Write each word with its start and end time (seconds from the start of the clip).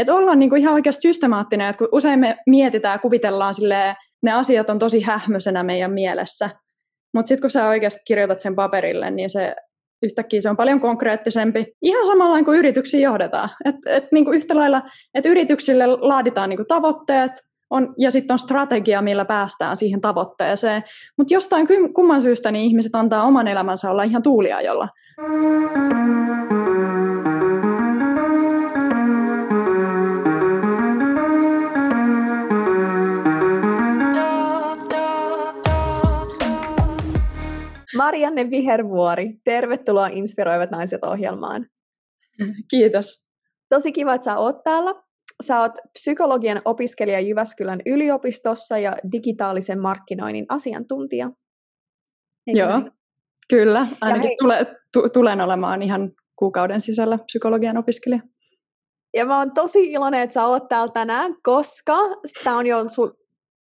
että 0.00 0.14
ollaan 0.14 0.38
niin 0.38 0.50
kuin 0.50 0.60
ihan 0.60 0.74
oikeasti 0.74 1.00
systemaattinen, 1.00 1.68
että 1.68 1.78
kun 1.78 1.88
usein 1.92 2.18
me 2.18 2.36
mietitään 2.46 2.94
ja 2.94 2.98
kuvitellaan 2.98 3.54
silleen, 3.54 3.94
ne 4.22 4.32
asiat 4.32 4.70
on 4.70 4.78
tosi 4.78 5.00
hähmöisenä 5.00 5.62
meidän 5.62 5.92
mielessä, 5.92 6.50
mutta 7.14 7.28
sitten 7.28 7.42
kun 7.42 7.50
sä 7.50 7.68
oikeasti 7.68 8.00
kirjoitat 8.06 8.40
sen 8.40 8.54
paperille, 8.54 9.10
niin 9.10 9.30
se 9.30 9.54
yhtäkkiä 10.02 10.40
se 10.40 10.50
on 10.50 10.56
paljon 10.56 10.80
konkreettisempi. 10.80 11.66
Ihan 11.82 12.06
samalla 12.06 12.42
kuin 12.42 12.58
yrityksiä 12.58 13.00
johdetaan. 13.00 13.48
Et, 13.64 13.76
et 13.86 14.04
niin 14.12 14.24
kuin 14.24 14.36
yhtä 14.36 14.56
lailla, 14.56 14.82
että 15.14 15.28
yrityksille 15.28 15.86
laaditaan 15.86 16.48
niin 16.48 16.56
kuin 16.56 16.66
tavoitteet, 16.66 17.32
on, 17.70 17.94
ja 17.98 18.10
sitten 18.10 18.34
on 18.34 18.38
strategia, 18.38 19.02
millä 19.02 19.24
päästään 19.24 19.76
siihen 19.76 20.00
tavoitteeseen. 20.00 20.82
Mutta 21.18 21.34
jostain 21.34 21.66
kumman 21.94 22.22
syystä 22.22 22.50
niin 22.50 22.64
ihmiset 22.64 22.94
antaa 22.94 23.24
oman 23.24 23.48
elämänsä 23.48 23.90
olla 23.90 24.02
ihan 24.02 24.22
tuuliajolla. 24.22 24.88
Marianne 37.98 38.50
Vihervuori, 38.50 39.40
tervetuloa 39.44 40.06
Inspiroivat 40.06 40.70
naiset 40.70 41.04
ohjelmaan. 41.04 41.66
Kiitos. 42.70 43.26
Tosi 43.68 43.92
kiva, 43.92 44.14
että 44.14 44.24
sä 44.24 44.36
oot 44.36 44.62
täällä. 44.64 44.94
Sä 45.42 45.60
oot 45.60 45.72
psykologian 45.92 46.62
opiskelija 46.64 47.20
Jyväskylän 47.20 47.80
yliopistossa 47.86 48.78
ja 48.78 48.92
digitaalisen 49.12 49.80
markkinoinnin 49.80 50.46
asiantuntija. 50.48 51.30
Eikö 52.46 52.60
Joo, 52.60 52.78
niin? 52.78 52.92
kyllä. 53.50 53.86
Ainakin 54.00 54.26
hei, 54.26 54.36
tule, 54.92 55.10
tulen 55.12 55.40
olemaan 55.40 55.82
ihan 55.82 56.10
kuukauden 56.36 56.80
sisällä 56.80 57.18
psykologian 57.18 57.76
opiskelija. 57.76 58.20
Ja 59.14 59.26
mä 59.26 59.38
oon 59.38 59.54
tosi 59.54 59.92
iloinen, 59.92 60.20
että 60.20 60.34
sä 60.34 60.46
oot 60.46 60.68
täällä 60.68 60.92
tänään, 60.92 61.34
koska 61.42 61.98
tämä 62.44 62.58
on 62.58 62.66
jo 62.66 62.88
sun 62.88 63.12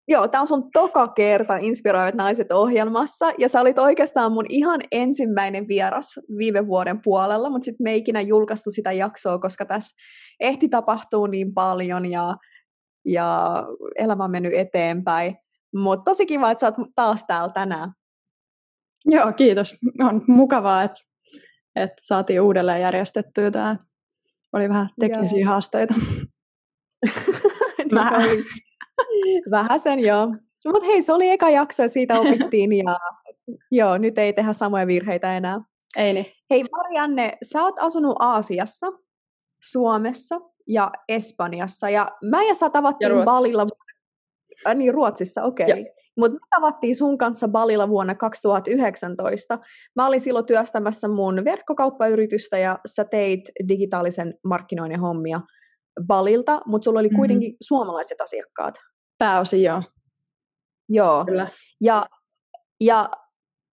Joo, 0.07 0.27
tämä 0.27 0.41
on 0.41 0.47
sun 0.47 0.71
toka 0.73 1.07
kerta 1.07 1.57
Inspiroivat 1.57 2.15
naiset 2.15 2.51
ohjelmassa, 2.51 3.31
ja 3.37 3.49
sä 3.49 3.61
olit 3.61 3.77
oikeastaan 3.77 4.31
mun 4.31 4.45
ihan 4.49 4.81
ensimmäinen 4.91 5.67
vieras 5.67 6.19
viime 6.37 6.67
vuoden 6.67 7.01
puolella, 7.01 7.49
mutta 7.49 7.65
sitten 7.65 7.83
me 7.83 7.91
ei 7.91 7.97
ikinä 7.97 8.21
julkaistu 8.21 8.71
sitä 8.71 8.91
jaksoa, 8.91 9.39
koska 9.39 9.65
tässä 9.65 9.95
ehti 10.39 10.69
tapahtuu 10.69 11.27
niin 11.27 11.53
paljon, 11.53 12.11
ja, 12.11 12.35
ja 13.05 13.63
elämä 13.95 14.23
on 14.23 14.31
mennyt 14.31 14.53
eteenpäin. 14.53 15.37
Mutta 15.75 16.11
tosi 16.11 16.25
kiva, 16.25 16.51
että 16.51 16.59
sä 16.59 16.67
oot 16.67 16.89
taas 16.95 17.23
täällä 17.27 17.53
tänään. 17.53 17.91
Joo, 19.05 19.33
kiitos. 19.33 19.75
On 19.99 20.21
mukavaa, 20.27 20.83
että, 20.83 20.99
että 21.75 22.01
saatiin 22.01 22.41
uudelleen 22.41 22.81
järjestettyä 22.81 23.51
tämä. 23.51 23.75
Oli 24.53 24.69
vähän 24.69 24.89
teknisiä 24.99 25.39
Joo. 25.39 25.49
haasteita. 25.49 25.93
vähän. 27.95 28.29
Vähän 29.51 29.79
sen 29.79 29.99
joo. 29.99 30.27
Mutta 30.65 30.85
hei, 30.85 31.01
se 31.01 31.13
oli 31.13 31.29
eka 31.29 31.49
jakso 31.49 31.83
ja 31.83 31.89
siitä 31.89 32.19
opittiin 32.19 32.73
ja 32.73 32.97
joo, 33.71 33.97
nyt 33.97 34.17
ei 34.17 34.33
tehdä 34.33 34.53
samoja 34.53 34.87
virheitä 34.87 35.37
enää. 35.37 35.61
Ei 35.97 36.13
niin. 36.13 36.25
Hei 36.49 36.63
Marianne, 36.63 37.37
sä 37.43 37.63
oot 37.63 37.75
asunut 37.79 38.15
Aasiassa, 38.19 38.87
Suomessa 39.63 40.39
ja 40.67 40.91
Espanjassa 41.09 41.89
ja 41.89 42.07
mä 42.23 42.43
ja 42.43 42.53
sä 42.53 42.69
tavattiin 42.69 43.17
ja 43.17 43.23
Balilla, 43.23 43.67
äh, 44.67 44.75
niin 44.75 44.93
Ruotsissa, 44.93 45.43
okei. 45.43 45.71
Okay. 45.71 45.85
Mutta 46.17 46.33
me 46.33 46.39
tavattiin 46.49 46.95
sun 46.95 47.17
kanssa 47.17 47.47
Balilla 47.47 47.89
vuonna 47.89 48.15
2019. 48.15 49.59
Mä 49.95 50.07
olin 50.07 50.21
silloin 50.21 50.45
työstämässä 50.45 51.07
mun 51.07 51.45
verkkokauppayritystä 51.45 52.57
ja 52.57 52.79
sä 52.85 53.05
teit 53.05 53.41
digitaalisen 53.67 54.33
markkinoinnin 54.43 54.99
hommia 54.99 55.41
Balilta, 56.07 56.61
mutta 56.65 56.83
sulla 56.83 56.99
oli 56.99 57.07
mm-hmm. 57.07 57.17
kuitenkin 57.17 57.49
mm-hmm. 57.49 57.67
suomalaiset 57.67 58.21
asiakkaat. 58.21 58.75
Pääosin 59.17 59.63
joo. 59.63 59.81
Joo. 60.89 61.25
Kyllä. 61.25 61.47
Ja, 61.81 62.05
ja 62.83 63.09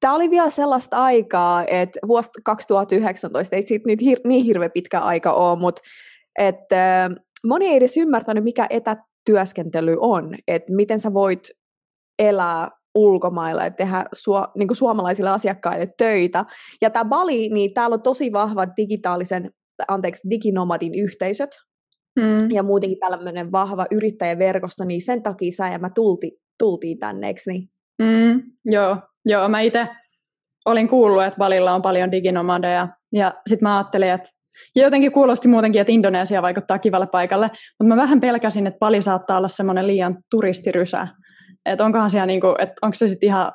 tämä 0.00 0.14
oli 0.14 0.30
vielä 0.30 0.50
sellaista 0.50 0.96
aikaa, 0.96 1.64
että 1.66 2.00
vuosi 2.06 2.30
2019, 2.44 3.56
ei 3.56 3.62
siitä 3.62 3.84
nyt 3.86 4.00
hir- 4.02 4.28
niin 4.28 4.44
hirveän 4.44 4.70
pitkä 4.74 5.00
aika 5.00 5.32
ole, 5.32 5.58
mutta 5.58 5.82
että 6.38 7.10
moni 7.46 7.66
ei 7.66 7.76
edes 7.76 7.96
ymmärtänyt, 7.96 8.44
mikä 8.44 8.66
etätyöskentely 8.70 9.96
on, 10.00 10.34
että 10.48 10.72
miten 10.72 11.00
sä 11.00 11.14
voit 11.14 11.48
elää 12.18 12.70
ulkomailla 12.94 13.64
ja 13.64 13.70
tehdä 13.70 14.04
su- 14.16 14.52
niin 14.58 14.76
suomalaisille 14.76 15.30
asiakkaille 15.30 15.86
töitä. 15.98 16.44
Ja 16.82 16.90
tämä 16.90 17.04
Bali, 17.04 17.48
niin 17.48 17.74
täällä 17.74 17.94
on 17.94 18.02
tosi 18.02 18.32
vahva 18.32 18.66
digitaalisen, 18.76 19.50
anteeksi, 19.88 20.30
diginomadin 20.30 20.94
yhteisöt, 20.94 21.50
mm. 22.20 22.50
ja 22.50 22.62
muutenkin 22.62 22.98
tällainen 22.98 23.52
vahva 23.52 23.86
yrittäjäverkosto, 23.90 24.84
niin 24.84 25.02
sen 25.02 25.22
takia 25.22 25.52
sä 25.52 25.68
ja 25.68 25.78
mä 25.78 25.90
tulti, 25.94 26.32
tultiin 26.58 26.98
tänne, 26.98 27.26
eikö 27.26 27.40
niin? 27.46 27.68
Mm, 28.02 28.42
joo, 28.64 28.96
joo, 29.24 29.48
mä 29.48 29.60
itse 29.60 29.88
olin 30.64 30.88
kuullut, 30.88 31.22
että 31.22 31.38
Balilla 31.38 31.72
on 31.72 31.82
paljon 31.82 32.12
diginomadeja, 32.12 32.88
ja 33.12 33.34
sitten 33.46 33.68
mä 33.68 33.76
ajattelin, 33.76 34.12
että 34.12 34.30
ja 34.76 34.82
jotenkin 34.82 35.12
kuulosti 35.12 35.48
muutenkin, 35.48 35.80
että 35.80 35.92
Indonesia 35.92 36.42
vaikuttaa 36.42 36.78
kivalle 36.78 37.06
paikalle, 37.06 37.50
mutta 37.80 37.94
mä 37.94 37.96
vähän 37.96 38.20
pelkäsin, 38.20 38.66
että 38.66 38.78
Bali 38.78 39.02
saattaa 39.02 39.38
olla 39.38 39.48
semmoinen 39.48 39.86
liian 39.86 40.18
turistirysä. 40.30 41.08
Että 41.66 41.84
onkohan 41.84 42.10
siellä 42.10 42.26
niinku, 42.26 42.54
että 42.58 42.74
onko 42.82 42.94
se 42.94 43.08
sitten 43.08 43.26
ihan 43.26 43.52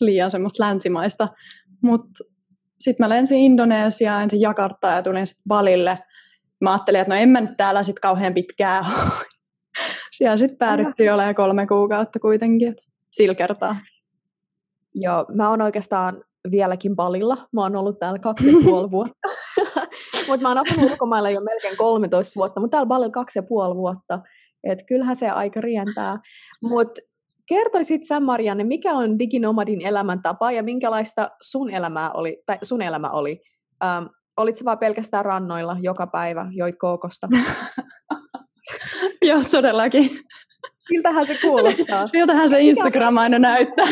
liian 0.00 0.30
semmoista 0.30 0.64
länsimaista. 0.64 1.28
Mutta 1.82 2.24
sitten 2.80 3.04
mä 3.04 3.08
lensin 3.08 3.38
Indonesiaan, 3.38 4.22
ensin 4.22 4.40
Jakartaan 4.40 4.96
ja 4.96 5.02
tulin 5.02 5.26
sitten 5.26 5.44
Balille 5.48 5.98
mä 6.64 6.72
ajattelin, 6.72 7.00
että 7.00 7.14
no 7.14 7.20
en 7.20 7.28
mä 7.28 7.40
nyt 7.40 7.56
täällä 7.56 7.82
sitten 7.82 8.00
kauhean 8.00 8.34
pitkään 8.34 8.84
Siellä 10.12 10.38
sitten 10.38 10.58
päädyttiin 10.58 11.14
olemaan 11.14 11.34
kolme 11.34 11.66
kuukautta 11.66 12.18
kuitenkin, 12.18 12.76
sillä 13.10 13.34
kertaa. 13.34 13.76
Joo, 14.94 15.26
mä 15.34 15.50
oon 15.50 15.62
oikeastaan 15.62 16.24
vieläkin 16.50 16.96
palilla. 16.96 17.48
Mä 17.52 17.62
oon 17.62 17.76
ollut 17.76 17.98
täällä 17.98 18.18
kaksi 18.18 18.52
ja 18.52 18.58
puoli 18.64 18.90
vuotta. 18.96 19.28
mutta 20.28 20.42
mä 20.42 20.48
oon 20.48 20.58
asunut 20.58 20.90
ulkomailla 20.90 21.30
jo 21.30 21.40
melkein 21.40 21.76
13 21.76 22.32
vuotta, 22.36 22.60
mutta 22.60 22.74
täällä 22.74 22.88
palilla 22.88 23.12
kaksi 23.12 23.38
ja 23.38 23.42
puoli 23.42 23.74
vuotta. 23.74 24.20
Että 24.64 24.84
kyllähän 24.84 25.16
se 25.16 25.28
aika 25.28 25.60
rientää. 25.60 26.18
Mutta 26.62 27.00
kertoisit 27.46 28.04
sä 28.04 28.20
Marianne, 28.20 28.64
mikä 28.64 28.92
on 28.92 29.18
diginomadin 29.18 29.86
elämäntapa 29.86 30.52
ja 30.52 30.62
minkälaista 30.62 31.30
sun, 31.42 31.70
elämää 31.70 32.10
oli, 32.12 32.42
tai 32.46 32.58
sun 32.62 32.82
elämä 32.82 33.10
oli 33.10 33.42
ähm, 33.84 34.04
Olitko 34.38 34.64
vaan 34.64 34.78
pelkästään 34.78 35.24
rannoilla 35.24 35.76
joka 35.80 36.06
päivä, 36.06 36.46
joit 36.52 36.76
kookosta? 36.78 37.28
Joo, 39.28 39.44
todellakin. 39.50 40.10
Miltähän 40.90 41.26
se 41.26 41.38
kuulostaa? 41.42 42.08
Miltähän 42.12 42.50
se 42.50 42.60
Instagram 42.60 43.16
aina 43.16 43.38
näyttää? 43.38 43.86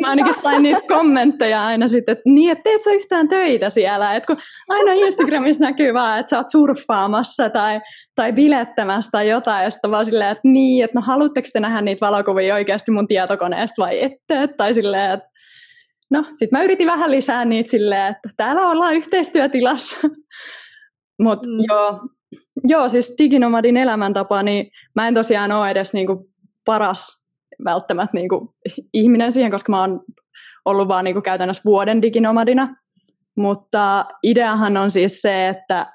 Mä 0.00 0.08
ainakin 0.08 0.34
sain 0.34 0.62
niitä 0.62 0.80
kommentteja 0.88 1.66
aina 1.66 1.88
sitten, 1.88 2.12
että 2.12 2.22
niin, 2.30 2.52
että 2.52 2.62
teet 2.62 2.82
sä 2.82 2.90
yhtään 2.90 3.28
töitä 3.28 3.70
siellä, 3.70 4.14
että 4.14 4.26
kun 4.26 4.42
aina 4.68 4.92
Instagramissa 4.92 5.64
näkyy 5.64 5.94
vaan, 5.94 6.18
että 6.18 6.30
sä 6.30 6.36
oot 6.36 6.48
surffaamassa 6.48 7.50
tai, 7.50 7.80
tai 8.14 8.32
bilettämässä 8.32 9.10
tai 9.10 9.28
jotain, 9.28 9.64
ja 9.64 9.70
sitten 9.70 9.90
vaan 9.90 10.04
silleen, 10.06 10.30
että 10.30 10.48
niin, 10.48 10.84
että 10.84 10.98
no 10.98 11.06
haluatteko 11.06 11.48
te 11.52 11.60
nähdä 11.60 11.80
niitä 11.80 12.06
valokuvia 12.06 12.54
oikeasti 12.54 12.90
mun 12.90 13.08
tietokoneesta 13.08 13.82
vai 13.82 14.04
ette, 14.04 14.48
tai 14.56 14.74
silleen, 14.74 15.10
että 15.10 15.28
no 16.10 16.22
sitten 16.22 16.58
mä 16.58 16.64
yritin 16.64 16.86
vähän 16.86 17.10
lisää 17.10 17.44
niitä 17.44 17.70
silleen, 17.70 18.06
että 18.06 18.30
täällä 18.36 18.68
ollaan 18.68 18.94
yhteistyötilassa. 18.94 19.96
Mutta 21.22 21.48
mm. 21.48 21.56
joo, 21.68 22.00
joo, 22.64 22.88
siis 22.88 23.14
diginomadin 23.18 23.76
elämäntapa, 23.76 24.42
niin 24.42 24.70
mä 24.94 25.08
en 25.08 25.14
tosiaan 25.14 25.52
ole 25.52 25.70
edes 25.70 25.94
niinku 25.94 26.30
paras 26.64 27.22
välttämättä 27.64 28.16
niinku 28.16 28.54
ihminen 28.94 29.32
siihen, 29.32 29.50
koska 29.50 29.72
mä 29.72 29.80
oon 29.80 30.00
ollut 30.64 30.88
vaan 30.88 31.04
niinku 31.04 31.20
käytännössä 31.20 31.62
vuoden 31.64 32.02
diginomadina. 32.02 32.76
Mutta 33.36 34.04
ideahan 34.22 34.76
on 34.76 34.90
siis 34.90 35.22
se, 35.22 35.48
että 35.48 35.92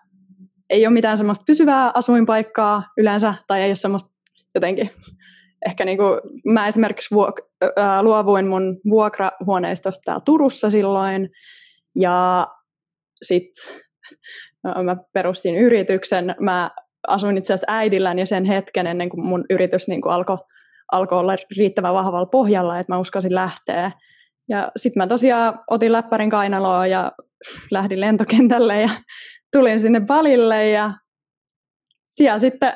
ei 0.70 0.88
ole 0.88 0.94
mitään 0.94 1.18
semmoista 1.18 1.44
pysyvää 1.48 1.92
asuinpaikkaa 1.94 2.84
yleensä, 2.98 3.34
tai 3.48 3.62
ei 3.62 3.70
ole 3.70 3.76
semmoista 3.76 4.12
jotenkin 4.56 4.92
ehkä 5.68 5.86
niin 5.86 5.98
kuin, 5.98 6.20
mä 6.46 6.68
esimerkiksi 6.68 7.16
vuok- 7.16 7.72
ää, 7.78 8.04
luovuin 8.04 8.48
mun 8.48 8.78
vuokrahuoneistosta 8.90 10.02
täällä 10.06 10.22
Turussa 10.26 10.70
silloin, 10.70 11.30
ja 11.96 12.48
sitten 13.22 13.82
mä 14.84 14.96
perustin 15.14 15.56
yrityksen. 15.56 16.36
Mä 16.40 16.72
asuin 17.08 17.38
itse 17.38 17.54
asiassa 17.54 17.74
äidilläni 17.74 18.26
sen 18.26 18.46
hetken 18.46 18.88
ennen 18.88 19.10
kuin 19.10 19.26
mun 19.26 19.46
yritys 19.50 19.88
niin 19.88 20.02
kuin 20.02 20.14
alkoi 20.14 20.38
alko 20.92 21.18
olla 21.18 21.36
riittävän 21.58 21.94
vahvalla 21.94 22.26
pohjalla, 22.26 22.80
että 22.80 22.94
mä 22.94 23.00
uskasin 23.00 23.36
lähteä. 23.36 23.92
Ja 24.50 24.72
sitten 24.76 25.04
mä 25.04 25.08
tosiaan 25.08 25.60
otin 25.70 25.92
läppärin 25.92 26.30
kainaloa 26.30 26.88
ja 26.88 27.12
lähdin 27.72 28.02
lentokentälle 28.02 28.82
ja 28.82 28.90
tulin 29.54 29.80
sinne 29.80 30.08
valille 30.08 30.70
ja 30.70 30.94
siellä 32.08 32.40
sitten 32.40 32.74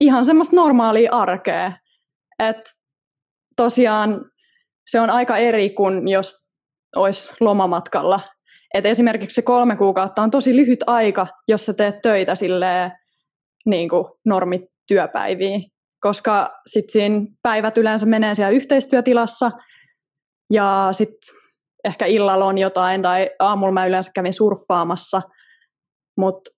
ihan 0.00 0.24
semmoista 0.24 0.56
normaalia 0.56 1.12
arkea. 1.12 1.72
Et 2.48 2.60
tosiaan 3.56 4.24
se 4.90 5.00
on 5.00 5.10
aika 5.10 5.36
eri 5.36 5.70
kuin 5.70 6.08
jos 6.08 6.36
olisi 6.96 7.32
lomamatkalla. 7.40 8.20
Et 8.74 8.86
esimerkiksi 8.86 9.34
se 9.34 9.42
kolme 9.42 9.76
kuukautta 9.76 10.22
on 10.22 10.30
tosi 10.30 10.56
lyhyt 10.56 10.80
aika, 10.86 11.26
jos 11.48 11.66
sä 11.66 11.74
teet 11.74 12.02
töitä 12.02 12.34
silleen, 12.34 12.92
niin 13.66 13.88
kuin 13.88 14.04
normityöpäiviä, 14.24 15.58
koska 16.00 16.50
sitten 16.66 16.92
siinä 16.92 17.26
päivät 17.42 17.78
yleensä 17.78 18.06
menee 18.06 18.34
siellä 18.34 18.50
yhteistyötilassa 18.50 19.50
ja 20.50 20.88
sitten 20.92 21.36
ehkä 21.84 22.06
illalla 22.06 22.44
on 22.44 22.58
jotain 22.58 23.02
tai 23.02 23.30
aamulla 23.38 23.72
mä 23.72 23.86
yleensä 23.86 24.10
kävin 24.14 24.34
surffaamassa, 24.34 25.22
mutta 26.18 26.50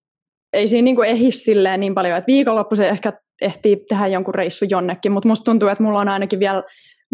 ei 0.52 0.68
siinä 0.68 0.84
niinku 0.84 1.02
ehdi 1.02 1.32
silleen 1.32 1.80
niin 1.80 1.94
paljon, 1.94 2.18
että 2.18 2.32
viikonloppu 2.32 2.76
se 2.76 2.88
ehkä 2.88 3.12
ehtii 3.40 3.76
tehdä 3.88 4.06
jonkun 4.06 4.34
reissu 4.34 4.64
jonnekin, 4.70 5.12
mutta 5.12 5.28
musta 5.28 5.44
tuntuu, 5.44 5.68
että 5.68 5.84
mulla 5.84 6.00
on 6.00 6.08
ainakin 6.08 6.40
vielä 6.40 6.62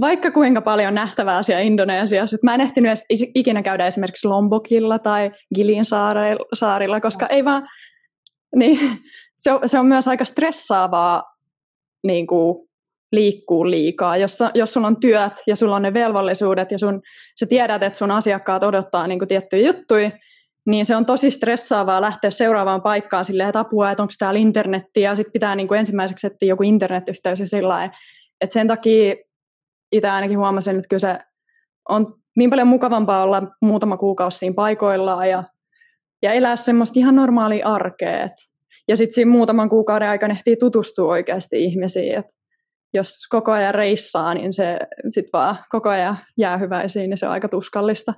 vaikka 0.01 0.31
kuinka 0.31 0.61
paljon 0.61 0.95
nähtävää 0.95 1.43
siellä 1.43 1.63
Indonesiassa, 1.63 2.37
mä 2.43 2.55
en 2.55 2.61
ehtinyt 2.61 2.91
edes 2.91 3.07
ikinä 3.35 3.63
käydä 3.63 3.87
esimerkiksi 3.87 4.29
Lombokilla 4.29 4.99
tai 4.99 5.31
Gilin 5.55 5.85
saarilla, 6.55 7.01
koska 7.01 7.27
ei 7.27 7.45
vaan, 7.45 7.69
niin, 8.57 8.81
se, 9.43 9.53
on, 9.53 9.69
se 9.69 9.79
on 9.79 9.87
myös 9.87 10.09
aika 10.09 10.25
stressaavaa 10.25 11.25
niin 12.03 12.27
kuin, 12.27 12.71
liikkuu 13.13 13.71
liikaa. 13.71 14.17
Jos, 14.17 14.39
jos 14.55 14.73
sulla 14.73 14.87
on 14.87 15.01
työt 15.01 15.33
ja 15.47 15.57
sulla 15.57 15.77
on 15.77 15.83
ne 15.83 15.95
velvollisuudet 15.95 16.71
ja 16.71 16.79
sun, 16.79 17.01
sä 17.41 17.47
tiedät, 17.47 17.83
että 17.83 17.99
sun 17.99 18.11
asiakkaat 18.11 18.63
odottaa 18.63 19.07
niin 19.07 19.19
kuin 19.19 19.29
tiettyjä 19.29 19.67
juttuja, 19.67 20.11
niin 20.71 20.87
se 20.87 20.97
on 20.97 21.07
tosi 21.07 21.31
stressaavaa 21.31 22.01
lähteä 22.01 22.31
seuraavaan 22.31 22.83
paikkaan 22.83 23.25
silleen, 23.25 23.49
että 23.49 23.61
apua, 23.61 23.91
että 23.91 24.03
onko 24.03 24.13
täällä 24.19 24.41
internetti, 24.41 25.01
ja 25.01 25.15
sitten 25.15 25.33
pitää 25.33 25.55
niin 25.55 25.69
kuin 25.69 25.81
ensimmäiseksi 25.81 26.27
etsiä 26.27 26.49
joku 26.49 26.63
internetyhteys 26.63 27.41
ja 27.41 27.47
sillä 27.47 27.91
että 28.41 28.53
sen 28.53 28.69
takia 28.69 29.15
itse 29.93 30.09
ainakin 30.09 30.39
huomasin, 30.39 30.77
että 30.77 30.89
kyllä 30.89 31.01
se 31.01 31.19
on 31.89 32.15
niin 32.37 32.51
paljon 32.51 32.69
mukavampaa 32.69 33.23
olla 33.23 33.43
muutama 33.63 33.97
kuukausi 33.97 34.39
siinä 34.39 34.55
paikoillaan 34.55 35.29
ja, 35.29 35.45
ja 36.23 36.33
elää 36.33 36.57
semmoista 36.57 36.99
ihan 36.99 37.17
normaalia 37.17 37.67
arkea. 37.67 38.25
Et, 38.25 38.33
ja 38.89 38.97
sitten 38.97 39.15
siinä 39.15 39.31
muutaman 39.31 39.69
kuukauden 39.69 40.09
aikana 40.09 40.35
ehtii 40.35 40.57
tutustua 40.57 41.13
oikeasti 41.13 41.65
ihmisiin. 41.65 42.19
Et 42.19 42.27
jos 42.95 43.27
koko 43.29 43.53
ajan 43.53 43.75
reissaa, 43.75 44.35
niin 44.35 44.53
se 44.53 44.79
sitten 45.09 45.31
vaan 45.33 45.57
koko 45.69 45.89
ajan 45.89 46.19
jää 46.37 46.57
hyväisiin, 46.57 47.11
niin 47.11 47.19
se 47.19 47.27
on 47.27 47.33
aika 47.33 47.49
tuskallista. 47.49 48.15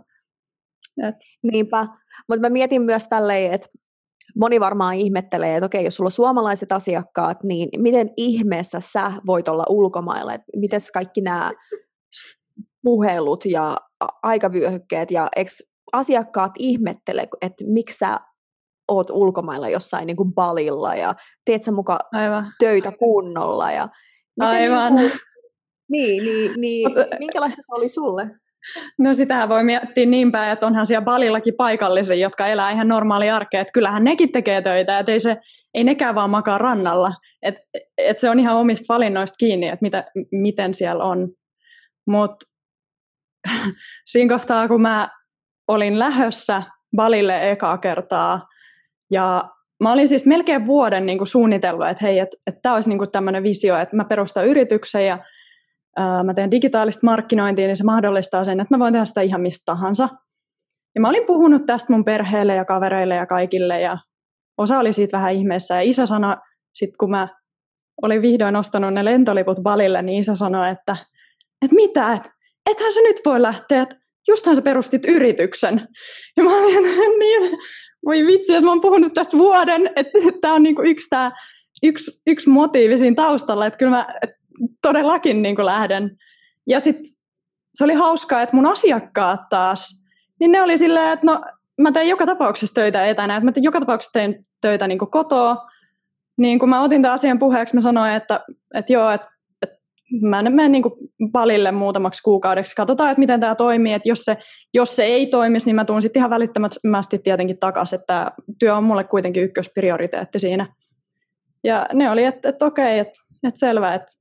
Et. 1.09 1.15
Niinpä, 1.43 1.87
mutta 2.29 2.41
mä 2.41 2.51
mietin 2.51 2.83
myös 2.83 3.09
tälleen, 3.09 3.53
että 3.53 3.69
moni 4.37 4.61
varmaan 4.61 4.95
ihmettelee, 4.95 5.57
että 5.57 5.67
okei, 5.67 5.85
jos 5.85 5.95
sulla 5.95 6.09
on 6.09 6.13
suomalaiset 6.13 6.73
asiakkaat, 6.73 7.43
niin 7.43 7.69
miten 7.79 8.11
ihmeessä 8.17 8.81
sä 8.81 9.13
voit 9.27 9.49
olla 9.49 9.65
ulkomailla, 9.69 10.35
että 10.35 10.47
miten 10.57 10.81
kaikki 10.95 11.21
nämä 11.21 11.53
puhelut 12.83 13.45
ja 13.45 13.77
aikavyöhykkeet 14.23 15.11
ja 15.11 15.29
eikö 15.37 15.51
asiakkaat 15.93 16.53
ihmettele, 16.59 17.29
että 17.41 17.65
miksi 17.67 17.99
sä 17.99 18.21
oot 18.89 19.11
ulkomailla 19.11 19.69
jossain 19.69 20.07
niin 20.07 20.17
kuin 20.17 20.35
balilla 20.35 20.95
ja 20.95 21.15
teet 21.45 21.63
sä 21.63 21.73
muka 21.73 21.99
Aivan. 22.13 22.53
töitä 22.59 22.93
kunnolla 22.99 23.73
ja 23.73 23.89
miten 24.41 24.51
Aivan. 24.51 24.95
Niin, 24.97 25.11
kuin, 25.11 25.21
niin, 25.89 26.25
niin, 26.25 26.61
niin 26.61 26.91
minkälaista 27.19 27.63
se 27.63 27.75
oli 27.75 27.89
sulle? 27.89 28.31
No 28.99 29.15
sitähän 29.15 29.49
voi 29.49 29.65
miettiä 29.65 30.07
niin 30.07 30.33
päin, 30.33 30.53
että 30.53 30.67
onhan 30.67 30.87
siellä 30.87 31.05
Balillakin 31.05 31.55
paikallisia, 31.55 32.17
jotka 32.17 32.47
elää 32.47 32.71
ihan 32.71 32.89
normaali 32.89 33.31
arkea, 33.31 33.61
että 33.61 33.73
kyllähän 33.73 34.05
nekin 34.05 34.33
tekee 34.33 34.63
töitä, 34.63 34.99
että 34.99 35.13
ei, 35.13 35.21
se, 35.21 35.37
ei 35.75 35.85
nekään 35.85 36.15
vaan 36.15 36.31
makaa 36.31 36.59
rannalla. 36.59 37.13
Et, 37.43 37.55
et 37.99 38.19
se 38.19 38.31
on 38.31 38.39
ihan 38.39 38.57
omista 38.57 38.95
valinnoista 38.95 39.37
kiinni, 39.39 39.69
että 39.69 39.83
mitä, 39.83 40.05
miten 40.33 40.75
siellä 40.75 41.05
on. 41.05 41.29
Mutta 42.07 42.47
siinä 44.11 44.35
kohtaa, 44.35 44.69
kun 44.69 44.83
mä 44.83 45.09
olin 45.69 45.99
lähössä 45.99 46.63
Balille 46.97 47.51
ekaa 47.51 47.79
kertaa, 47.79 48.47
ja 49.11 49.51
mä 49.83 49.93
olin 49.93 50.09
siis 50.09 50.27
melkein 50.27 50.67
vuoden 50.67 51.07
niin 51.07 51.27
suunnitellut, 51.27 51.89
että 51.89 52.05
hei, 52.05 52.19
että, 52.19 52.37
että 52.47 52.61
tämä 52.63 52.75
olisi 52.75 52.89
niin 52.89 53.11
tämmöinen 53.13 53.43
visio, 53.43 53.79
että 53.79 53.97
mä 53.97 54.05
perustan 54.05 54.47
yrityksen 54.47 55.07
ja 55.07 55.19
mä 56.25 56.35
teen 56.35 56.51
digitaalista 56.51 57.07
markkinointia, 57.07 57.67
niin 57.67 57.77
se 57.77 57.85
mahdollistaa 57.85 58.45
sen, 58.45 58.61
että 58.61 58.75
mä 58.75 58.79
voin 58.79 58.93
tehdä 58.93 59.05
sitä 59.05 59.21
ihan 59.21 59.41
mistä 59.41 59.63
tahansa. 59.67 60.09
Ja 60.95 61.01
mä 61.01 61.09
olin 61.09 61.27
puhunut 61.27 61.67
tästä 61.67 61.93
mun 61.93 62.05
perheelle 62.05 62.55
ja 62.55 62.65
kavereille 62.65 63.15
ja 63.15 63.27
kaikille, 63.27 63.81
ja 63.81 63.99
osa 64.59 64.79
oli 64.79 64.93
siitä 64.93 65.17
vähän 65.17 65.33
ihmeessä. 65.33 65.75
Ja 65.75 65.81
isä 65.81 66.07
sanoi, 66.07 66.37
sit 66.73 66.97
kun 66.97 67.11
mä 67.11 67.29
olin 68.03 68.23
vihdoin 68.23 68.57
ostanut 68.57 68.95
ne 68.95 69.05
lentoliput 69.05 69.63
Balille, 69.63 70.03
niin 70.03 70.21
isä 70.21 70.35
sanoi, 70.35 70.71
että, 70.71 70.97
että 71.63 71.77
mitä, 71.77 72.13
että 72.13 72.31
ethän 72.71 72.93
sä 72.93 73.01
nyt 73.01 73.21
voi 73.25 73.43
lähteä, 73.43 73.83
että 73.83 73.97
justhan 74.29 74.57
sä 74.57 74.63
perustit 74.63 75.07
yrityksen. 75.09 75.83
Ja 76.37 76.45
mä 76.45 76.57
olin, 76.57 76.83
niin, 77.19 77.59
voi 78.07 78.27
vitsi, 78.27 78.53
että 78.53 78.65
mä 78.65 78.71
oon 78.71 78.81
puhunut 78.81 79.15
tästä 79.15 79.39
vuoden, 79.39 79.91
että 79.97 80.19
tämä 80.41 80.55
on 80.55 80.63
niinku 80.63 80.83
yksi, 80.83 81.07
tää, 81.11 81.31
yksi, 81.83 82.21
yksi 82.27 82.49
motiivi 82.49 82.99
siinä 82.99 83.15
taustalla, 83.15 83.67
että 83.67 83.79
kyllä 83.79 83.91
mä, 83.91 84.07
että 84.23 84.37
todellakin 84.83 85.43
niin 85.43 85.57
kuin 85.57 85.67
lähden. 85.67 86.17
Ja 86.67 86.81
sitten 86.81 87.05
se 87.75 87.85
oli 87.85 87.95
hauskaa, 87.95 88.43
että 88.43 88.57
mun 88.57 88.67
asiakkaat 88.67 89.41
taas, 89.51 90.05
niin 90.41 90.53
ne 90.53 90.63
oli 90.63 90.79
silleen, 90.79 91.13
että 91.13 91.27
no 91.27 91.41
mä 91.81 91.93
tein 91.93 92.09
joka 92.09 92.27
tapauksessa 92.27 92.75
töitä 92.75 93.07
etänä, 93.07 93.37
että 93.37 93.45
mä 93.45 93.53
tein 93.53 93.65
joka 93.65 93.81
tapauksessa 93.81 94.13
tein 94.13 94.43
töitä 94.61 94.89
niin 94.89 94.99
kotoa. 94.99 95.57
Niin 96.37 96.59
kun 96.59 96.69
mä 96.69 96.83
otin 96.83 97.03
tämän 97.03 97.15
asian 97.15 97.39
puheeksi, 97.39 97.75
mä 97.75 97.81
sanoin, 97.81 98.13
että, 98.13 98.41
että 98.75 98.93
joo, 98.93 99.11
että, 99.11 99.29
että 99.63 99.77
mä 100.23 100.43
menen 100.43 100.73
niin 100.73 100.83
palille 101.33 101.73
muutamaksi 101.73 102.23
kuukaudeksi, 102.23 102.75
katsotaan, 102.75 103.11
että 103.11 103.21
miten 103.21 103.41
tämä 103.41 103.55
toimii, 103.55 103.93
että 103.93 104.09
jos 104.09 104.25
se, 104.25 104.37
jos 104.75 104.97
se 104.97 105.05
ei 105.05 105.27
toimisi, 105.27 105.67
niin 105.67 105.77
mä 105.77 105.85
tuun 105.85 106.03
sitten 106.03 106.21
ihan 106.21 106.31
välittömästi 106.31 107.19
tietenkin 107.19 107.59
takaisin, 107.59 108.01
että 108.01 108.33
työ 108.59 108.77
on 108.77 108.85
mulle 108.85 109.05
kuitenkin 109.05 109.43
ykkösprioriteetti 109.43 110.39
siinä. 110.39 110.67
Ja 111.65 111.87
ne 111.93 112.11
oli, 112.11 112.25
että, 112.25 112.49
että 112.49 112.65
okei, 112.67 112.99
että, 112.99 113.21
että 113.43 113.59
selvä, 113.59 113.95
että 113.95 114.13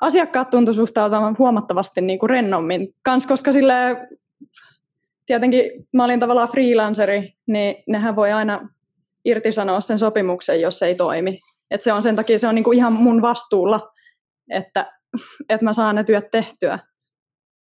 asiakkaat 0.00 0.50
tuntu 0.50 0.74
suhtautumaan 0.74 1.36
huomattavasti 1.38 2.00
niin 2.00 2.18
kuin 2.18 2.30
rennommin, 2.30 2.94
kans 3.02 3.26
koska 3.26 3.52
sille 3.52 3.74
tietenkin 5.26 5.70
mä 5.92 6.04
olin 6.04 6.20
tavallaan 6.20 6.48
freelanceri, 6.48 7.34
niin 7.46 7.76
nehän 7.86 8.16
voi 8.16 8.32
aina 8.32 8.68
irtisanoa 9.24 9.80
sen 9.80 9.98
sopimuksen, 9.98 10.60
jos 10.60 10.78
se 10.78 10.86
ei 10.86 10.94
toimi. 10.94 11.40
Et 11.70 11.82
se 11.82 11.92
on 11.92 12.02
sen 12.02 12.16
takia 12.16 12.38
se 12.38 12.48
on 12.48 12.54
niin 12.54 12.64
kuin 12.64 12.78
ihan 12.78 12.92
mun 12.92 13.22
vastuulla, 13.22 13.92
että, 14.50 14.92
että 15.48 15.64
mä 15.64 15.72
saan 15.72 15.94
ne 15.94 16.04
työt 16.04 16.30
tehtyä. 16.30 16.78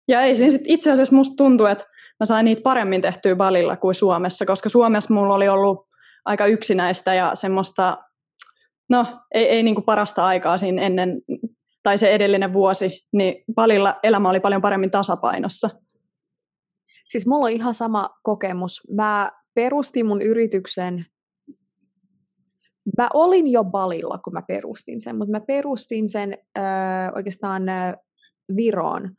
Ja 0.09 0.21
ei 0.21 0.37
siinä 0.37 0.51
sit 0.51 0.63
itse 0.65 0.93
asiassa 0.93 1.15
musta 1.15 1.37
tuntuu, 1.37 1.67
että 1.67 1.85
mä 2.21 2.27
sain 2.27 2.45
niitä 2.45 2.63
paremmin 2.63 3.01
tehtyä 3.01 3.37
Balilla 3.37 3.77
kuin 3.77 3.95
Suomessa, 3.95 4.47
koska 4.47 4.69
Suomessa 4.69 5.15
mulla 5.15 5.35
oli 5.35 5.49
ollut 5.49 5.89
aika 6.25 6.47
yksinäistä 6.47 7.15
ja 7.15 7.35
semmoista, 7.35 7.99
no 8.89 9.07
ei, 9.35 9.49
ei 9.49 9.75
kuin 9.75 9.85
parasta 9.85 10.27
aikaa 10.27 10.59
siinä 10.59 10.83
ennen 10.83 11.23
tai 11.85 11.99
se 11.99 12.09
edellinen 12.09 12.53
vuosi, 12.53 13.07
niin 13.13 13.45
palilla 13.55 13.99
elämä 14.03 14.29
oli 14.29 14.41
paljon 14.41 14.63
paremmin 14.63 14.91
tasapainossa. 14.91 15.71
Siis 17.09 17.27
mulla 17.27 17.45
on 17.45 17.53
ihan 17.53 17.75
sama 17.75 18.11
kokemus. 18.23 18.81
Mä 18.91 19.33
perustin 19.55 20.07
mun 20.07 20.23
yrityksen, 20.23 21.07
mä 22.99 23.09
olin 23.15 23.53
jo 23.53 23.65
Balilla, 23.65 24.19
kun 24.19 24.33
mä 24.33 24.43
perustin 24.43 25.01
sen, 25.01 25.19
mutta 25.19 25.31
mä 25.31 25.41
perustin 25.41 26.09
sen 26.09 26.39
äh, 26.59 27.13
oikeastaan 27.15 27.69
äh, 27.69 27.95
Viroon. 28.57 29.11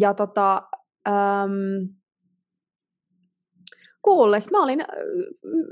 Ja 0.00 0.14
tota, 0.14 0.62
ähm, 1.08 1.96
kuulles, 4.06 4.50
mä, 4.50 4.62
olin, 4.62 4.84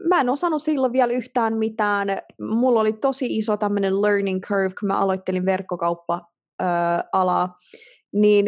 mä 0.09 0.21
en 0.21 0.29
osannut 0.29 0.63
silloin 0.63 0.93
vielä 0.93 1.13
yhtään 1.13 1.59
mitään. 1.59 2.09
Mulla 2.41 2.81
oli 2.81 2.93
tosi 2.93 3.37
iso 3.37 3.57
tämmöinen 3.57 4.03
learning 4.03 4.41
curve, 4.41 4.75
kun 4.81 4.87
mä 4.87 4.99
aloittelin 4.99 5.47
verkkokauppa-alaa. 5.47 7.59
Niin 8.13 8.47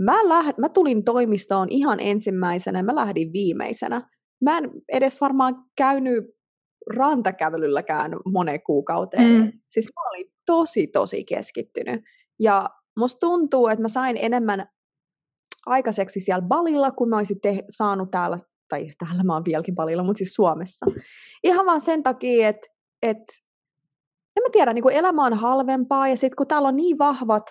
mä, 0.00 0.28
läht, 0.28 0.58
mä 0.58 0.68
tulin 0.68 1.04
toimistoon 1.04 1.68
ihan 1.70 2.00
ensimmäisenä, 2.00 2.82
mä 2.82 2.94
lähdin 2.94 3.32
viimeisenä. 3.32 4.10
Mä 4.44 4.58
en 4.58 4.70
edes 4.92 5.20
varmaan 5.20 5.64
käynyt 5.76 6.24
rantakävelylläkään 6.96 8.12
moneen 8.32 8.62
kuukauteen. 8.62 9.28
Mm. 9.28 9.52
Siis 9.68 9.86
mä 9.86 10.10
olin 10.10 10.32
tosi, 10.46 10.86
tosi 10.86 11.24
keskittynyt. 11.24 12.04
Ja 12.40 12.70
musta 12.98 13.20
tuntuu, 13.20 13.68
että 13.68 13.82
mä 13.82 13.88
sain 13.88 14.18
enemmän 14.20 14.66
aikaiseksi 15.66 16.20
siellä 16.20 16.48
balilla, 16.48 16.90
kun 16.90 17.08
mä 17.08 17.16
olisin 17.16 17.40
te- 17.40 17.64
saanut 17.70 18.10
täällä 18.10 18.38
tai 18.72 18.90
täällä 18.98 19.22
mä 19.22 19.34
oon 19.34 19.44
vieläkin 19.44 19.74
palilla, 19.74 20.02
mutta 20.02 20.18
siis 20.18 20.34
Suomessa. 20.34 20.86
Ihan 21.44 21.66
vaan 21.66 21.80
sen 21.80 22.02
takia, 22.02 22.48
että 22.48 22.68
et, 23.02 23.18
en 24.36 24.42
mä 24.42 24.48
tiedä, 24.52 24.72
niin 24.72 24.82
kuin 24.82 24.94
elämä 24.94 25.26
on 25.26 25.34
halvempaa 25.34 26.08
ja 26.08 26.16
sitten 26.16 26.36
kun 26.36 26.46
täällä 26.46 26.68
on 26.68 26.76
niin 26.76 26.98
vahvat 26.98 27.42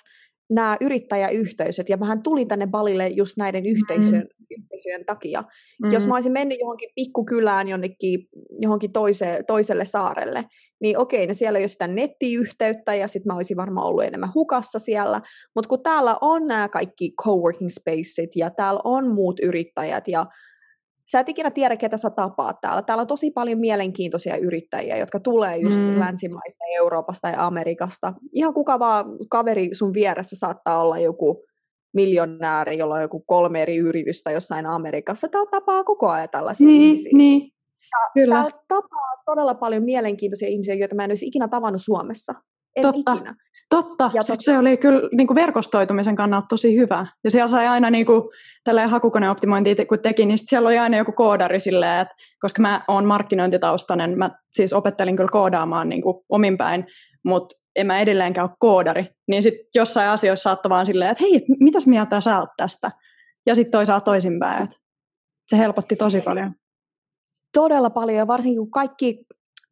nämä 0.49 0.77
yrittäjäyhteisöt, 0.81 1.89
ja 1.89 1.97
mähän 1.97 2.23
tulin 2.23 2.47
tänne 2.47 2.67
Balille 2.67 3.07
just 3.07 3.37
näiden 3.37 3.65
yhteisöjen, 3.65 4.21
mm. 4.21 4.45
yhteisöjen 4.57 5.05
takia. 5.05 5.43
Mm. 5.83 5.91
Jos 5.91 6.07
mä 6.07 6.13
olisin 6.13 6.31
mennyt 6.31 6.59
johonkin 6.59 6.89
pikkukylään 6.95 7.67
jonnekin, 7.67 8.27
johonkin 8.61 8.91
toise, 8.91 9.43
toiselle 9.47 9.85
saarelle, 9.85 10.43
niin 10.81 10.97
okei, 10.97 11.27
no 11.27 11.33
siellä 11.33 11.59
ei 11.59 11.63
ole 11.63 11.67
sitä 11.67 11.87
nettiyhteyttä, 11.87 12.95
ja 12.95 13.07
sitten 13.07 13.33
mä 13.33 13.35
olisin 13.35 13.57
varmaan 13.57 13.87
ollut 13.87 14.03
enemmän 14.03 14.33
hukassa 14.35 14.79
siellä, 14.79 15.21
mutta 15.55 15.67
kun 15.67 15.83
täällä 15.83 16.17
on 16.21 16.47
nämä 16.47 16.67
kaikki 16.67 17.11
coworking 17.23 17.69
spaceit, 17.69 18.35
ja 18.35 18.49
täällä 18.49 18.81
on 18.83 19.13
muut 19.13 19.39
yrittäjät, 19.39 20.07
ja 20.07 20.25
sä 21.11 21.19
et 21.19 21.29
ikinä 21.29 21.51
tiedä, 21.51 21.77
ketä 21.77 21.97
sä 21.97 22.09
tapaat 22.09 22.61
täällä. 22.61 22.81
Täällä 22.81 23.01
on 23.01 23.07
tosi 23.07 23.31
paljon 23.31 23.59
mielenkiintoisia 23.59 24.37
yrittäjiä, 24.37 24.97
jotka 24.97 25.19
tulee 25.19 25.57
just 25.57 25.79
mm. 25.79 25.99
länsimaista, 25.99 26.63
Euroopasta 26.75 27.29
ja 27.29 27.45
Amerikasta. 27.45 28.13
Ihan 28.33 28.53
kuka 28.53 28.79
vaan 28.79 29.05
kaveri 29.29 29.69
sun 29.71 29.93
vieressä 29.93 30.35
saattaa 30.35 30.81
olla 30.81 30.99
joku 30.99 31.45
miljonääri, 31.93 32.77
jolla 32.77 32.95
on 32.95 33.01
joku 33.01 33.23
kolme 33.27 33.61
eri 33.61 33.77
yritystä 33.77 34.31
jossain 34.31 34.65
Amerikassa. 34.65 35.27
Täällä 35.27 35.49
tapaa 35.51 35.83
koko 35.83 36.09
ajan 36.09 36.29
tällaisia 36.29 36.67
niin, 36.67 36.83
ihmisiä. 36.83 37.11
Niin. 37.13 37.51
Ja 37.91 38.11
Kyllä. 38.13 38.35
Täällä 38.35 38.59
tapaa 38.67 39.23
todella 39.25 39.55
paljon 39.55 39.83
mielenkiintoisia 39.83 40.47
ihmisiä, 40.47 40.75
joita 40.75 40.95
mä 40.95 41.03
en 41.03 41.11
olisi 41.11 41.27
ikinä 41.27 41.47
tavannut 41.47 41.81
Suomessa. 41.81 42.33
En 42.75 42.81
Totta. 42.81 43.13
ikinä. 43.13 43.35
Totta, 43.69 44.11
ja 44.13 44.23
tot... 44.23 44.41
se 44.41 44.57
oli 44.57 44.77
kyllä 44.77 45.09
niin 45.17 45.27
kuin 45.27 45.35
verkostoitumisen 45.35 46.15
kannalta 46.15 46.47
tosi 46.49 46.77
hyvä. 46.77 47.05
Ja 47.23 47.31
siellä 47.31 47.47
sai 47.47 47.67
aina 47.67 47.89
niin 47.89 48.05
kuin, 48.05 48.21
tälleen 48.63 48.89
hakukoneoptimointia, 48.89 49.85
kun 49.85 49.99
teki, 49.99 50.25
niin 50.25 50.39
siellä 50.45 50.67
oli 50.67 50.77
aina 50.77 50.97
joku 50.97 51.11
koodari 51.11 51.59
silleen, 51.59 52.01
että 52.01 52.15
koska 52.39 52.61
mä 52.61 52.81
oon 52.87 53.05
markkinointitaustainen, 53.05 54.17
mä 54.17 54.29
siis 54.51 54.73
opettelin 54.73 55.15
kyllä 55.15 55.29
koodaamaan 55.31 55.89
niin 55.89 56.01
kuin 56.01 56.17
omin 56.29 56.57
päin, 56.57 56.85
mutta 57.25 57.55
en 57.75 57.87
mä 57.87 57.99
edelleenkään 57.99 58.47
ole 58.49 58.55
koodari. 58.59 59.05
Niin 59.27 59.43
sitten 59.43 59.65
jossain 59.75 60.09
asioissa 60.09 60.43
saattoi 60.43 60.69
vaan 60.69 60.85
silleen, 60.85 61.11
että 61.11 61.23
hei, 61.23 61.35
et 61.35 61.43
mitäs 61.59 61.87
mieltä 61.87 62.21
sä 62.21 62.39
oot 62.39 62.49
tästä? 62.57 62.91
Ja 63.45 63.55
sitten 63.55 63.71
toisaalta 63.71 64.05
toisinpäin. 64.05 64.63
Että 64.63 64.75
se 65.47 65.57
helpotti 65.57 65.95
tosi 65.95 66.19
paljon. 66.25 66.53
Todella 67.53 67.89
paljon, 67.89 68.27
varsinkin 68.27 68.59
kun 68.59 68.71
kaikki 68.71 69.25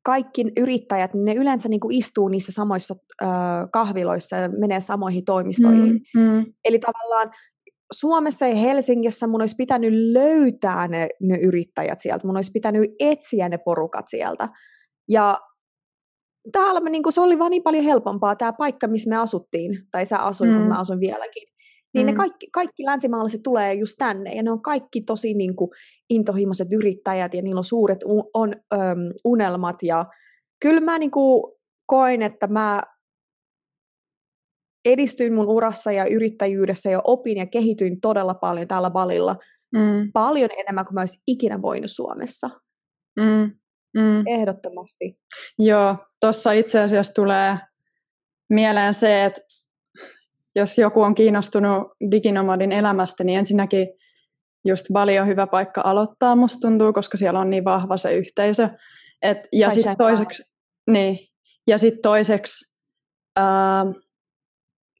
kaikki 0.10 0.46
yrittäjät, 0.58 1.13
niin 1.13 1.25
ne 1.25 1.34
yleensä 1.34 1.70
niin 1.70 1.80
kuin 1.80 1.96
istuu 1.96 2.28
niissä 2.28 2.51
samoissa 2.51 2.96
äh, 3.22 3.30
kahviloissa 3.74 4.36
ja 4.36 4.50
menee 4.50 4.80
samoihin 4.80 5.25
toimistoihin. 5.25 6.01
Mm, 6.16 6.22
mm. 6.22 6.46
Eli 6.66 6.80
tavallaan 6.80 7.32
Suomessa 7.94 8.48
ja 8.48 8.56
Helsingissä 8.56 9.28
mun 9.28 9.42
olisi 9.42 9.56
pitänyt 9.56 9.94
löytää 9.94 10.88
ne, 10.88 11.10
ne 11.22 11.38
yrittäjät 11.38 12.00
sieltä, 12.00 12.28
mun 12.28 12.36
olisi 12.36 12.51
pitänyt 12.51 12.92
etsiä 13.00 13.50
ne 13.50 13.58
porukat 13.58 14.08
sieltä. 14.08 14.50
Ja 15.10 15.38
täällä 16.51 16.80
me, 16.80 16.89
niin 16.89 17.04
kuin, 17.04 17.13
se 17.13 17.22
oli 17.22 17.39
vaan 17.39 17.51
niin 17.51 17.63
paljon 17.63 17.84
helpompaa, 17.84 18.36
tämä 18.36 18.54
paikka, 18.54 18.88
missä 18.88 19.10
me 19.10 19.18
asuttiin, 19.18 19.72
tai 19.92 20.06
sä 20.06 20.18
asuin, 20.18 20.51
mm. 20.51 20.58
kun 20.58 20.68
mä 20.68 20.80
asun 20.80 21.00
vieläkin. 21.00 21.48
Niin 21.93 22.05
mm. 22.05 22.12
ne 22.12 22.15
kaikki, 22.15 22.48
kaikki 22.53 22.86
länsimaalaiset 22.86 23.43
tulee 23.43 23.74
just 23.74 23.96
tänne, 23.98 24.36
ja 24.36 24.43
ne 24.43 24.51
on 24.51 24.62
kaikki 24.62 25.01
tosi 25.01 25.34
niin 25.34 25.55
kuin, 25.55 25.69
intohimoiset 26.10 26.67
yrittäjät, 26.74 27.34
ja 27.34 27.41
niillä 27.41 27.60
on 27.60 27.63
suuret 27.63 28.00
un, 28.05 28.24
on, 28.34 28.53
öm, 28.74 28.79
unelmat, 29.25 29.84
ja 29.84 30.05
kyllä 30.62 30.81
mä 30.81 31.00
niin 31.00 31.12
kuin, 31.12 31.53
koin, 31.86 32.22
että 32.22 32.48
mä 32.48 32.81
edistyin 34.86 35.34
mun 35.34 35.48
urassa 35.48 35.91
ja 35.91 36.05
yrittäjyydessä 36.05 36.89
ja 36.89 37.01
opin 37.03 37.38
ja 37.38 37.46
kehityin 37.46 38.01
todella 38.01 38.34
paljon 38.34 38.67
täällä 38.67 38.89
Balilla. 38.89 39.36
Mm. 39.75 40.12
Paljon 40.13 40.50
enemmän 40.58 40.86
kuin 40.86 40.93
mä 40.93 41.01
olisin 41.01 41.22
ikinä 41.27 41.62
voinut 41.62 41.91
Suomessa. 41.91 42.50
Mm. 43.19 43.51
Mm. 43.98 44.24
Ehdottomasti. 44.27 45.19
Joo, 45.60 45.96
tuossa 46.22 46.51
itse 46.51 46.79
asiassa 46.79 47.13
tulee 47.13 47.58
mieleen 48.50 48.93
se, 48.93 49.25
että 49.25 49.41
jos 50.60 50.78
joku 50.78 51.01
on 51.01 51.16
kiinnostunut 51.16 51.88
diginomadin 52.12 52.72
elämästä, 52.72 53.24
niin 53.24 53.39
ensinnäkin 53.39 53.88
just 54.66 54.86
Bali 54.94 55.20
on 55.20 55.28
hyvä 55.28 55.48
paikka 55.48 55.82
aloittaa, 55.86 56.36
musta 56.36 56.60
tuntuu, 56.68 56.94
koska 56.94 57.18
siellä 57.18 57.39
on 57.39 57.50
niin 57.50 57.66
vahva 57.66 57.98
se 57.98 58.13
yhteisö. 58.13 58.70
Et, 59.22 59.38
ja 59.54 59.70
sitten 59.70 59.98
toiseksi, 59.98 60.44
niin, 60.92 61.18
ja 61.68 61.78
sit 61.78 62.01
toiseksi 62.01 62.78
ää, 63.36 63.86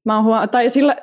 mä 0.06 0.22
huo- 0.22 0.48
tai 0.48 0.70
sillä, 0.70 0.96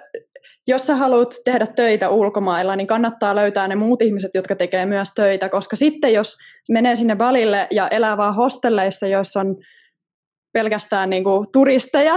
jos 0.67 0.87
sä 0.87 0.95
haluat 0.95 1.35
tehdä 1.45 1.67
töitä 1.67 2.09
ulkomailla, 2.09 2.77
niin 2.77 2.87
kannattaa 2.87 3.35
löytää 3.35 3.69
ne 3.69 3.75
muut 3.75 4.03
ihmiset, 4.03 4.31
jotka 4.35 4.57
tekee 4.57 4.87
myös 4.87 5.09
töitä, 5.15 5.49
koska 5.49 5.77
sitten 5.77 6.13
jos 6.13 6.37
menee 6.71 6.97
sinne 6.97 7.17
Balille 7.17 7.67
ja 7.71 7.89
elää 7.89 8.17
vaan 8.17 8.35
hostelleissa, 8.35 9.07
joissa 9.07 9.41
on 9.41 9.57
pelkästään 10.53 11.11
niin 11.11 11.25
kuin 11.25 11.47
turisteja, 11.53 12.15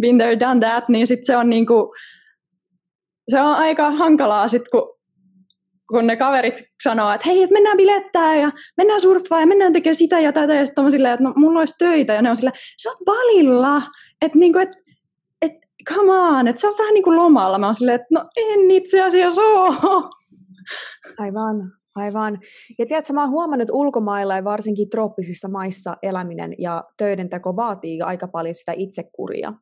been 0.00 0.18
there, 0.18 0.40
done 0.40 0.66
that, 0.66 0.88
niin 0.88 1.06
sitten 1.06 1.26
se 1.26 1.36
on 1.36 1.50
niin 1.50 1.66
kuin, 1.66 1.88
se 3.30 3.40
on 3.40 3.54
aika 3.54 3.90
hankalaa 3.90 4.48
sit, 4.48 4.68
kun, 4.68 4.96
kun 5.88 6.06
ne 6.06 6.16
kaverit 6.16 6.62
sanoo, 6.82 7.12
että 7.12 7.28
hei, 7.28 7.42
et 7.42 7.50
mennään 7.50 7.76
bilettää 7.76 8.36
ja 8.36 8.50
mennään 8.76 9.00
surffaa 9.00 9.40
ja 9.40 9.46
mennään 9.46 9.72
tekemään 9.72 9.96
sitä 9.96 10.20
ja 10.20 10.32
tätä, 10.32 10.54
ja 10.54 10.66
sitten 10.66 10.84
on 10.84 10.90
silleen, 10.90 11.14
että 11.14 11.24
no, 11.24 11.32
mulla 11.36 11.58
olisi 11.58 11.74
töitä, 11.78 12.12
ja 12.12 12.22
ne 12.22 12.30
on 12.30 12.36
silleen, 12.36 12.56
sä 12.82 12.88
oot 12.88 12.98
Balilla, 13.04 13.82
että 14.22 14.38
niinku, 14.38 14.58
et, 14.58 14.70
et, 15.42 15.52
come 15.88 16.12
on, 16.12 16.48
että 16.48 16.60
sä 16.60 16.68
oot 16.68 16.78
vähän 16.78 16.94
niin 16.94 17.04
kuin 17.04 17.16
lomalla. 17.16 17.58
Mä 17.58 17.66
oon 17.66 17.74
silleen, 17.74 18.00
että 18.00 18.06
no 18.10 18.24
en 18.36 18.70
itse 18.70 19.02
asiassa 19.02 19.42
oo. 19.42 20.10
Aivan, 21.18 21.72
aivan. 21.96 22.38
Ja 22.78 22.86
tiedätkö, 22.86 23.12
mä 23.12 23.22
oon 23.22 23.30
huomannut 23.30 23.68
ulkomailla 23.72 24.36
ja 24.36 24.44
varsinkin 24.44 24.90
trooppisissa 24.90 25.48
maissa 25.48 25.96
eläminen 26.02 26.54
ja 26.58 26.84
töiden 26.98 27.30
teko 27.30 27.56
vaatii 27.56 28.00
aika 28.00 28.28
paljon 28.28 28.54
sitä 28.54 28.72
itsekuria. 28.76 29.52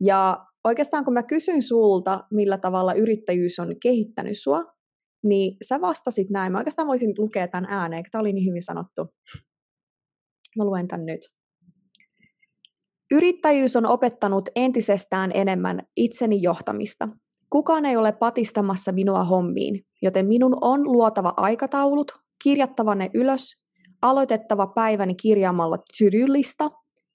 Ja 0.00 0.46
oikeastaan 0.64 1.04
kun 1.04 1.14
mä 1.14 1.22
kysyin 1.22 1.62
sulta, 1.62 2.20
millä 2.30 2.58
tavalla 2.58 2.94
yrittäjyys 2.94 3.58
on 3.58 3.74
kehittänyt 3.82 4.38
sua, 4.42 4.64
niin 5.24 5.56
sä 5.68 5.80
vastasit 5.80 6.30
näin. 6.30 6.52
Mä 6.52 6.58
oikeastaan 6.58 6.88
voisin 6.88 7.14
lukea 7.18 7.48
tämän 7.48 7.70
ääneen, 7.70 8.04
tämä 8.10 8.20
oli 8.20 8.32
niin 8.32 8.48
hyvin 8.48 8.62
sanottu. 8.62 9.02
Mä 10.56 10.64
luen 10.64 10.88
tämän 10.88 11.06
nyt. 11.06 11.20
Yrittäjyys 13.10 13.76
on 13.76 13.86
opettanut 13.86 14.48
entisestään 14.56 15.30
enemmän 15.34 15.80
itseni 15.96 16.42
johtamista. 16.42 17.08
Kukaan 17.50 17.84
ei 17.86 17.96
ole 17.96 18.12
patistamassa 18.12 18.92
minua 18.92 19.24
hommiin, 19.24 19.84
joten 20.02 20.26
minun 20.26 20.56
on 20.60 20.92
luotava 20.92 21.34
aikataulut, 21.36 22.12
kirjattava 22.44 22.94
ne 22.94 23.10
ylös, 23.14 23.64
aloitettava 24.02 24.66
päiväni 24.66 25.14
kirjaamalla 25.14 25.78
to 25.78 26.70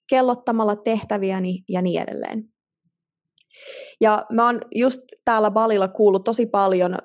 kellottamalla 0.09 0.75
tehtäviäni 0.75 1.63
ja 1.69 1.81
niin 1.81 2.01
edelleen. 2.01 2.43
Ja 4.01 4.25
mä 4.31 4.45
oon 4.45 4.61
just 4.75 5.01
täällä 5.25 5.51
Balilla 5.51 5.87
kuullut 5.87 6.23
tosi 6.23 6.45
paljon, 6.45 6.97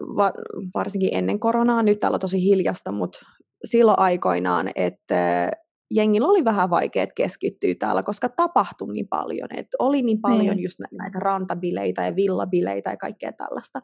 varsinkin 0.74 1.10
ennen 1.12 1.40
koronaa, 1.40 1.82
nyt 1.82 1.98
täällä 1.98 2.16
on 2.16 2.20
tosi 2.20 2.42
hiljasta, 2.44 2.92
mutta 2.92 3.18
silloin 3.64 3.98
aikoinaan, 3.98 4.70
että 4.74 5.50
jengillä 5.90 6.28
oli 6.28 6.44
vähän 6.44 6.70
vaikea 6.70 7.06
keskittyä 7.16 7.74
täällä, 7.78 8.02
koska 8.02 8.28
tapahtui 8.28 8.92
niin 8.92 9.08
paljon. 9.08 9.48
Et 9.56 9.66
oli 9.78 10.02
niin 10.02 10.20
paljon 10.20 10.56
mm. 10.56 10.62
just 10.62 10.78
näitä 10.92 11.18
rantabileitä 11.18 12.04
ja 12.04 12.16
villabileitä 12.16 12.90
ja 12.90 12.96
kaikkea 12.96 13.32
tällaista. 13.32 13.80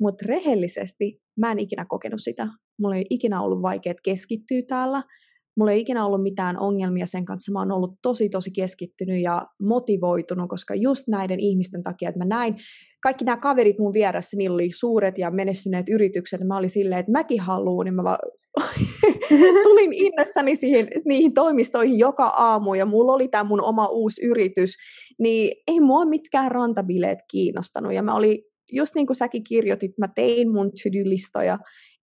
Mutta 0.00 0.24
rehellisesti 0.28 1.20
mä 1.40 1.50
en 1.50 1.58
ikinä 1.58 1.84
kokenut 1.88 2.20
sitä. 2.20 2.48
Mulla 2.80 2.96
ei 2.96 3.06
ikinä 3.10 3.42
ollut 3.42 3.62
vaikea 3.62 3.94
keskittyä 4.04 4.62
täällä. 4.68 5.02
Mulla 5.56 5.72
ei 5.72 5.80
ikinä 5.80 6.06
ollut 6.06 6.22
mitään 6.22 6.58
ongelmia 6.58 7.06
sen 7.06 7.24
kanssa. 7.24 7.52
Mä 7.52 7.58
oon 7.58 7.72
ollut 7.72 7.94
tosi, 8.02 8.28
tosi 8.28 8.50
keskittynyt 8.50 9.22
ja 9.22 9.46
motivoitunut, 9.62 10.48
koska 10.48 10.74
just 10.74 11.08
näiden 11.08 11.40
ihmisten 11.40 11.82
takia, 11.82 12.08
että 12.08 12.18
mä 12.18 12.24
näin 12.24 12.56
kaikki 13.02 13.24
nämä 13.24 13.36
kaverit 13.36 13.78
mun 13.78 13.92
vieressä, 13.92 14.36
niillä 14.36 14.54
oli 14.54 14.70
suuret 14.70 15.18
ja 15.18 15.30
menestyneet 15.30 15.88
yritykset. 15.88 16.40
Mä 16.40 16.56
olin 16.56 16.70
silleen, 16.70 16.98
että 16.98 17.12
mäkin 17.12 17.40
haluan, 17.40 17.84
niin 17.84 17.94
mä 17.94 18.18
tulin 19.62 19.92
innossani 20.06 20.56
siihen, 20.56 20.88
niihin 21.04 21.34
toimistoihin 21.34 21.98
joka 21.98 22.26
aamu 22.26 22.74
ja 22.74 22.86
mulla 22.86 23.12
oli 23.12 23.28
tämä 23.28 23.44
mun 23.44 23.62
oma 23.62 23.86
uusi 23.86 24.26
yritys, 24.26 24.76
niin 25.18 25.52
ei 25.66 25.80
mua 25.80 26.04
mitkään 26.04 26.50
rantabileet 26.50 27.18
kiinnostanut. 27.30 27.92
Ja 27.92 28.02
mä 28.02 28.14
olin, 28.14 28.38
just 28.72 28.94
niin 28.94 29.06
kuin 29.06 29.16
säkin 29.16 29.44
kirjoitit, 29.44 29.98
mä 29.98 30.08
tein 30.14 30.52
mun 30.52 30.70
to-do-listoja 30.70 31.58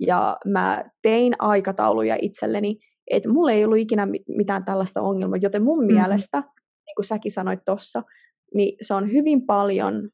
ja 0.08 0.38
mä 0.46 0.84
tein 1.02 1.34
aikatauluja 1.40 2.18
itselleni, 2.22 2.78
että 3.12 3.30
mulla 3.30 3.52
ei 3.52 3.66
ollut 3.66 3.78
ikinä 3.78 4.08
mitään 4.28 4.66
tällaista 4.66 5.02
ongelmaa, 5.02 5.40
joten 5.42 5.64
mun 5.64 5.86
mm-hmm. 5.86 5.96
mielestä, 5.96 6.38
niin 6.86 6.96
kuin 6.96 7.06
säkin 7.06 7.32
sanoit 7.32 7.60
tuossa, 7.66 8.04
niin 8.56 8.78
se 8.82 8.94
on 8.94 9.12
hyvin 9.12 9.46
paljon 9.46 10.10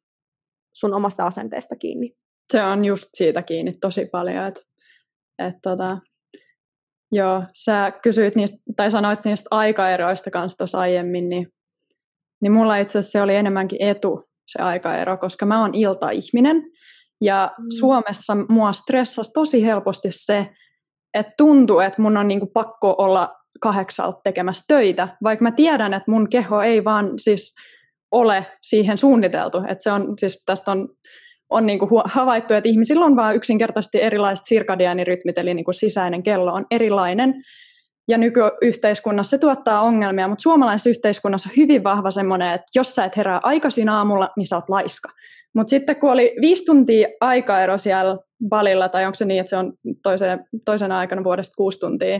sun 0.75 0.93
omasta 0.93 1.25
asenteesta 1.25 1.75
kiinni. 1.75 2.15
Se 2.51 2.63
on 2.63 2.85
just 2.85 3.09
siitä 3.13 3.41
kiinni 3.41 3.73
tosi 3.81 4.05
paljon, 4.11 4.47
että 4.47 4.61
et 5.39 5.55
tota, 5.61 5.97
joo, 7.11 7.43
sä 7.63 7.91
kysyit 8.03 8.35
niistä, 8.35 8.57
tai 8.75 8.91
sanoit 8.91 9.25
niistä 9.25 9.47
aikaeroista 9.51 10.31
kanssa 10.31 10.57
tuossa 10.57 10.79
aiemmin, 10.79 11.29
niin, 11.29 11.47
niin 12.41 12.51
mulla 12.51 12.77
itse 12.77 12.99
asiassa 12.99 13.11
se 13.11 13.21
oli 13.21 13.35
enemmänkin 13.35 13.81
etu 13.81 14.23
se 14.47 14.61
aikaero, 14.61 15.17
koska 15.17 15.45
mä 15.45 15.61
oon 15.61 15.75
iltaihminen, 15.75 16.63
ja 17.21 17.51
mm. 17.57 17.65
Suomessa 17.79 18.37
mua 18.49 18.73
stressasi 18.73 19.31
tosi 19.33 19.65
helposti 19.65 20.07
se, 20.11 20.49
että 21.13 21.33
tuntuu, 21.37 21.79
että 21.79 22.01
mun 22.01 22.17
on 22.17 22.27
niinku 22.27 22.47
pakko 22.47 22.95
olla 22.97 23.35
kahdeksalta 23.61 24.19
tekemässä 24.23 24.65
töitä, 24.67 25.17
vaikka 25.23 25.43
mä 25.43 25.51
tiedän, 25.51 25.93
että 25.93 26.11
mun 26.11 26.29
keho 26.29 26.61
ei 26.61 26.83
vaan 26.83 27.09
siis 27.17 27.55
ole 28.11 28.45
siihen 28.61 28.97
suunniteltu. 28.97 29.57
Että 29.57 29.83
se 29.83 29.91
on, 29.91 30.13
siis 30.19 30.43
tästä 30.45 30.71
on, 30.71 30.89
on 31.49 31.65
niin 31.65 31.79
kuin 31.79 31.89
havaittu, 32.05 32.53
että 32.53 32.69
ihmisillä 32.69 33.05
on 33.05 33.15
vain 33.15 33.35
yksinkertaisesti 33.35 34.01
erilaiset 34.01 34.45
sirkadiaanirytmit, 34.45 35.37
eli 35.37 35.53
niin 35.53 35.65
kuin 35.65 35.75
sisäinen 35.75 36.23
kello 36.23 36.53
on 36.53 36.65
erilainen. 36.71 37.33
Ja 38.07 38.17
nykyyhteiskunnassa 38.17 39.29
se 39.29 39.37
tuottaa 39.37 39.81
ongelmia, 39.81 40.27
mutta 40.27 40.41
suomalaisessa 40.41 40.89
yhteiskunnassa 40.89 41.49
on 41.49 41.57
hyvin 41.57 41.83
vahva 41.83 42.11
semmoinen, 42.11 42.53
että 42.53 42.65
jos 42.75 42.95
sä 42.95 43.05
et 43.05 43.17
herää 43.17 43.39
aikaisin 43.43 43.89
aamulla, 43.89 44.29
niin 44.37 44.47
sä 44.47 44.55
oot 44.55 44.69
laiska. 44.69 45.09
Mutta 45.55 45.69
sitten 45.69 45.95
kun 45.95 46.11
oli 46.11 46.35
viisi 46.41 46.65
tuntia 46.65 47.07
aikaero 47.21 47.77
siellä 47.77 48.17
Balilla, 48.49 48.89
tai 48.89 49.05
onko 49.05 49.15
se 49.15 49.25
niin, 49.25 49.39
että 49.39 49.49
se 49.49 49.57
on 49.57 49.73
toiseen, 50.03 50.45
toisena 50.65 50.99
aikana 50.99 51.23
vuodesta 51.23 51.53
kuusi 51.57 51.79
tuntia. 51.79 52.19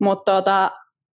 Mutta 0.00 0.32
tota, 0.32 0.70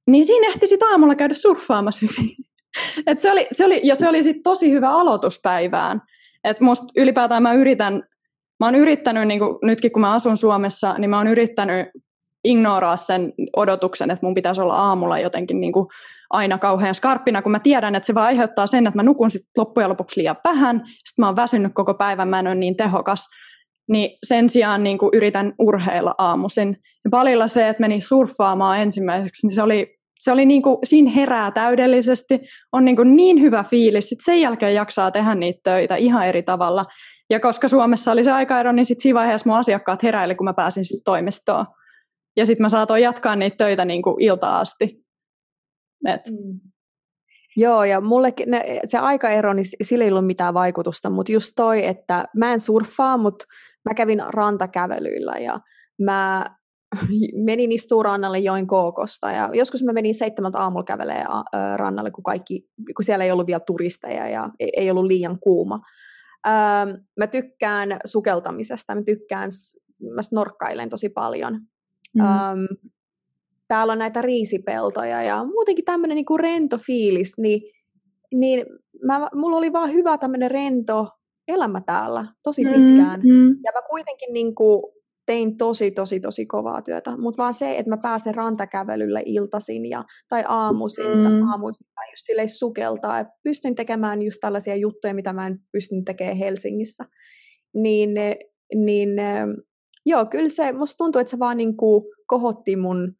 niin 0.07 0.25
siinä 0.25 0.47
ehti 0.47 0.67
sitten 0.67 0.87
aamulla 0.87 1.15
käydä 1.15 1.33
surffaamassa 1.33 2.05
hyvin. 2.05 2.35
Et 3.07 3.19
se 3.19 3.31
oli, 3.31 3.47
se 3.51 3.65
oli, 3.65 3.81
ja 3.83 3.95
se 3.95 4.09
oli 4.09 4.23
sitten 4.23 4.43
tosi 4.43 4.71
hyvä 4.71 4.89
aloituspäivään. 4.89 6.01
Et 6.49 6.59
musta 6.59 6.87
ylipäätään 6.95 7.43
mä 7.43 7.53
yritän, 7.53 8.03
mä 8.59 8.67
oon 8.67 8.75
yrittänyt, 8.75 9.27
niin 9.27 9.39
kuin, 9.39 9.57
nytkin 9.63 9.91
kun 9.91 10.01
mä 10.01 10.13
asun 10.13 10.37
Suomessa, 10.37 10.95
niin 10.97 11.09
mä 11.09 11.17
oon 11.17 11.27
yrittänyt 11.27 11.87
ignoraa 12.43 12.97
sen 12.97 13.33
odotuksen, 13.55 14.11
että 14.11 14.25
mun 14.25 14.35
pitäisi 14.35 14.61
olla 14.61 14.75
aamulla 14.75 15.19
jotenkin 15.19 15.61
niin 15.61 15.73
kuin 15.73 15.87
aina 16.29 16.57
kauhean 16.57 16.95
skarppina, 16.95 17.41
kun 17.41 17.51
mä 17.51 17.59
tiedän, 17.59 17.95
että 17.95 18.07
se 18.07 18.15
vaan 18.15 18.25
aiheuttaa 18.25 18.67
sen, 18.67 18.87
että 18.87 18.97
mä 18.97 19.03
nukun 19.03 19.31
sit 19.31 19.41
loppujen 19.57 19.89
lopuksi 19.89 20.19
liian 20.19 20.35
vähän, 20.43 20.81
sitten 20.85 21.23
mä 21.23 21.25
oon 21.25 21.35
väsynyt 21.35 21.73
koko 21.73 21.93
päivän, 21.93 22.27
mä 22.27 22.39
en 22.39 22.47
ole 22.47 22.55
niin 22.55 22.77
tehokas, 22.77 23.27
niin 23.89 24.17
sen 24.25 24.49
sijaan 24.49 24.83
niin 24.83 24.97
kuin 24.97 25.09
yritän 25.13 25.53
urheilla 25.59 26.15
aamuisin. 26.17 26.77
Ja 27.03 27.09
palilla 27.09 27.47
se, 27.47 27.69
että 27.69 27.81
meni 27.81 28.01
surffaamaan 28.01 28.79
ensimmäiseksi, 28.79 29.47
niin 29.47 29.55
se 29.55 29.61
oli, 29.61 29.98
se 30.19 30.31
oli 30.31 30.45
niin 30.45 30.61
kuin, 30.61 30.77
siinä 30.83 31.11
herää 31.11 31.51
täydellisesti, 31.51 32.39
on 32.71 32.85
niin, 32.85 32.95
kuin 32.95 33.15
niin 33.15 33.41
hyvä 33.41 33.63
fiilis, 33.63 34.09
sitten 34.09 34.25
sen 34.25 34.41
jälkeen 34.41 34.73
jaksaa 34.73 35.11
tehdä 35.11 35.35
niitä 35.35 35.59
töitä 35.63 35.95
ihan 35.95 36.27
eri 36.27 36.43
tavalla. 36.43 36.85
Ja 37.29 37.39
koska 37.39 37.67
Suomessa 37.67 38.11
oli 38.11 38.23
se 38.23 38.31
aikaero, 38.31 38.71
niin 38.71 38.85
sitten 38.85 39.01
siinä 39.03 39.19
vaiheessa 39.19 39.49
mun 39.49 39.59
asiakkaat 39.59 40.03
heräili, 40.03 40.35
kun 40.35 40.45
mä 40.45 40.53
pääsin 40.53 40.85
sitten 40.85 41.03
toimistoon. 41.03 41.65
Ja 42.37 42.45
sitten 42.45 42.63
mä 42.65 42.69
saatoin 42.69 43.03
jatkaa 43.03 43.35
niitä 43.35 43.57
töitä 43.57 43.85
niin 43.85 44.01
kuin 44.01 44.21
ilta 44.23 44.59
asti. 44.59 45.03
Et. 46.07 46.21
Mm. 46.29 46.59
Joo, 47.57 47.83
ja 47.83 48.01
mullekin 48.01 48.51
ne, 48.51 48.79
se 48.85 48.97
aikaero, 48.97 49.53
niin 49.53 49.65
sillä 49.81 50.03
ei 50.03 50.11
ollut 50.11 50.25
mitään 50.25 50.53
vaikutusta, 50.53 51.09
mutta 51.09 51.31
just 51.31 51.53
toi, 51.55 51.85
että 51.85 52.25
mä 52.35 52.53
en 52.53 52.59
surffaa, 52.59 53.17
mutta 53.17 53.45
mä 53.89 53.93
kävin 53.93 54.23
rantakävelyillä 54.27 55.33
ja 55.39 55.59
mä 56.01 56.45
menin 57.45 57.71
istuu 57.71 58.03
rannalle 58.03 58.39
join 58.39 58.67
kookosta 58.67 59.31
ja 59.31 59.49
joskus 59.53 59.83
mä 59.83 59.93
menin 59.93 60.15
seitsemältä 60.15 60.59
aamulla 60.59 60.83
kävelee 60.83 61.23
rannalle, 61.75 62.11
kun, 62.11 62.23
kaikki, 62.23 62.69
kun 62.95 63.05
siellä 63.05 63.25
ei 63.25 63.31
ollut 63.31 63.47
vielä 63.47 63.59
turisteja 63.59 64.29
ja 64.29 64.49
ei 64.59 64.91
ollut 64.91 65.05
liian 65.05 65.39
kuuma. 65.39 65.79
mä 67.19 67.27
tykkään 67.31 67.97
sukeltamisesta, 68.05 68.95
mä 68.95 69.01
tykkään, 69.03 69.49
mä 70.15 70.21
snorkkailen 70.21 70.89
tosi 70.89 71.09
paljon. 71.09 71.53
Mm 72.13 72.23
täällä 73.69 73.93
on 73.93 73.99
näitä 73.99 74.21
riisipeltoja 74.21 75.23
ja 75.23 75.43
muutenkin 75.43 75.85
tämmöinen 75.85 76.15
niinku 76.15 76.37
rento 76.37 76.77
fiilis, 76.77 77.37
niin, 77.37 77.61
niin 78.33 78.65
mä, 79.05 79.29
mulla 79.35 79.57
oli 79.57 79.73
vaan 79.73 79.93
hyvä 79.93 80.17
tämmöinen 80.17 80.51
rento 80.51 81.07
elämä 81.47 81.81
täällä 81.85 82.25
tosi 82.43 82.63
pitkään. 82.65 83.19
Mm, 83.19 83.29
mm. 83.29 83.49
Ja 83.63 83.71
mä 83.73 83.81
kuitenkin 83.89 84.33
niinku 84.33 84.93
tein 85.29 85.57
tosi, 85.57 85.91
tosi, 85.91 86.19
tosi 86.19 86.45
kovaa 86.45 86.81
työtä. 86.81 87.17
Mutta 87.17 87.43
vaan 87.43 87.53
se, 87.53 87.77
että 87.77 87.89
mä 87.89 87.97
pääsen 87.97 88.35
rantakävelylle 88.35 89.23
iltasin 89.25 89.89
ja, 89.89 90.03
tai 90.29 90.43
aamuisin, 90.47 91.17
mm. 91.17 91.23
tai 91.23 91.31
aamuisin 91.51 91.87
tai 91.95 92.11
just 92.11 92.25
silleen 92.25 92.49
sukeltaa. 92.49 93.19
että 93.19 93.33
pystyn 93.43 93.75
tekemään 93.75 94.21
just 94.21 94.37
tällaisia 94.41 94.75
juttuja, 94.75 95.13
mitä 95.13 95.33
mä 95.33 95.47
en 95.47 95.59
pystyn 95.71 96.05
tekemään 96.05 96.37
Helsingissä. 96.37 97.05
Niin, 97.73 98.09
niin 98.75 99.09
joo, 100.05 100.25
kyllä 100.25 100.49
se, 100.49 100.71
musta 100.71 100.97
tuntuu, 100.97 101.19
että 101.19 101.31
se 101.31 101.39
vaan 101.39 101.57
niinku 101.57 102.13
kohotti 102.27 102.75
mun 102.75 103.15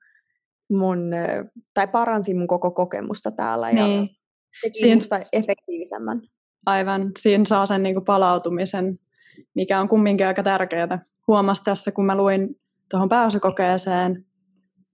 mun, 0.72 1.12
tai 1.74 1.88
paransi 1.88 2.34
mun 2.34 2.48
koko 2.48 2.72
kokemusta 2.72 3.32
täällä 3.32 3.72
ja 3.72 3.88
niin. 3.88 4.10
teki 4.62 4.80
Siin, 4.80 4.98
musta 4.98 5.20
efektiivisemmän. 5.34 6.22
Aivan, 6.66 7.12
siinä 7.20 7.46
saa 7.46 7.66
sen 7.66 7.84
niin 7.84 7.96
kuin 7.96 8.06
palautumisen, 8.06 8.98
mikä 9.56 9.80
on 9.80 9.90
kumminkin 9.90 10.28
aika 10.28 10.44
tärkeää. 10.44 11.00
Huomasin 11.28 11.64
tässä, 11.64 11.92
kun 11.92 12.06
mä 12.06 12.18
luin 12.18 12.56
tuohon 12.92 13.10
pääsykokeeseen, 13.10 14.26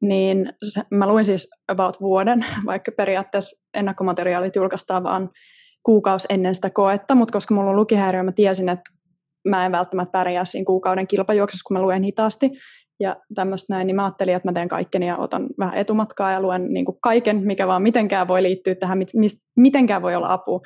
niin 0.01 0.53
se, 0.63 0.81
mä 0.91 1.07
luin 1.07 1.25
siis 1.25 1.49
about 1.67 2.01
vuoden, 2.01 2.45
vaikka 2.65 2.91
periaatteessa 2.91 3.61
ennakkomateriaalit 3.73 4.55
julkaistaan 4.55 5.03
vaan 5.03 5.29
kuukausi 5.83 6.27
ennen 6.29 6.55
sitä 6.55 6.69
koetta, 6.69 7.15
mutta 7.15 7.31
koska 7.31 7.53
mulla 7.53 7.69
on 7.69 7.75
lukihäiriö, 7.75 8.23
mä 8.23 8.31
tiesin, 8.31 8.69
että 8.69 8.91
mä 9.47 9.65
en 9.65 9.71
välttämättä 9.71 10.11
pärjää 10.11 10.45
siinä 10.45 10.65
kuukauden 10.65 11.07
kilpajuoksussa, 11.07 11.67
kun 11.67 11.77
mä 11.77 11.83
luen 11.83 12.03
hitaasti, 12.03 12.51
ja 12.99 13.15
tämmöistä 13.35 13.73
näin, 13.73 13.87
niin 13.87 13.95
mä 13.95 14.05
ajattelin, 14.05 14.35
että 14.35 14.47
mä 14.47 14.53
teen 14.53 14.67
kaikkeni 14.67 15.07
ja 15.07 15.17
otan 15.17 15.47
vähän 15.59 15.77
etumatkaa 15.77 16.31
ja 16.31 16.41
luen 16.41 16.73
niin 16.73 16.85
kuin 16.85 16.97
kaiken, 17.01 17.41
mikä 17.45 17.67
vaan 17.67 17.81
mitenkään 17.81 18.27
voi 18.27 18.43
liittyä 18.43 18.75
tähän, 18.75 18.97
mit, 18.97 19.09
mis, 19.13 19.43
mitenkään 19.55 20.01
voi 20.01 20.15
olla 20.15 20.33
apu. 20.33 20.61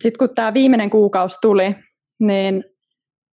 Sitten 0.00 0.18
kun 0.18 0.34
tämä 0.34 0.54
viimeinen 0.54 0.90
kuukausi 0.90 1.38
tuli, 1.42 1.76
niin 2.20 2.64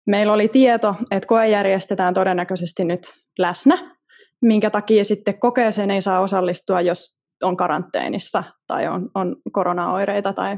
meillä 0.08 0.34
oli 0.34 0.48
tieto, 0.48 0.96
että 1.12 1.28
koe 1.28 1.48
järjestetään 1.48 2.14
todennäköisesti 2.14 2.84
nyt 2.84 3.02
läsnä, 3.40 3.96
minkä 4.42 4.70
takia 4.70 5.04
sitten 5.04 5.40
kokeeseen 5.40 5.92
ei 5.92 6.02
saa 6.02 6.20
osallistua, 6.20 6.82
jos 6.82 7.18
on 7.44 7.58
karanteenissa 7.58 8.44
tai 8.68 8.88
on, 8.88 9.10
on 9.16 9.36
koronaoireita 9.52 10.34
tai 10.34 10.58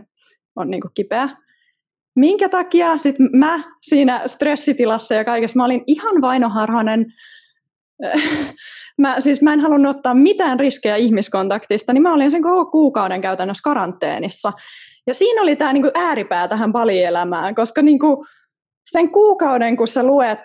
on 0.55 0.69
niin 0.69 0.81
kipeä. 0.93 1.29
Minkä 2.15 2.49
takia 2.49 2.97
sitten 2.97 3.29
mä 3.33 3.63
siinä 3.81 4.21
stressitilassa 4.25 5.15
ja 5.15 5.25
kaikessa, 5.25 5.57
mä 5.57 5.65
olin 5.65 5.83
ihan 5.87 6.21
vainoharhainen, 6.21 7.05
mä, 9.01 9.19
siis 9.19 9.41
mä 9.41 9.53
en 9.53 9.59
halunnut 9.59 9.95
ottaa 9.95 10.13
mitään 10.13 10.59
riskejä 10.59 10.95
ihmiskontaktista, 10.95 11.93
niin 11.93 12.01
mä 12.01 12.13
olin 12.13 12.31
sen 12.31 12.41
koko 12.41 12.71
kuukauden 12.71 13.21
käytännössä 13.21 13.61
karanteenissa. 13.63 14.53
Ja 15.07 15.13
siinä 15.13 15.41
oli 15.41 15.55
tämä 15.55 15.73
niinku 15.73 15.91
ääripää 15.95 16.47
tähän 16.47 16.73
palielämään, 16.73 17.55
koska 17.55 17.81
niinku 17.81 18.25
sen 18.91 19.11
kuukauden, 19.11 19.77
kun 19.77 19.87
sä 19.87 20.03
luet 20.03 20.39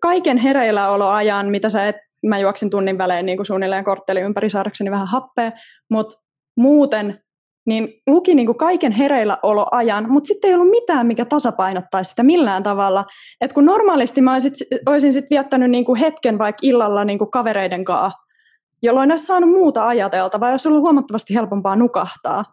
kaiken 0.00 0.36
hereilläoloajan, 0.36 1.50
mitä 1.50 1.70
sä 1.70 1.88
et, 1.88 1.96
mä 2.26 2.38
juoksin 2.38 2.70
tunnin 2.70 2.98
välein 2.98 3.26
niin 3.26 3.38
kuin 3.38 3.46
suunnilleen 3.46 3.84
kortteli 3.84 4.20
ympäri 4.20 4.50
saadakseni 4.50 4.90
vähän 4.90 5.06
happea, 5.06 5.52
mutta 5.90 6.16
muuten 6.56 7.20
niin 7.66 7.88
luki 8.06 8.34
niin 8.34 8.46
kuin 8.46 8.58
kaiken 8.58 8.92
hereilläoloajan, 8.92 10.10
mutta 10.12 10.28
sitten 10.28 10.48
ei 10.48 10.54
ollut 10.54 10.70
mitään, 10.70 11.06
mikä 11.06 11.24
tasapainottaisi 11.24 12.10
sitä 12.10 12.22
millään 12.22 12.62
tavalla. 12.62 13.04
Et 13.40 13.52
kun 13.52 13.64
normaalisti 13.64 14.20
mä 14.20 14.32
olisin, 14.32 14.52
olisin 14.86 15.12
sit 15.12 15.30
viettänyt 15.30 15.70
niin 15.70 15.84
kuin 15.84 16.00
hetken 16.00 16.38
vaikka 16.38 16.60
illalla 16.62 17.04
niin 17.04 17.18
kuin 17.18 17.30
kavereiden 17.30 17.84
kanssa, 17.84 18.18
jolloin 18.82 19.10
olisi 19.10 19.26
saanut 19.26 19.50
muuta 19.50 19.88
ajateltavaa, 19.88 20.50
jos 20.50 20.66
ollut 20.66 20.80
huomattavasti 20.80 21.34
helpompaa 21.34 21.76
nukahtaa. 21.76 22.44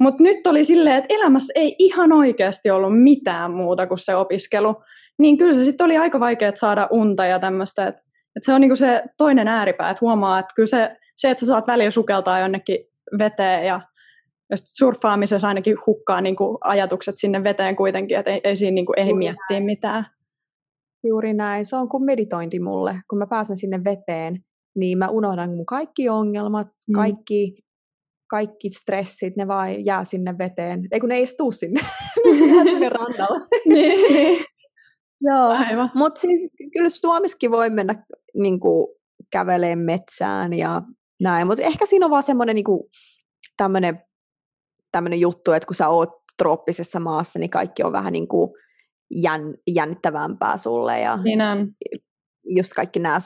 Mutta 0.00 0.22
nyt 0.22 0.46
oli 0.46 0.64
silleen, 0.64 0.96
että 0.96 1.14
elämässä 1.14 1.52
ei 1.56 1.76
ihan 1.78 2.12
oikeasti 2.12 2.70
ollut 2.70 3.02
mitään 3.02 3.50
muuta 3.50 3.86
kuin 3.86 3.98
se 3.98 4.16
opiskelu. 4.16 4.74
Niin 5.18 5.38
kyllä 5.38 5.52
se 5.52 5.64
sitten 5.64 5.84
oli 5.84 5.96
aika 5.96 6.20
vaikea 6.20 6.52
saada 6.54 6.88
unta 6.90 7.26
ja 7.26 7.38
tämmöistä. 7.38 7.86
Että 7.86 8.02
et 8.36 8.42
se 8.42 8.52
on 8.52 8.60
niinku 8.60 8.76
se 8.76 9.02
toinen 9.16 9.48
ääripää, 9.48 9.90
että 9.90 9.98
huomaa, 10.00 10.38
että 10.38 10.54
kyllä 10.56 10.66
se, 10.66 10.96
se, 11.16 11.30
että 11.30 11.40
sä 11.40 11.46
saat 11.46 11.66
välillä 11.66 11.90
sukeltaa 11.90 12.40
jonnekin 12.40 12.78
veteen 13.18 13.66
ja 13.66 13.80
surffaamisessa 14.64 15.48
ainakin 15.48 15.76
hukkaa 15.86 16.20
niin 16.20 16.36
kuin 16.36 16.58
ajatukset 16.60 17.14
sinne 17.18 17.44
veteen 17.44 17.76
kuitenkin, 17.76 18.18
että 18.18 18.30
ei, 18.30 18.40
ei 18.44 18.56
siinä 18.56 18.74
niin 18.74 18.86
kuin 18.86 18.98
ehdi 18.98 19.14
miettiä 19.14 19.60
mitään. 19.60 20.06
Juuri 21.06 21.34
näin. 21.34 21.66
Se 21.66 21.76
on 21.76 21.88
kuin 21.88 22.04
meditointi 22.04 22.60
mulle. 22.60 22.96
Kun 23.10 23.18
mä 23.18 23.26
pääsen 23.26 23.56
sinne 23.56 23.84
veteen, 23.84 24.44
niin 24.74 24.98
mä 24.98 25.08
unohdan 25.08 25.50
mun 25.50 25.66
kaikki 25.66 26.08
ongelmat, 26.08 26.66
mm. 26.66 26.92
kaikki, 26.94 27.54
kaikki 28.32 28.68
stressit, 28.68 29.36
ne 29.36 29.46
vaan 29.46 29.84
jää 29.84 30.04
sinne 30.04 30.34
veteen. 30.38 30.80
Ei 30.92 31.00
kun 31.00 31.08
ne 31.08 31.14
ei 31.14 31.24
tuu 31.36 31.52
sinne, 31.52 31.80
ne 32.24 32.54
jää 32.54 32.64
sinne 32.64 32.88
rannalla. 32.88 33.46
niin. 33.66 34.44
Joo, 35.20 35.54
mutta 35.94 36.20
siis 36.20 36.48
kyllä 36.72 36.88
Suomessakin 36.88 37.50
voi 37.50 37.70
mennä 37.70 38.04
niin 38.34 38.60
kuin, 38.60 38.86
käveleen 39.32 39.78
metsään 39.78 40.52
ja 40.52 40.82
näin, 41.22 41.46
mutta 41.46 41.62
ehkä 41.62 41.86
siinä 41.86 42.06
on 42.06 42.10
vaan 42.10 42.22
semmoinen 42.22 42.54
niin 42.54 42.64
tämmöinen 43.56 44.00
tämmöinen 44.92 45.20
juttu, 45.20 45.52
että 45.52 45.66
kun 45.66 45.74
sä 45.74 45.88
oot 45.88 46.08
trooppisessa 46.38 47.00
maassa, 47.00 47.38
niin 47.38 47.50
kaikki 47.50 47.82
on 47.82 47.92
vähän 47.92 48.12
niin 48.12 48.28
kuin 48.28 48.50
jän, 49.10 49.42
jännittävämpää 49.66 50.56
sulle. 50.56 51.00
Ja 51.00 51.16
niin 51.16 51.40
on. 51.40 51.68
just 52.44 52.72
kaikki 52.72 52.98
nämä 52.98 53.18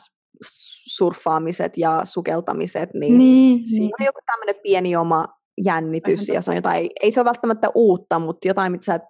surffaamiset 0.96 1.78
ja 1.78 2.00
sukeltamiset, 2.04 2.90
niin, 2.94 3.18
niin 3.18 3.66
siinä 3.66 3.84
niin. 3.84 3.94
on 4.00 4.06
joku 4.06 4.20
tämmöinen 4.26 4.54
pieni 4.62 4.96
oma 4.96 5.26
jännitys, 5.64 6.28
ja 6.28 6.40
se 6.40 6.50
on 6.50 6.56
jotain, 6.56 6.90
ei 7.02 7.10
se 7.10 7.20
ole 7.20 7.24
välttämättä 7.24 7.68
uutta, 7.74 8.18
mutta 8.18 8.48
jotain, 8.48 8.72
mitä 8.72 8.84
sä 8.84 9.00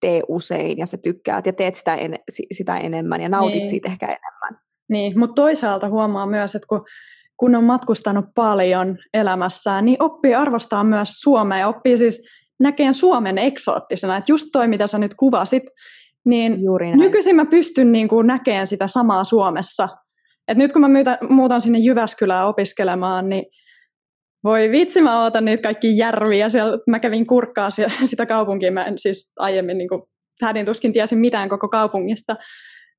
tee 0.00 0.22
usein, 0.28 0.78
ja 0.78 0.86
sä 0.86 0.96
tykkäät, 0.96 1.46
ja 1.46 1.52
teet 1.52 1.74
sitä, 1.74 1.94
en, 1.94 2.14
sitä 2.52 2.76
enemmän, 2.76 3.20
ja 3.20 3.28
nautit 3.28 3.54
niin. 3.54 3.68
siitä 3.68 3.88
ehkä 3.88 4.06
enemmän. 4.06 4.62
Niin, 4.88 5.18
mutta 5.18 5.34
toisaalta 5.34 5.88
huomaa 5.88 6.26
myös, 6.26 6.54
että 6.54 6.66
kun 6.68 6.84
kun 7.36 7.54
on 7.54 7.64
matkustanut 7.64 8.24
paljon 8.34 8.98
elämässään, 9.14 9.84
niin 9.84 10.02
oppii 10.02 10.34
arvostaa 10.34 10.84
myös 10.84 11.08
Suomea 11.08 11.58
ja 11.58 11.68
oppii 11.68 11.98
siis 11.98 12.28
näkeen 12.60 12.94
Suomen 12.94 13.38
eksoottisena. 13.38 14.16
Että 14.16 14.32
just 14.32 14.46
toi, 14.52 14.68
mitä 14.68 14.86
sä 14.86 14.98
nyt 14.98 15.14
kuvasit, 15.14 15.62
niin 16.24 16.58
nykyisin 16.96 17.36
mä 17.36 17.44
pystyn 17.44 17.92
niin 17.92 18.08
kuin 18.08 18.26
näkemään 18.26 18.66
sitä 18.66 18.88
samaa 18.88 19.24
Suomessa. 19.24 19.88
Et 20.48 20.58
nyt 20.58 20.72
kun 20.72 20.82
mä 20.82 21.16
muutan 21.28 21.60
sinne 21.60 21.78
Jyväskylään 21.78 22.48
opiskelemaan, 22.48 23.28
niin 23.28 23.44
voi 24.44 24.70
vitsi, 24.70 25.00
mä 25.00 25.22
ootan 25.22 25.44
niitä 25.44 25.62
kaikki 25.62 25.98
järviä. 25.98 26.50
Siellä 26.50 26.78
mä 26.90 26.98
kävin 26.98 27.26
kurkkaa 27.26 27.68
sitä 28.04 28.26
kaupunkia. 28.26 28.72
Mä 28.72 28.84
en 28.84 28.98
siis 28.98 29.32
aiemmin 29.38 29.78
niin 29.78 29.88
kuin, 29.88 30.02
hädin 30.42 30.66
tuskin 30.66 30.92
tiesin 30.92 31.18
mitään 31.18 31.48
koko 31.48 31.68
kaupungista. 31.68 32.36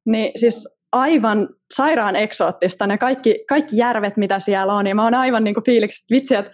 Niin 0.05 0.31
siis 0.35 0.67
aivan 0.91 1.49
sairaan 1.73 2.15
eksoottista, 2.15 2.87
ne 2.87 2.97
kaikki, 2.97 3.45
kaikki 3.49 3.77
järvet, 3.77 4.17
mitä 4.17 4.39
siellä 4.39 4.73
on, 4.73 4.87
ja 4.87 4.95
mä 4.95 5.03
oon 5.03 5.13
aivan 5.13 5.43
niin 5.43 5.63
fiiliksi, 5.65 6.03
että 6.03 6.15
vitsi, 6.15 6.35
että 6.35 6.51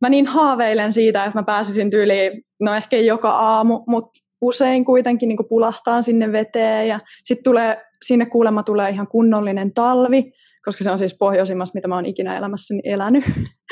mä 0.00 0.08
niin 0.08 0.26
haaveilen 0.26 0.92
siitä, 0.92 1.24
että 1.24 1.38
mä 1.38 1.42
pääsisin 1.42 1.90
tyyliin, 1.90 2.42
no 2.60 2.74
ehkä 2.74 2.96
joka 2.96 3.30
aamu, 3.30 3.84
mutta 3.86 4.20
usein 4.40 4.84
kuitenkin 4.84 5.28
niin 5.28 5.48
pulahtaa 5.48 6.02
sinne 6.02 6.32
veteen, 6.32 6.88
ja 6.88 7.00
sitten 7.24 7.44
tulee, 7.44 7.82
sinne 8.06 8.26
kuulemma 8.26 8.62
tulee 8.62 8.90
ihan 8.90 9.08
kunnollinen 9.08 9.74
talvi, 9.74 10.32
koska 10.64 10.84
se 10.84 10.90
on 10.90 10.98
siis 10.98 11.16
pohjoisimmassa, 11.18 11.74
mitä 11.74 11.88
mä 11.88 11.94
oon 11.94 12.06
ikinä 12.06 12.36
elämässäni 12.36 12.80
elänyt, 12.84 13.24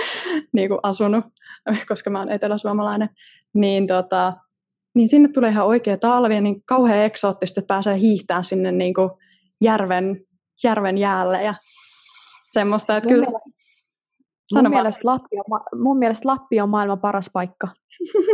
niin 0.55 0.69
kuin 0.69 0.81
asunut, 0.83 1.25
koska 1.89 2.11
mä 2.11 2.19
oon 2.19 2.33
eteläsuomalainen, 2.33 3.09
niin, 3.55 3.87
tota, 3.87 4.33
niin 4.95 5.09
sinne 5.09 5.29
tulee 5.29 5.51
ihan 5.51 5.67
oikea 5.67 5.97
talvi, 5.97 6.41
niin 6.41 6.63
kauhean 6.65 7.05
eksoottista, 7.05 7.61
että 7.61 7.75
pääsee 7.75 7.99
hiihtämään 7.99 8.45
sinne 8.45 8.73
niin 8.73 8.95
kuin 8.95 9.11
järven, 9.61 10.25
järven 10.65 10.99
jäälle, 10.99 11.43
ja 11.43 11.55
semmoista, 12.53 12.97
että 12.97 13.09
kyllä... 13.09 13.27
mun, 14.55 14.71
mielestä 14.71 15.09
Lappi 15.09 15.37
on, 15.37 15.61
mun 15.83 15.99
mielestä 15.99 16.29
Lappi 16.29 16.61
on 16.61 16.69
maailman 16.69 17.01
paras 17.01 17.31
paikka. 17.33 17.69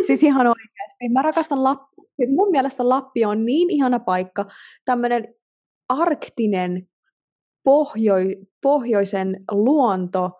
siis 0.07 0.23
ihan 0.23 0.47
oikeasti. 0.47 1.09
Mä 1.13 1.23
rakastan 1.23 1.65
Lappi. 1.65 2.27
Mun 2.29 2.51
mielestä 2.51 2.89
Lappi 2.89 3.25
on 3.25 3.45
niin 3.47 3.71
ihana 3.71 4.01
paikka. 4.01 4.47
Tämmöinen 4.85 5.35
arktinen 5.89 6.89
pohjoi, 7.65 8.37
pohjoisen 8.63 9.45
luonto 9.51 10.31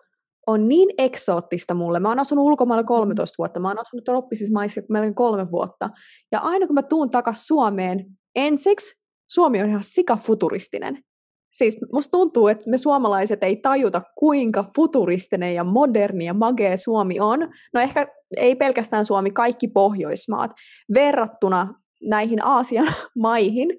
on 0.47 0.67
niin 0.67 0.89
eksoottista 0.97 1.73
mulle. 1.73 1.99
Mä 1.99 2.09
oon 2.09 2.19
asunut 2.19 2.45
ulkomailla 2.45 2.83
13 2.83 3.33
mm. 3.33 3.35
vuotta, 3.37 3.59
mä 3.59 3.67
oon 3.67 3.79
asunut 3.79 4.03
trooppisissa 4.03 4.53
maissa 4.53 4.81
melkein 4.89 5.15
kolme 5.15 5.51
vuotta. 5.51 5.89
Ja 6.31 6.39
aina 6.39 6.67
kun 6.67 6.73
mä 6.73 6.83
tuun 6.83 7.09
takaisin 7.09 7.45
Suomeen, 7.45 8.05
ensiksi 8.35 9.05
Suomi 9.29 9.61
on 9.61 9.69
ihan 9.69 9.83
sikafuturistinen. 9.83 11.03
Siis 11.51 11.77
musta 11.93 12.11
tuntuu, 12.11 12.47
että 12.47 12.69
me 12.69 12.77
suomalaiset 12.77 13.43
ei 13.43 13.55
tajuta, 13.55 14.01
kuinka 14.15 14.65
futuristinen 14.75 15.55
ja 15.55 15.63
moderni 15.63 16.25
ja 16.25 16.33
magee 16.33 16.77
Suomi 16.77 17.19
on. 17.19 17.39
No 17.73 17.81
ehkä 17.81 18.07
ei 18.37 18.55
pelkästään 18.55 19.05
Suomi, 19.05 19.31
kaikki 19.31 19.67
Pohjoismaat. 19.67 20.51
Verrattuna 20.93 21.73
näihin 22.03 22.45
Aasian 22.45 22.93
maihin, 23.21 23.69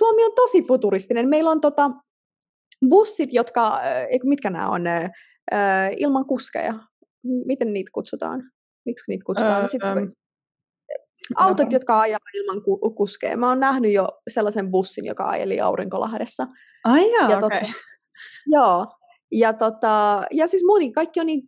Suomi 0.00 0.24
on 0.24 0.32
tosi 0.36 0.62
futuristinen. 0.62 1.28
Meillä 1.28 1.50
on 1.50 1.60
tota, 1.60 1.90
bussit, 2.88 3.32
jotka, 3.32 3.80
mitkä 4.24 4.50
nämä 4.50 4.68
on, 4.68 4.82
ilman 5.96 6.26
kuskeja. 6.26 6.74
Miten 7.46 7.72
niitä 7.72 7.90
kutsutaan? 7.94 8.42
Miksi 8.86 9.10
niitä 9.12 9.22
kutsutaan? 9.26 9.60
Öö, 9.60 9.68
Sitten. 9.68 10.08
Autot, 11.36 11.66
no. 11.66 11.72
jotka 11.72 12.00
ajaa 12.00 12.18
ilman 12.34 12.62
ku- 12.62 12.94
kuskeja. 12.96 13.36
Mä 13.36 13.48
oon 13.48 13.60
nähnyt 13.60 13.92
jo 13.92 14.08
sellaisen 14.30 14.70
bussin, 14.70 15.04
joka 15.04 15.28
ajeli 15.28 15.60
Aurinkolahdessa. 15.60 16.46
Ai 16.84 17.12
joo, 17.12 17.30
ja 17.30 17.40
tota, 17.40 17.46
okay. 17.46 17.68
Joo. 18.46 18.86
Ja, 19.32 19.52
tota, 19.52 20.22
ja 20.30 20.46
siis 20.46 20.64
muuten 20.66 20.92
kaikki 20.92 21.20
on 21.20 21.26
niin 21.26 21.42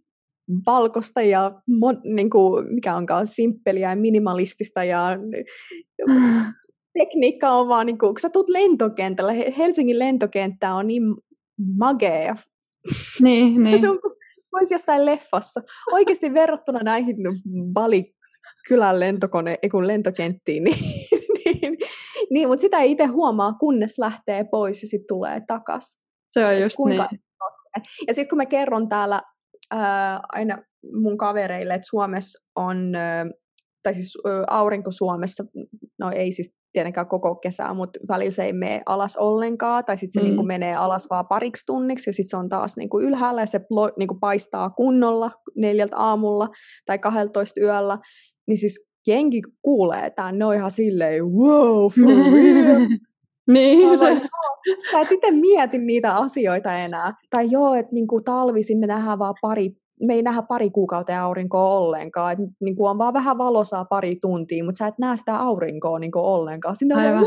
valkosta 0.66 1.22
ja 1.22 1.52
mon, 1.80 2.00
niin 2.14 2.30
kuin, 2.30 2.74
mikä 2.74 2.96
onkaan 2.96 3.26
simppeliä 3.26 3.90
ja 3.90 3.96
minimalistista 3.96 4.84
ja 4.84 5.08
tekniikka 6.98 7.50
on 7.50 7.68
vaan, 7.68 7.86
niin 7.86 7.98
kuin, 7.98 8.14
kun 8.14 8.20
sä 8.20 8.30
tulet 8.30 8.48
lentokentällä, 8.48 9.32
Helsingin 9.58 9.98
lentokenttä 9.98 10.74
on 10.74 10.86
niin 10.86 11.02
magea. 11.78 12.36
Niin, 13.20 13.54
niin. 13.64 13.80
se 13.80 13.88
on 13.88 14.00
kuin 14.00 14.12
jossain 14.70 15.06
leffassa. 15.06 15.60
Oikeasti 15.92 16.34
verrattuna 16.34 16.80
näihin 16.82 17.16
Bali 17.72 18.14
kylän 18.68 19.00
lentokone, 19.00 19.58
kun 19.70 19.86
lentokenttiin, 19.86 20.64
niin, 20.64 20.74
niin, 21.44 21.78
niin 22.30 22.48
mutta 22.48 22.60
sitä 22.60 22.78
ei 22.78 22.90
itse 22.90 23.04
huomaa, 23.04 23.52
kunnes 23.52 23.98
lähtee 23.98 24.44
pois 24.44 24.82
ja 24.82 24.88
sitten 24.88 25.08
tulee 25.08 25.40
takas. 25.46 26.02
Se 26.30 26.46
on 26.46 26.60
just 26.60 26.76
kuinka 26.76 27.08
niin. 27.10 27.20
Ja 28.06 28.14
sitten 28.14 28.28
kun 28.28 28.36
mä 28.36 28.46
kerron 28.46 28.88
täällä 28.88 29.22
ää, 29.70 30.20
aina 30.32 30.58
mun 31.02 31.18
kavereille, 31.18 31.74
että 31.74 31.88
Suomessa 31.90 32.46
on, 32.56 32.94
ää, 32.94 33.26
tai 33.82 33.94
siis 33.94 34.18
ää, 34.26 34.44
aurinko 34.50 34.90
Suomessa, 34.90 35.44
no 35.98 36.10
ei 36.10 36.32
siis 36.32 36.54
tietenkään 36.72 37.08
koko 37.08 37.34
kesää, 37.34 37.74
mutta 37.74 38.00
välillä 38.08 38.30
se 38.30 38.42
ei 38.42 38.52
mene 38.52 38.82
alas 38.86 39.16
ollenkaan, 39.16 39.84
tai 39.84 39.96
sitten 39.96 40.12
se 40.12 40.20
mm. 40.20 40.24
niin 40.24 40.36
kuin 40.36 40.46
menee 40.46 40.74
alas 40.74 41.06
vaan 41.10 41.26
pariksi 41.28 41.66
tunniksi, 41.66 42.10
ja 42.10 42.14
sitten 42.14 42.30
se 42.30 42.36
on 42.36 42.48
taas 42.48 42.76
niin 42.76 42.88
kuin 42.88 43.04
ylhäällä, 43.04 43.42
ja 43.42 43.46
se 43.46 43.60
niin 43.98 44.08
kuin 44.08 44.20
paistaa 44.20 44.70
kunnolla 44.70 45.30
neljältä 45.56 45.96
aamulla 45.96 46.48
tai 46.86 46.98
12 46.98 47.60
yöllä, 47.60 47.98
niin 48.46 48.58
siis 48.58 48.86
jengi 49.06 49.42
kuulee 49.62 50.10
tämän, 50.10 50.38
ne 50.38 50.44
on 50.44 50.54
ihan 50.54 50.70
silleen, 50.70 51.24
wow, 51.24 51.86
for 51.90 52.32
real. 52.32 52.86
niin, 53.52 53.98
se... 53.98 54.20
Sä 54.90 55.00
et 55.00 55.12
itse 55.12 55.30
mieti 55.30 55.78
niitä 55.78 56.14
asioita 56.14 56.78
enää. 56.78 57.12
Tai 57.30 57.50
joo, 57.50 57.74
että 57.74 57.92
niinku 57.92 58.20
talvisin 58.20 58.78
me 58.78 58.86
nähdään 58.86 59.18
vaan 59.18 59.34
pari, 59.42 59.70
me 60.06 60.14
ei 60.14 60.22
nähdä 60.22 60.42
pari 60.42 60.70
kuukautta 60.70 61.20
aurinkoa 61.20 61.78
ollenkaan. 61.78 62.32
Et 62.32 62.38
niinku 62.60 62.86
on 62.86 62.98
vaan 62.98 63.14
vähän 63.14 63.38
valosaa 63.38 63.84
pari 63.84 64.16
tuntia, 64.20 64.64
mutta 64.64 64.78
sä 64.78 64.86
et 64.86 64.98
näe 64.98 65.16
sitä 65.16 65.36
aurinkoa 65.36 65.98
niinku 65.98 66.18
ollenkaan. 66.18 66.76
Sinne 66.76 66.94
on 66.94 67.00
Aivan. 67.00 67.26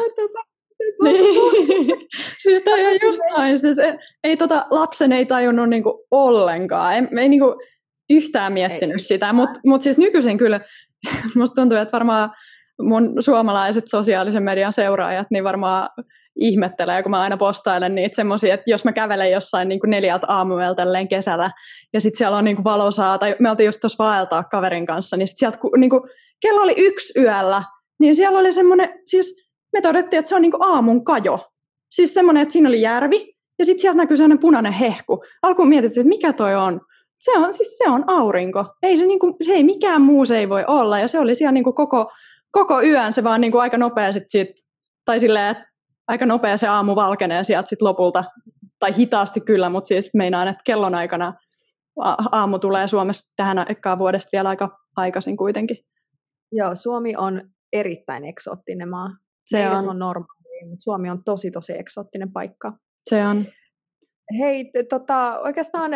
niin. 1.03 1.99
siis 2.43 2.61
toi 2.61 2.85
on 2.85 2.97
just 3.01 3.19
näin. 3.37 3.59
Siis 3.59 3.79
ei, 3.79 3.93
ei 4.23 4.37
tota, 4.37 4.65
lapsen 4.71 5.11
ei 5.11 5.25
tajunnut 5.25 5.69
niinku 5.69 6.05
ollenkaan. 6.11 6.93
Ei, 6.93 7.01
ei 7.21 7.29
niinku 7.29 7.55
yhtään 8.09 8.53
miettinyt 8.53 8.95
ei, 8.95 9.05
sitä, 9.05 9.33
mutta 9.33 9.59
mut 9.65 9.81
siis 9.81 9.97
nykyisin 9.97 10.37
kyllä 10.37 10.59
musta 11.35 11.55
tuntuu, 11.55 11.77
että 11.77 11.91
varmaan 11.91 12.29
mun 12.81 13.13
suomalaiset 13.19 13.87
sosiaalisen 13.87 14.43
median 14.43 14.73
seuraajat, 14.73 15.27
niin 15.31 15.43
varmaan 15.43 15.89
ihmettelee, 16.35 17.03
kun 17.03 17.09
mä 17.09 17.21
aina 17.21 17.37
postailen 17.37 17.95
niitä 17.95 18.15
semmoisia, 18.15 18.53
että 18.53 18.69
jos 18.69 18.85
mä 18.85 18.93
kävelen 18.93 19.31
jossain 19.31 19.69
niin 19.69 19.79
kuin 19.79 19.89
neljältä 19.89 20.27
aamuelta 20.29 20.83
kesällä, 21.09 21.51
ja 21.93 22.01
sitten 22.01 22.17
siellä 22.17 22.37
on 22.37 22.45
niin 22.45 22.55
kuin 22.55 22.63
valosaa, 22.63 23.17
tai 23.17 23.35
me 23.39 23.49
oltiin 23.49 23.65
just 23.65 23.79
tuossa 23.79 24.03
vaeltaa 24.03 24.43
kaverin 24.43 24.85
kanssa, 24.85 25.17
niin 25.17 25.27
sit 25.27 25.37
sieltä 25.37 25.57
niin 25.77 25.89
kuin, 25.89 26.01
kello 26.39 26.61
oli 26.61 26.73
yksi 26.77 27.19
yöllä, 27.19 27.63
niin 27.99 28.15
siellä 28.15 28.39
oli 28.39 28.53
semmoinen, 28.53 28.89
siis 29.05 29.47
me 29.73 29.81
todettiin, 29.81 30.19
että 30.19 30.29
se 30.29 30.35
on 30.35 30.41
niin 30.41 30.51
kuin 30.51 30.63
aamun 30.63 31.03
kajo. 31.03 31.39
Siis 31.91 32.13
semmoinen, 32.13 32.41
että 32.41 32.53
siinä 32.53 32.69
oli 32.69 32.81
järvi, 32.81 33.35
ja 33.59 33.65
sitten 33.65 33.81
sieltä 33.81 33.97
näkyy 33.97 34.17
semmoinen 34.17 34.39
punainen 34.39 34.73
hehku. 34.73 35.23
Alkuun 35.41 35.67
mietittiin, 35.67 36.01
että 36.01 36.09
mikä 36.09 36.33
toi 36.33 36.55
on. 36.55 36.81
Se 37.19 37.31
on, 37.31 37.53
siis 37.53 37.77
se 37.77 37.89
on 37.89 38.03
aurinko. 38.07 38.65
Ei 38.83 38.97
se, 38.97 39.05
niinku, 39.05 39.37
se 39.41 39.51
ei 39.51 39.63
mikään 39.63 40.01
muu 40.01 40.25
se 40.25 40.37
ei 40.37 40.49
voi 40.49 40.63
olla. 40.67 40.99
Ja 40.99 41.07
se 41.07 41.19
oli 41.19 41.35
siellä 41.35 41.51
niinku 41.51 41.73
koko, 41.73 42.11
koko 42.51 42.81
yön, 42.81 43.13
se 43.13 43.23
vaan 43.23 43.41
niinku 43.41 43.57
aika 43.57 43.77
nopea 43.77 44.11
sit 44.11 44.23
siitä, 44.27 44.53
tai 45.05 45.19
silleen, 45.19 45.51
että 45.51 45.74
aika 46.07 46.25
nopea 46.25 46.57
se 46.57 46.67
aamu 46.67 46.95
valkenee 46.95 47.43
sieltä 47.43 47.69
sit 47.69 47.81
lopulta. 47.81 48.23
Tai 48.79 48.97
hitaasti 48.97 49.41
kyllä, 49.41 49.69
mutta 49.69 49.87
siis 49.87 50.09
meinaan, 50.13 50.47
että 50.47 50.61
kellon 50.65 50.95
aikana 50.95 51.33
aamu 52.31 52.59
tulee 52.59 52.87
Suomessa 52.87 53.33
tähän 53.35 53.59
aikaan 53.59 53.99
vuodesta 53.99 54.29
vielä 54.33 54.49
aika 54.49 54.77
aikaisin 54.95 55.37
kuitenkin. 55.37 55.77
Joo, 56.51 56.75
Suomi 56.75 57.13
on 57.17 57.41
erittäin 57.73 58.25
eksoottinen 58.25 58.89
maa. 58.89 59.09
Se 59.45 59.57
Meillä 59.57 59.73
on. 59.73 59.81
se 59.81 59.89
on 59.89 59.99
normaali, 59.99 60.69
mutta 60.69 60.83
Suomi 60.83 61.09
on 61.09 61.23
tosi 61.23 61.51
tosi 61.51 61.79
eksoottinen 61.79 62.31
paikka. 62.31 62.73
Se 63.09 63.25
on. 63.27 63.45
Hei, 64.39 64.71
tota, 64.89 65.39
oikeastaan 65.39 65.91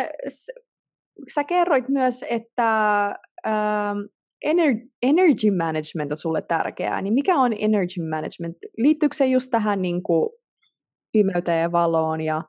sä 1.34 1.44
kerroit 1.44 1.88
myös, 1.88 2.24
että 2.30 3.04
ähm, 3.46 3.98
ener- 4.46 4.88
energy 5.02 5.50
management 5.50 6.12
on 6.12 6.16
sulle 6.18 6.42
tärkeää, 6.42 7.02
niin 7.02 7.14
mikä 7.14 7.36
on 7.36 7.52
energy 7.58 8.08
management? 8.10 8.56
Liittyykö 8.78 9.16
se 9.16 9.26
just 9.26 9.50
tähän 9.50 9.82
niin 9.82 10.02
kuin 10.02 10.30
pimeyteen 11.12 11.62
ja 11.62 11.72
valoon, 11.72 12.20
ja, 12.20 12.42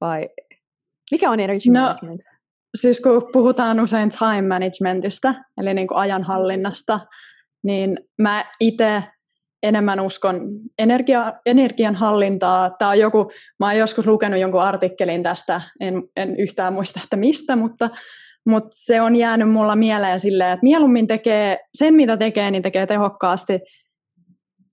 vai 0.00 0.28
mikä 1.10 1.30
on 1.30 1.40
energy 1.40 1.70
no, 1.70 1.80
management? 1.80 2.20
Siis 2.74 3.00
kun 3.00 3.28
puhutaan 3.32 3.80
usein 3.80 4.10
time 4.10 4.48
managementista, 4.48 5.34
eli 5.58 5.74
niin 5.74 5.88
kuin 5.88 5.98
ajanhallinnasta, 5.98 7.00
niin 7.62 7.98
mä 8.18 8.44
itse 8.60 9.02
enemmän 9.62 10.00
uskon 10.00 10.40
energia, 10.78 11.32
energian 11.46 11.94
hallintaa. 11.94 12.70
Tämä 12.70 12.90
on 12.90 12.98
joku, 12.98 13.30
mä 13.60 13.66
oon 13.66 13.78
joskus 13.78 14.06
lukenut 14.06 14.40
jonkun 14.40 14.62
artikkelin 14.62 15.22
tästä, 15.22 15.60
en, 15.80 15.94
en 16.16 16.36
yhtään 16.36 16.72
muista, 16.72 17.00
että 17.04 17.16
mistä, 17.16 17.56
mutta, 17.56 17.90
mutta 18.46 18.68
se 18.72 19.00
on 19.00 19.16
jäänyt 19.16 19.50
mulla 19.50 19.76
mieleen 19.76 20.20
silleen, 20.20 20.52
että 20.52 20.64
mieluummin 20.64 21.06
tekee 21.06 21.58
sen, 21.74 21.94
mitä 21.94 22.16
tekee, 22.16 22.50
niin 22.50 22.62
tekee 22.62 22.86
tehokkaasti, 22.86 23.60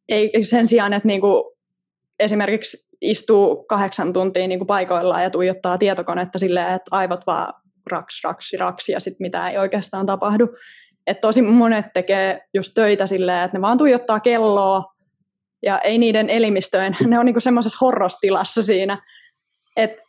ei 0.09 0.43
sen 0.43 0.67
sijaan, 0.67 0.93
että 0.93 1.07
niinku 1.07 1.55
esimerkiksi 2.19 2.89
istuu 3.01 3.63
kahdeksan 3.63 4.13
tuntia 4.13 4.47
niinku 4.47 4.65
paikoillaan 4.65 5.23
ja 5.23 5.29
tuijottaa 5.29 5.77
tietokonetta 5.77 6.39
silleen, 6.39 6.75
että 6.75 6.89
aivot 6.91 7.27
vaan 7.27 7.53
raks, 7.91 8.23
raks, 8.23 8.53
raks 8.59 8.89
ja 8.89 8.99
sitten 8.99 9.25
mitä 9.25 9.49
ei 9.49 9.57
oikeastaan 9.57 10.05
tapahdu. 10.05 10.47
Että 11.07 11.21
tosi 11.21 11.41
monet 11.41 11.85
tekee 11.93 12.41
just 12.53 12.71
töitä 12.73 13.07
silleen, 13.07 13.45
että 13.45 13.57
ne 13.57 13.61
vaan 13.61 13.77
tuijottaa 13.77 14.19
kelloa 14.19 14.83
ja 15.63 15.79
ei 15.79 15.97
niiden 15.97 16.29
elimistöön, 16.29 16.95
ne 17.07 17.19
on 17.19 17.25
niinku 17.25 17.39
semmoisessa 17.39 17.77
horrostilassa 17.81 18.63
siinä. 18.63 19.01
Että 19.75 20.01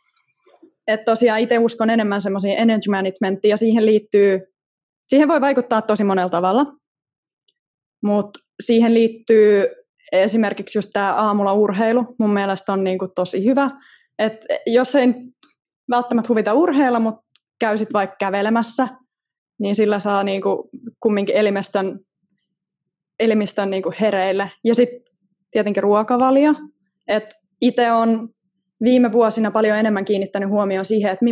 et 0.93 1.05
tosiaan 1.05 1.39
itse 1.39 1.59
uskon 1.59 1.89
enemmän 1.89 2.21
semmoisiin 2.21 2.57
energy 2.57 2.89
managementtiin 2.89 3.49
ja 3.49 3.57
siihen 3.57 3.85
liittyy, 3.85 4.41
siihen 5.07 5.27
voi 5.27 5.41
vaikuttaa 5.41 5.81
tosi 5.81 6.03
monella 6.03 6.29
tavalla, 6.29 6.65
mutta 8.03 8.39
siihen 8.63 8.93
liittyy 8.93 9.67
esimerkiksi 10.11 10.77
just 10.77 10.89
tämä 10.93 11.13
aamulla 11.13 11.53
urheilu, 11.53 12.15
mun 12.19 12.33
mielestä 12.33 12.73
on 12.73 12.83
niinku 12.83 13.07
tosi 13.07 13.45
hyvä, 13.45 13.71
Et 14.19 14.45
jos 14.67 14.95
ei 14.95 15.07
välttämättä 15.89 16.29
huvita 16.29 16.53
urheilla, 16.53 16.99
mutta 16.99 17.21
käysit 17.59 17.93
vaikka 17.93 18.15
kävelemässä, 18.19 18.87
niin 19.59 19.75
sillä 19.75 19.99
saa 19.99 20.23
niinku 20.23 20.69
kumminkin 20.99 21.35
elimistön, 21.35 21.99
elimistön 23.19 23.69
niinku 23.69 23.93
hereille. 23.99 24.51
Ja 24.63 24.75
sitten 24.75 25.13
tietenkin 25.51 25.83
ruokavalio. 25.83 26.53
että 27.07 27.35
Itse 27.61 27.91
on 27.91 28.29
viime 28.83 29.11
vuosina 29.11 29.51
paljon 29.51 29.77
enemmän 29.77 30.05
kiinnittänyt 30.05 30.49
huomioon 30.49 30.85
siihen, 30.85 31.11
että 31.11 31.25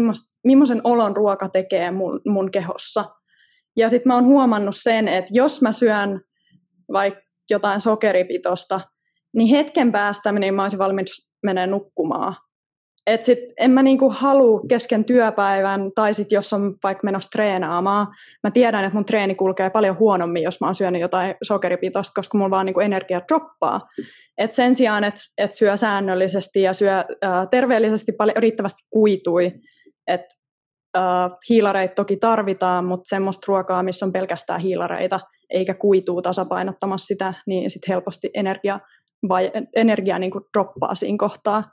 millaisen 0.43 0.81
olon 0.83 1.17
ruoka 1.17 1.49
tekee 1.49 1.91
mun, 1.91 2.21
mun 2.27 2.51
kehossa. 2.51 3.05
Ja 3.77 3.89
sitten 3.89 4.09
mä 4.09 4.15
oon 4.15 4.25
huomannut 4.25 4.75
sen, 4.77 5.07
että 5.07 5.31
jos 5.33 5.62
mä 5.62 5.71
syön 5.71 6.21
vaikka 6.91 7.21
jotain 7.49 7.81
sokeripitosta, 7.81 8.81
niin 9.35 9.55
hetken 9.55 9.91
päästä 9.91 10.31
mä 10.31 10.62
olisin 10.62 10.79
valmis 10.79 11.29
menee 11.45 11.67
nukkumaan. 11.67 12.35
Et 13.10 13.24
sit 13.24 13.39
en 13.58 13.72
mä 13.72 13.84
niinku 13.84 14.10
halua 14.10 14.62
kesken 14.69 15.06
työpäivän, 15.06 15.91
tai 15.95 16.13
sit 16.13 16.32
jos 16.32 16.54
on 16.54 16.76
vaikka 16.84 17.06
menossa 17.06 17.30
treenaamaan, 17.30 18.08
mä 18.43 18.52
tiedän, 18.52 18.84
että 18.84 18.95
mun 18.95 19.06
treeni 19.06 19.36
kulkee 19.36 19.69
paljon 19.69 20.00
huonommin, 20.00 20.43
jos 20.43 20.62
mä 20.62 20.67
oon 20.67 20.76
syönyt 20.76 21.02
jotain 21.02 21.36
sokeripitosta, 21.43 22.13
koska 22.15 22.38
mulla 22.38 22.50
vaan 22.50 22.65
niinku 22.65 22.80
energia 22.80 23.22
droppaa. 23.28 23.82
Et 24.38 24.52
sen 24.52 24.76
sijaan, 24.76 25.04
että 25.04 25.22
et 25.38 25.54
syö 25.54 25.78
säännöllisesti 25.78 26.62
ja 26.62 26.74
syö 26.74 27.04
ää, 27.22 27.48
terveellisesti 27.52 28.12
paljon 28.12 28.38
riittävästi 28.38 28.84
kuitui, 28.89 29.52
että 30.08 30.36
hiilareita 31.50 31.95
toki 31.95 32.17
tarvitaan, 32.17 32.86
mutta 32.86 33.10
semmoista 33.10 33.45
ruokaa, 33.48 33.84
missä 33.84 34.06
on 34.06 34.12
pelkästään 34.13 34.62
hiilareita, 34.62 35.19
eikä 35.50 35.74
kuituu 35.74 36.22
tasapainottamassa 36.22 37.06
sitä, 37.06 37.34
niin 37.48 37.69
sitten 37.69 37.93
helposti 37.93 38.30
energia, 38.34 38.80
vai, 39.30 39.52
energia 39.76 40.19
niin 40.19 40.32
kuin 40.32 40.43
droppaa 40.54 40.95
siinä 40.95 41.17
kohtaa. 41.19 41.63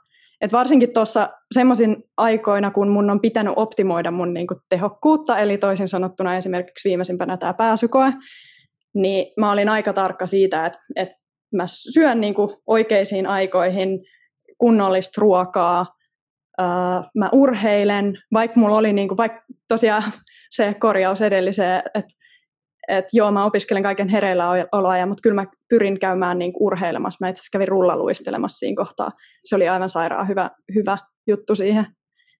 Et 0.41 0.51
varsinkin 0.51 0.93
tuossa 0.93 1.29
semmoisin 1.51 2.03
aikoina, 2.17 2.71
kun 2.71 2.89
mun 2.89 3.09
on 3.09 3.21
pitänyt 3.21 3.53
optimoida 3.55 4.11
mun 4.11 4.33
niin 4.33 4.47
kuin 4.47 4.59
tehokkuutta, 4.69 5.37
eli 5.37 5.57
toisin 5.57 5.87
sanottuna 5.87 6.37
esimerkiksi 6.37 6.89
viimeisimpänä 6.89 7.37
tämä 7.37 7.53
pääsykoe, 7.53 8.13
niin 8.93 9.33
mä 9.39 9.51
olin 9.51 9.69
aika 9.69 9.93
tarkka 9.93 10.25
siitä, 10.25 10.65
että, 10.65 10.79
että 10.95 11.15
mä 11.55 11.63
syön 11.67 12.21
niin 12.21 12.33
kuin 12.33 12.57
oikeisiin 12.67 13.27
aikoihin 13.27 13.99
kunnollista 14.57 15.21
ruokaa, 15.21 15.85
uh, 16.61 17.05
mä 17.15 17.29
urheilen, 17.31 18.17
vaikka 18.33 18.59
mulla 18.59 18.77
oli 18.77 18.93
niin 18.93 19.07
kuin, 19.07 19.17
vaikka 19.17 19.41
tosiaan 19.67 20.03
se 20.55 20.73
korjaus 20.73 21.21
edelliseen, 21.21 21.83
että 21.93 22.13
että 22.87 23.09
joo, 23.13 23.31
mä 23.31 23.45
opiskelen 23.45 23.83
kaiken 23.83 24.07
hereillä 24.07 24.49
oloa, 24.71 25.05
mutta 25.05 25.21
kyllä 25.21 25.41
mä 25.41 25.45
pyrin 25.69 25.99
käymään 25.99 26.39
niin 26.39 26.53
urheilemassa. 26.59 27.17
Mä 27.21 27.29
itse 27.29 27.39
asiassa 27.39 27.57
kävin 27.57 27.67
rullaluistelemassa 27.67 28.57
siinä 28.57 28.75
kohtaa. 28.75 29.11
Se 29.45 29.55
oli 29.55 29.69
aivan 29.69 29.89
sairaan 29.89 30.27
hyvä, 30.27 30.49
hyvä 30.75 30.97
juttu 31.27 31.55
siihen. 31.55 31.85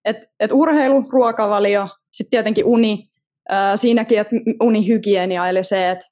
Et, 0.06 0.18
et 0.40 0.52
urheilu, 0.52 1.06
ruokavalio, 1.10 1.88
sitten 2.12 2.30
tietenkin 2.30 2.66
uni, 2.66 3.10
äh, 3.52 3.74
siinäkin, 3.76 4.20
että 4.20 4.36
unihygienia, 4.62 5.50
eli 5.50 5.64
se, 5.64 5.90
että 5.90 6.06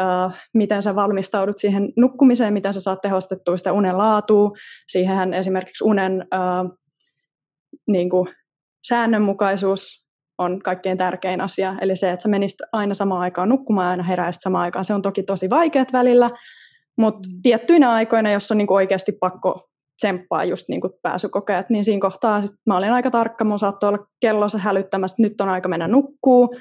äh, 0.00 0.44
miten 0.54 0.82
sä 0.82 0.94
valmistaudut 0.94 1.58
siihen 1.58 1.92
nukkumiseen, 1.96 2.52
miten 2.52 2.72
sä 2.72 2.80
saat 2.80 3.00
tehostettua 3.02 3.56
sitä 3.56 3.72
unen 3.72 3.98
laatua. 3.98 4.50
Siihenhän 4.88 5.34
esimerkiksi 5.34 5.84
unen 5.84 6.26
äh, 6.34 6.76
niin 7.88 8.10
kuin 8.10 8.28
säännönmukaisuus 8.88 10.03
on 10.38 10.62
kaikkein 10.62 10.98
tärkein 10.98 11.40
asia. 11.40 11.74
Eli 11.80 11.96
se, 11.96 12.10
että 12.10 12.22
sä 12.22 12.28
menisit 12.28 12.58
aina 12.72 12.94
samaan 12.94 13.20
aikaan 13.20 13.48
nukkumaan 13.48 13.86
ja 13.86 13.90
aina 13.90 14.02
heräisit 14.02 14.42
samaan 14.42 14.64
aikaan. 14.64 14.84
Se 14.84 14.94
on 14.94 15.02
toki 15.02 15.22
tosi 15.22 15.50
vaikeat 15.50 15.92
välillä, 15.92 16.30
mutta 16.98 17.28
mm. 17.28 17.42
tiettyinä 17.42 17.92
aikoina, 17.92 18.32
jos 18.32 18.50
on 18.50 18.58
niinku 18.58 18.74
oikeasti 18.74 19.12
pakko 19.12 19.68
tsemppaa 19.96 20.44
just 20.44 20.68
niinku 20.68 20.98
pääsykokeet, 21.02 21.70
niin 21.70 21.84
siinä 21.84 22.00
kohtaa 22.00 22.42
sit 22.42 22.56
mä 22.66 22.76
olin 22.76 22.92
aika 22.92 23.10
tarkka. 23.10 23.44
Mun 23.44 23.58
saattoi 23.58 23.88
olla 23.88 24.06
kellossa 24.20 24.58
hälyttämässä, 24.58 25.14
että 25.14 25.22
nyt 25.22 25.40
on 25.40 25.48
aika 25.48 25.68
mennä 25.68 25.88
nukkuu. 25.88 26.56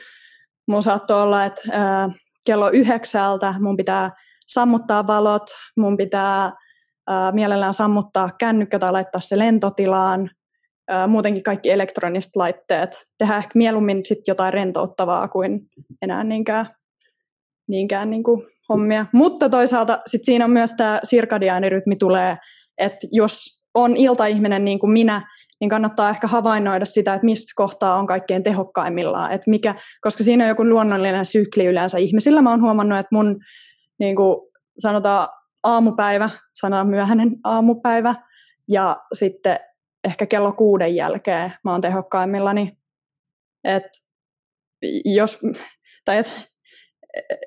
Mun 0.68 0.84
saattoi 0.84 1.22
olla, 1.22 1.46
että 1.46 1.62
ää, 1.72 2.10
kello 2.46 2.70
yhdeksältä 2.70 3.56
mun 3.60 3.78
pitää 3.78 4.12
sammuttaa 4.48 5.08
valot, 5.08 5.52
mun 5.78 5.98
pitää 5.98 6.52
ää, 7.08 7.32
mielellään 7.32 7.74
sammuttaa 7.74 8.30
kännykkä 8.40 8.80
tai 8.80 8.92
laittaa 8.92 9.22
se 9.22 9.38
lentotilaan, 9.38 10.30
muutenkin 11.08 11.44
kaikki 11.44 11.72
elektroniset 11.72 12.36
laitteet, 12.36 13.06
tehdä 13.18 13.38
ehkä 13.38 13.52
mieluummin 13.56 14.06
sit 14.06 14.28
jotain 14.28 14.54
rentouttavaa 14.54 15.28
kuin 15.28 15.70
enää 16.02 16.24
niinkään, 16.24 16.70
niinkään 17.68 18.10
niin 18.10 18.24
kuin 18.24 18.48
hommia. 18.70 19.06
Mutta 19.14 19.50
toisaalta 19.50 20.00
sit 20.06 20.26
siinä 20.26 20.46
on 20.46 20.52
myös 20.52 20.74
tämä 20.78 21.00
sirkadiaanirytmi 21.04 21.96
tulee, 21.96 22.38
että 22.78 23.08
jos 23.12 23.62
on 23.74 23.98
iltaihminen 23.98 24.66
niin 24.66 24.80
kuin 24.80 24.92
minä, 24.92 25.30
niin 25.62 25.70
kannattaa 25.70 26.10
ehkä 26.10 26.28
havainnoida 26.28 26.86
sitä, 26.86 27.14
että 27.14 27.26
mistä 27.26 27.52
kohtaa 27.56 27.96
on 27.96 28.08
kaikkein 28.08 28.44
tehokkaimmillaan. 28.44 29.32
Että 29.32 29.50
mikä, 29.50 29.76
koska 30.02 30.24
siinä 30.24 30.44
on 30.44 30.50
joku 30.50 30.66
luonnollinen 30.66 31.26
sykli 31.26 31.66
yleensä 31.66 31.98
ihmisillä. 31.98 32.42
Mä 32.42 32.50
oon 32.50 32.62
huomannut, 32.62 33.00
että 33.00 33.16
mun 33.16 33.40
niin 34.00 34.16
kuin 34.16 34.38
sanotaan 34.80 35.28
aamupäivä, 35.64 36.30
sanotaan 36.54 36.90
myöhäinen 36.90 37.32
aamupäivä, 37.44 38.16
ja 38.70 38.98
sitten 39.14 39.60
ehkä 40.04 40.26
kello 40.26 40.52
kuuden 40.52 40.96
jälkeen 40.96 41.54
mä 41.64 41.72
oon 41.72 41.82
tehokkaimmillani. 41.82 42.78
Et 43.64 43.84
jos, 45.06 45.40
tai 46.06 46.18
et, 46.18 46.32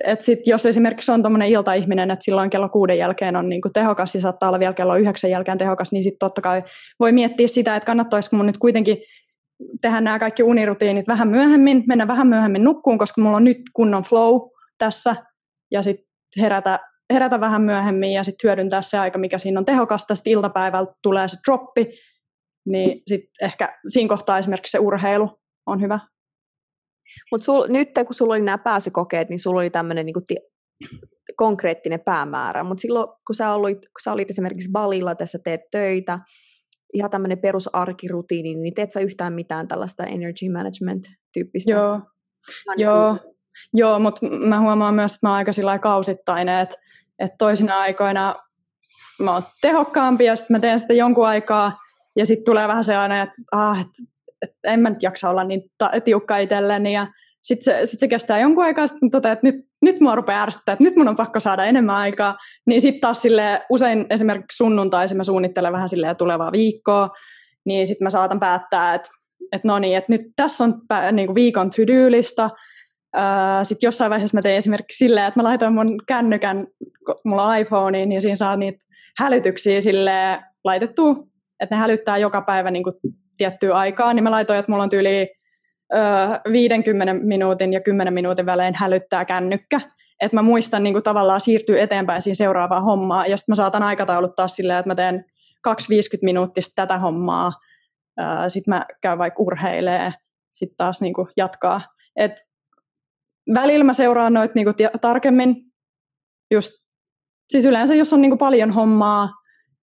et 0.04 0.22
sit, 0.22 0.46
jos 0.46 0.66
esimerkiksi 0.66 1.12
on 1.12 1.22
tuommoinen 1.22 1.48
iltaihminen, 1.48 2.10
että 2.10 2.24
silloin 2.24 2.50
kello 2.50 2.68
kuuden 2.68 2.98
jälkeen 2.98 3.36
on 3.36 3.48
niinku 3.48 3.70
tehokas 3.74 4.14
ja 4.14 4.20
saattaa 4.20 4.48
olla 4.48 4.58
vielä 4.58 4.74
kello 4.74 4.96
yhdeksän 4.96 5.30
jälkeen 5.30 5.58
tehokas, 5.58 5.92
niin 5.92 6.02
sitten 6.02 6.18
totta 6.18 6.40
kai 6.40 6.62
voi 7.00 7.12
miettiä 7.12 7.48
sitä, 7.48 7.76
että 7.76 7.86
kannattaisiko 7.86 8.36
mun 8.36 8.46
nyt 8.46 8.58
kuitenkin 8.58 8.98
tehdä 9.80 10.00
nämä 10.00 10.18
kaikki 10.18 10.42
unirutiinit 10.42 11.08
vähän 11.08 11.28
myöhemmin, 11.28 11.84
mennä 11.88 12.08
vähän 12.08 12.26
myöhemmin 12.26 12.64
nukkuun, 12.64 12.98
koska 12.98 13.20
mulla 13.20 13.36
on 13.36 13.44
nyt 13.44 13.58
kunnon 13.72 14.02
flow 14.02 14.40
tässä, 14.78 15.16
ja 15.70 15.82
sitten 15.82 16.06
herätä, 16.40 16.80
herätä 17.12 17.40
vähän 17.40 17.62
myöhemmin 17.62 18.12
ja 18.12 18.24
sitten 18.24 18.48
hyödyntää 18.48 18.82
se 18.82 18.98
aika, 18.98 19.18
mikä 19.18 19.38
siinä 19.38 19.60
on 19.60 19.64
tehokasta. 19.64 20.14
Sitten 20.14 20.32
iltapäivällä 20.32 20.92
tulee 21.02 21.28
se 21.28 21.36
droppi, 21.46 21.86
niin 22.66 23.02
sit 23.06 23.24
ehkä 23.42 23.78
siinä 23.88 24.08
kohtaa 24.08 24.38
esimerkiksi 24.38 24.70
se 24.70 24.78
urheilu 24.78 25.40
on 25.66 25.80
hyvä. 25.80 25.98
Mutta 27.32 27.46
nyt 27.68 27.88
kun 28.06 28.14
sulla 28.14 28.34
oli 28.34 28.42
nämä 28.42 28.58
pääsykokeet, 28.58 29.28
niin 29.28 29.38
sulla 29.38 29.60
oli 29.60 29.70
tämmöinen 29.70 30.06
niinku 30.06 30.20
konkreettinen 31.36 32.00
päämäärä. 32.00 32.64
Mutta 32.64 32.80
silloin, 32.80 33.08
kun 33.26 33.34
sä, 33.34 33.52
olit, 33.52 33.78
kun 33.78 34.00
sä 34.02 34.12
olit 34.12 34.30
esimerkiksi 34.30 34.70
Balilla, 34.72 35.14
tässä 35.14 35.38
teet 35.44 35.60
töitä, 35.70 36.18
ihan 36.94 37.10
tämmöinen 37.10 37.38
perusarkirutiini, 37.38 38.54
niin 38.54 38.74
teet 38.74 38.90
sä 38.90 39.00
yhtään 39.00 39.32
mitään 39.32 39.68
tällaista 39.68 40.04
energy 40.04 40.48
management-tyyppistä? 40.52 41.70
Joo, 41.70 42.00
Joo. 42.76 43.18
Joo 43.74 43.98
mutta 43.98 44.26
mä 44.26 44.60
huomaan 44.60 44.94
myös, 44.94 45.14
että 45.14 45.26
mä 45.26 45.30
oon 45.30 45.36
aika 45.36 45.52
sillä 45.52 45.78
kausittainen, 45.78 46.60
että, 46.60 46.76
että 47.18 47.36
toisina 47.38 47.78
aikoina 47.78 48.34
mä 49.22 49.32
oon 49.32 49.42
tehokkaampi 49.60 50.24
ja 50.24 50.36
sitten 50.36 50.56
mä 50.56 50.60
teen 50.60 50.80
sitä 50.80 50.94
jonkun 50.94 51.28
aikaa, 51.28 51.78
ja 52.16 52.26
sitten 52.26 52.44
tulee 52.44 52.68
vähän 52.68 52.84
se 52.84 52.96
aina, 52.96 53.22
että, 53.22 53.36
ah, 53.52 53.80
et, 53.80 53.86
et 54.42 54.50
en 54.64 54.80
mä 54.80 54.90
nyt 54.90 55.02
jaksa 55.02 55.30
olla 55.30 55.44
niin 55.44 55.62
ta- 55.78 55.92
tiukka 56.04 56.38
itselleni. 56.38 56.92
Ja 56.92 57.06
sitten 57.42 57.64
se, 57.64 57.86
sit 57.86 58.00
se 58.00 58.08
kestää 58.08 58.40
jonkun 58.40 58.64
aikaa, 58.64 58.86
sitten 58.86 59.10
että 59.16 59.38
nyt, 59.42 59.54
nyt 59.82 60.00
mua 60.00 60.14
rupeaa 60.14 60.42
ärsyttää, 60.42 60.72
että 60.72 60.84
nyt 60.84 60.96
mun 60.96 61.08
on 61.08 61.16
pakko 61.16 61.40
saada 61.40 61.64
enemmän 61.64 61.96
aikaa. 61.96 62.36
Niin 62.66 62.82
sitten 62.82 63.00
taas 63.00 63.22
sille 63.22 63.62
usein 63.70 64.06
esimerkiksi 64.10 64.56
sunnuntaisin 64.56 65.16
mä 65.16 65.24
suunnittelen 65.24 65.72
vähän 65.72 65.88
silleen 65.88 66.16
tulevaa 66.16 66.52
viikkoa, 66.52 67.10
niin 67.64 67.86
sitten 67.86 68.04
mä 68.04 68.10
saatan 68.10 68.40
päättää, 68.40 68.94
että, 68.94 69.10
että 69.52 69.68
no 69.68 69.78
niin, 69.78 69.96
että 69.96 70.12
nyt 70.12 70.22
tässä 70.36 70.64
on 70.64 70.74
niin 71.12 71.26
kuin 71.26 71.34
viikon 71.34 71.70
to-do-lista, 71.70 72.50
sitten 73.62 73.86
jossain 73.86 74.10
vaiheessa 74.10 74.36
mä 74.36 74.42
tein 74.42 74.56
esimerkiksi 74.56 74.98
silleen, 74.98 75.26
että 75.26 75.40
mä 75.40 75.44
laitoin 75.44 75.72
mun 75.72 75.96
kännykän, 76.08 76.66
mulla 77.24 77.46
on 77.46 77.56
iPhone, 77.56 78.06
niin 78.06 78.22
siinä 78.22 78.36
saa 78.36 78.56
niitä 78.56 78.78
hälytyksiä 79.18 79.80
sille 79.80 80.38
laitettua 80.64 81.16
että 81.60 81.74
ne 81.74 81.80
hälyttää 81.80 82.18
joka 82.18 82.42
päivä 82.42 82.70
niin 82.70 82.84
kuin 82.84 82.94
tiettyä 83.36 83.74
aikaa, 83.74 84.14
niin 84.14 84.22
mä 84.22 84.30
laitoin, 84.30 84.58
että 84.58 84.72
mulla 84.72 84.82
on 84.82 84.90
tyyli 84.90 85.30
ö, 85.94 85.98
50 86.52 87.14
minuutin 87.14 87.72
ja 87.72 87.80
10 87.80 88.14
minuutin 88.14 88.46
välein 88.46 88.74
hälyttää 88.74 89.24
kännykkä. 89.24 89.80
Että 90.20 90.36
mä 90.36 90.42
muistan 90.42 90.82
niin 90.82 90.94
kuin 90.94 91.02
tavallaan 91.02 91.40
siirtyä 91.40 91.82
eteenpäin 91.82 92.22
siihen 92.22 92.36
seuraavaan 92.36 92.82
hommaan, 92.82 93.30
ja 93.30 93.36
sitten 93.36 93.52
mä 93.52 93.56
saatan 93.56 93.82
aikatauluttaa 93.82 94.48
silleen, 94.48 94.78
että 94.78 94.90
mä 94.90 94.94
teen 94.94 95.24
2-50 95.68 95.72
minuuttista 96.22 96.72
tätä 96.74 96.98
hommaa, 96.98 97.52
sitten 98.48 98.74
mä 98.74 98.86
käyn 99.00 99.18
vaikka 99.18 99.42
urheilee, 99.42 100.12
sitten 100.50 100.76
taas 100.76 101.00
niin 101.00 101.14
kuin 101.14 101.28
jatkaa. 101.36 101.80
Et 102.16 102.32
välillä 103.54 103.84
mä 103.84 103.94
seuraan 103.94 104.32
noita 104.32 104.52
niin 104.54 104.64
kuin 104.64 105.00
tarkemmin, 105.00 105.56
just, 106.50 106.70
siis 107.50 107.64
yleensä 107.64 107.94
jos 107.94 108.12
on 108.12 108.20
niin 108.20 108.30
kuin 108.30 108.38
paljon 108.38 108.70
hommaa, 108.70 109.28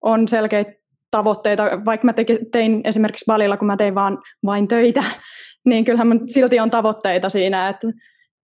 on 0.01 0.27
selkeitä 0.27 0.71
tavoitteita, 1.13 1.63
vaikka 1.85 2.05
mä 2.05 2.13
tein 2.51 2.81
esimerkiksi 2.83 3.25
valilla, 3.27 3.57
kun 3.57 3.67
mä 3.67 3.77
tein 3.77 3.95
vaan 3.95 4.17
vain 4.45 4.67
töitä, 4.67 5.03
niin 5.69 5.85
kyllähän 5.85 6.07
mun 6.07 6.29
silti 6.29 6.59
on 6.59 6.69
tavoitteita 6.69 7.29
siinä, 7.29 7.69
että, 7.69 7.87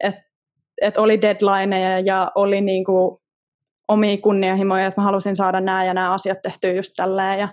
että, 0.03 0.21
että 0.81 1.01
oli 1.01 1.21
deadlineja 1.21 1.99
ja 1.99 2.31
oli 2.35 2.61
niin 2.61 2.85
kuin 2.85 3.17
omia 3.87 4.17
kunnianhimoja, 4.17 4.87
että 4.87 5.01
mä 5.01 5.05
halusin 5.05 5.35
saada 5.35 5.61
nämä 5.61 5.85
ja 5.85 5.93
nämä 5.93 6.13
asiat 6.13 6.41
tehtyä 6.41 6.73
just 6.73 6.93
tälleen. 6.95 7.39
Ja, 7.39 7.49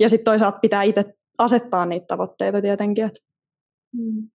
ja 0.00 0.08
sitten 0.08 0.24
toisaalta 0.24 0.58
pitää 0.58 0.82
itse 0.82 1.04
asettaa 1.38 1.86
niitä 1.86 2.06
tavoitteita 2.06 2.62
tietenkin. 2.62 3.04
Että. 3.04 3.20
Hmm. 3.96 4.28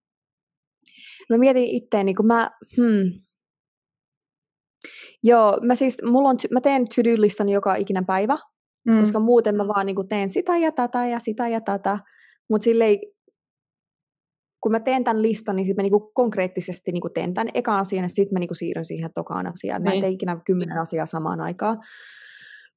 Mä 1.30 1.38
mietin 1.38 1.64
itteeni, 1.64 2.14
kun 2.14 2.28
mä, 2.28 2.52
hmm. 2.78 3.22
Joo, 5.24 5.60
mä 5.68 5.76
siis, 5.76 5.98
mulla 6.06 6.30
on, 6.30 6.38
mä 6.52 6.62
teen 6.62 6.86
to-do-listan 6.96 7.50
joka 7.50 7.76
ikinen 7.76 8.06
päivä, 8.06 8.38
mm. 8.88 9.00
koska 9.00 9.20
muuten 9.20 9.56
mä 9.56 9.68
vaan 9.68 9.86
niin 9.86 9.96
kuin 9.96 10.08
teen 10.08 10.30
sitä 10.30 10.58
ja 10.58 10.72
tätä 10.72 11.06
ja 11.06 11.20
sitä 11.20 11.48
ja 11.48 11.62
tätä, 11.62 12.00
mutta 12.50 12.64
silleen, 12.64 12.98
kun 14.62 14.72
mä 14.72 14.80
teen 14.80 15.04
tämän 15.04 15.22
listan, 15.22 15.56
niin 15.56 15.66
sitten 15.66 15.84
mä 15.84 15.84
niinku 15.84 16.12
konkreettisesti 16.14 16.92
niinku 16.92 17.10
teen 17.10 17.34
tämän 17.34 17.50
ekaan 17.54 17.80
asian, 17.80 18.04
ja 18.04 18.10
sitten 18.10 18.34
mä 18.34 18.40
niinku 18.40 18.54
siirryn 18.54 18.86
siihen 18.86 19.14
tokaan 19.16 19.48
asiaan. 19.48 19.84
Mä 19.84 19.90
en 19.90 19.94
niin. 19.94 20.02
tee 20.02 20.10
ikinä 20.10 20.42
kymmenen 20.46 20.78
asiaa 20.78 21.06
samaan 21.06 21.42
aikaan. 21.42 21.78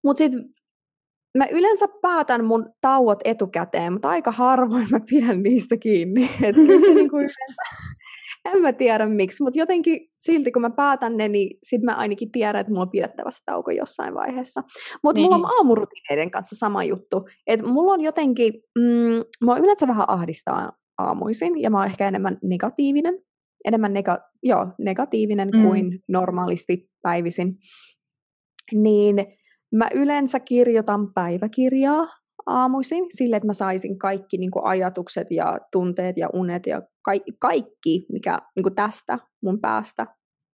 Mutta 0.04 0.18
sitten 0.18 0.44
mä 1.38 1.46
yleensä 1.50 1.86
päätän 2.02 2.44
mun 2.44 2.72
tauot 2.80 3.18
etukäteen, 3.24 3.92
mutta 3.92 4.08
aika 4.08 4.32
harvoin 4.32 4.86
mä 4.90 5.00
pidän 5.10 5.42
niistä 5.42 5.76
kiinni. 5.76 6.30
Että 6.42 6.62
kyllä 6.62 6.80
se 6.80 6.94
niinku 7.00 7.16
yleensä, 7.16 7.62
en 8.44 8.62
mä 8.62 8.72
tiedä 8.72 9.06
miksi, 9.06 9.42
mutta 9.42 9.58
jotenkin 9.58 10.00
silti 10.20 10.52
kun 10.52 10.62
mä 10.62 10.70
päätän 10.70 11.16
ne, 11.16 11.28
niin 11.28 11.58
sit 11.62 11.82
mä 11.82 11.94
ainakin 11.94 12.32
tiedän, 12.32 12.60
että 12.60 12.70
mulla 12.70 12.82
on 12.82 12.90
pidettävä 12.90 13.30
se 13.30 13.44
tauko 13.44 13.70
jossain 13.70 14.14
vaiheessa. 14.14 14.62
Mutta 15.02 15.14
niin. 15.14 15.24
mulla 15.24 15.36
on 15.36 15.56
aamurutiineiden 15.56 16.30
kanssa 16.30 16.56
sama 16.56 16.84
juttu. 16.84 17.28
Että 17.46 17.66
mulla 17.66 17.92
on 17.92 18.00
jotenkin, 18.00 18.52
mm, 18.78 19.24
mua 19.44 19.58
yleensä 19.58 19.88
vähän 19.88 20.10
ahdistaa 20.10 20.72
aamuisin, 20.98 21.62
ja 21.62 21.70
mä 21.70 21.78
oon 21.78 21.86
ehkä 21.86 22.08
enemmän 22.08 22.38
negatiivinen, 22.42 23.18
enemmän 23.64 23.92
nega- 23.92 24.30
joo, 24.42 24.66
negatiivinen 24.78 25.48
mm. 25.54 25.62
kuin 25.62 25.98
normaalisti 26.08 26.90
päivisin. 27.02 27.56
Niin 28.72 29.16
mä 29.74 29.88
yleensä 29.94 30.40
kirjoitan 30.40 31.12
päiväkirjaa 31.14 32.19
aamuisin 32.46 33.04
sille, 33.10 33.36
että 33.36 33.46
mä 33.46 33.52
saisin 33.52 33.98
kaikki 33.98 34.38
niin 34.38 34.50
kuin 34.50 34.64
ajatukset 34.64 35.30
ja 35.30 35.58
tunteet 35.72 36.16
ja 36.16 36.28
unet 36.34 36.66
ja 36.66 36.82
kaikki, 37.02 37.32
kaikki 37.40 38.06
mikä 38.12 38.38
niin 38.56 38.62
kuin 38.62 38.74
tästä 38.74 39.18
mun 39.42 39.60
päästä 39.60 40.06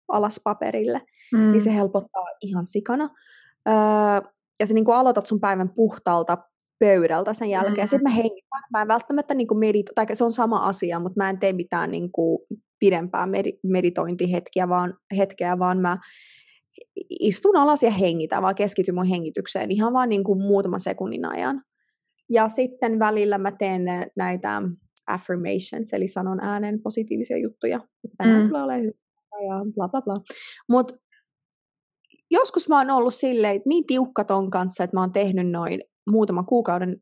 alas 0.08 0.40
paperille, 0.44 1.02
mm. 1.32 1.52
niin 1.52 1.60
se 1.60 1.74
helpottaa 1.74 2.24
ihan 2.42 2.66
sikana. 2.66 3.08
Öö, 3.68 3.74
ja 4.60 4.66
sä 4.66 4.74
niin 4.74 4.84
kuin 4.84 4.96
aloitat 4.96 5.26
sun 5.26 5.40
päivän 5.40 5.70
puhtaalta 5.74 6.38
pöydältä 6.78 7.34
sen 7.34 7.50
jälkeen. 7.50 7.86
Mm. 7.86 7.88
Sitten 7.88 8.02
mä 8.02 8.16
hengitän. 8.16 8.62
Mä 8.72 8.82
en 8.82 8.88
välttämättä 8.88 9.34
niin 9.34 9.46
kuin 9.46 9.58
medito- 9.58 9.92
tai 9.94 10.06
se 10.12 10.24
on 10.24 10.32
sama 10.32 10.58
asia, 10.58 11.00
mutta 11.00 11.16
mä 11.16 11.30
en 11.30 11.38
tee 11.38 11.52
mitään 11.52 11.90
niin 11.90 12.12
kuin 12.12 12.38
pidempää 12.78 13.26
med- 13.26 13.58
meditointihetkeä, 13.62 14.68
vaan, 14.68 14.94
hetkeä, 15.16 15.58
vaan 15.58 15.78
mä 15.78 15.98
istun 17.20 17.56
alas 17.56 17.82
ja 17.82 17.90
hengitän, 17.90 18.42
vaan 18.42 18.54
keskityn 18.54 18.94
mun 18.94 19.06
hengitykseen 19.06 19.70
ihan 19.70 19.92
vaan 19.92 20.08
niin 20.08 20.24
kuin 20.24 20.38
muutaman 20.38 20.80
sekunnin 20.80 21.24
ajan. 21.24 21.62
Ja 22.30 22.48
sitten 22.48 22.98
välillä 22.98 23.38
mä 23.38 23.52
teen 23.52 23.82
näitä 24.16 24.62
affirmations, 25.06 25.92
eli 25.92 26.08
sanon 26.08 26.40
äänen 26.40 26.82
positiivisia 26.82 27.38
juttuja, 27.38 27.76
että 27.76 28.16
tänään 28.18 28.42
mm. 28.42 28.48
tulee 28.48 28.62
olemaan 28.62 28.82
hyvä 28.82 29.46
ja 29.46 29.64
bla 29.74 29.88
bla 29.88 30.02
bla. 30.02 30.20
Mutta 30.68 30.94
joskus 32.30 32.68
mä 32.68 32.78
oon 32.78 32.90
ollut 32.90 33.14
silleen, 33.14 33.60
niin 33.68 33.86
tiukka 33.86 34.24
ton 34.24 34.50
kanssa, 34.50 34.84
että 34.84 34.96
mä 34.96 35.00
oon 35.00 35.12
tehnyt 35.12 35.50
noin 35.50 35.80
muutaman 36.10 36.46
kuukauden 36.46 36.96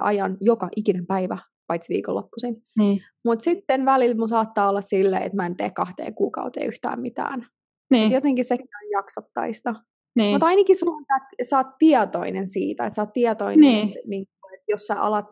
ajan 0.00 0.36
joka 0.40 0.68
ikinen 0.76 1.06
päivä, 1.06 1.38
paitsi 1.66 1.92
viikonloppuisin. 1.94 2.56
Niin. 2.78 3.00
Mutta 3.24 3.42
sitten 3.42 3.84
välillä 3.84 4.16
mun 4.16 4.28
saattaa 4.28 4.68
olla 4.68 4.80
silleen, 4.80 5.22
että 5.22 5.36
mä 5.36 5.46
en 5.46 5.56
tee 5.56 5.70
kahteen 5.70 6.14
kuukauteen 6.14 6.66
yhtään 6.66 7.00
mitään. 7.00 7.46
Niin. 7.90 8.06
Et 8.06 8.12
jotenkin 8.12 8.44
sekin 8.44 8.68
on 8.84 8.90
jaksottaista. 8.90 9.74
Niin. 10.16 10.30
Mutta 10.32 10.46
ainakin 10.46 10.76
sulla 10.76 10.96
on, 10.96 11.02
että 11.02 11.44
sä 11.50 11.56
oot 11.56 11.66
tietoinen 11.78 12.46
siitä, 12.46 12.86
että 12.86 12.94
sä 12.94 13.02
oot 13.02 13.12
tietoinen, 13.12 13.60
niin. 13.60 13.88
että, 13.88 14.00
niin, 14.06 14.26
että 14.64 14.72
jos 14.72 14.86
sä 14.86 15.00
alat 15.00 15.26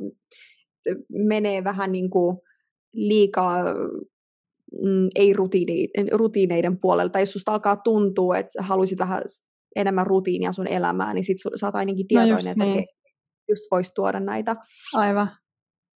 menee 1.09 1.65
vähän 1.65 1.93
niin 1.93 2.11
kuin 2.11 2.39
liikaa 2.93 3.65
mm, 4.83 5.09
ei 5.15 5.33
rutiineiden, 6.13 6.81
puolelta, 6.81 7.13
tai 7.13 7.23
jos 7.23 7.33
susta 7.33 7.53
alkaa 7.53 7.77
tuntua, 7.77 8.39
että 8.39 8.53
sä 8.53 8.63
haluaisit 8.63 8.99
vähän 8.99 9.23
enemmän 9.77 10.07
rutiinia 10.07 10.53
sun 10.53 10.69
elämään, 10.69 11.15
niin 11.15 11.25
sit 11.25 11.37
sä 11.61 11.67
oot 11.67 11.75
ainakin 11.75 12.09
tietoinen, 12.09 12.45
no 12.45 12.51
että 12.51 12.65
niin. 12.65 12.87
just 13.49 13.63
voisi 13.71 13.93
tuoda 13.95 14.21
näitä. 14.21 14.57
Aivan. 14.95 15.31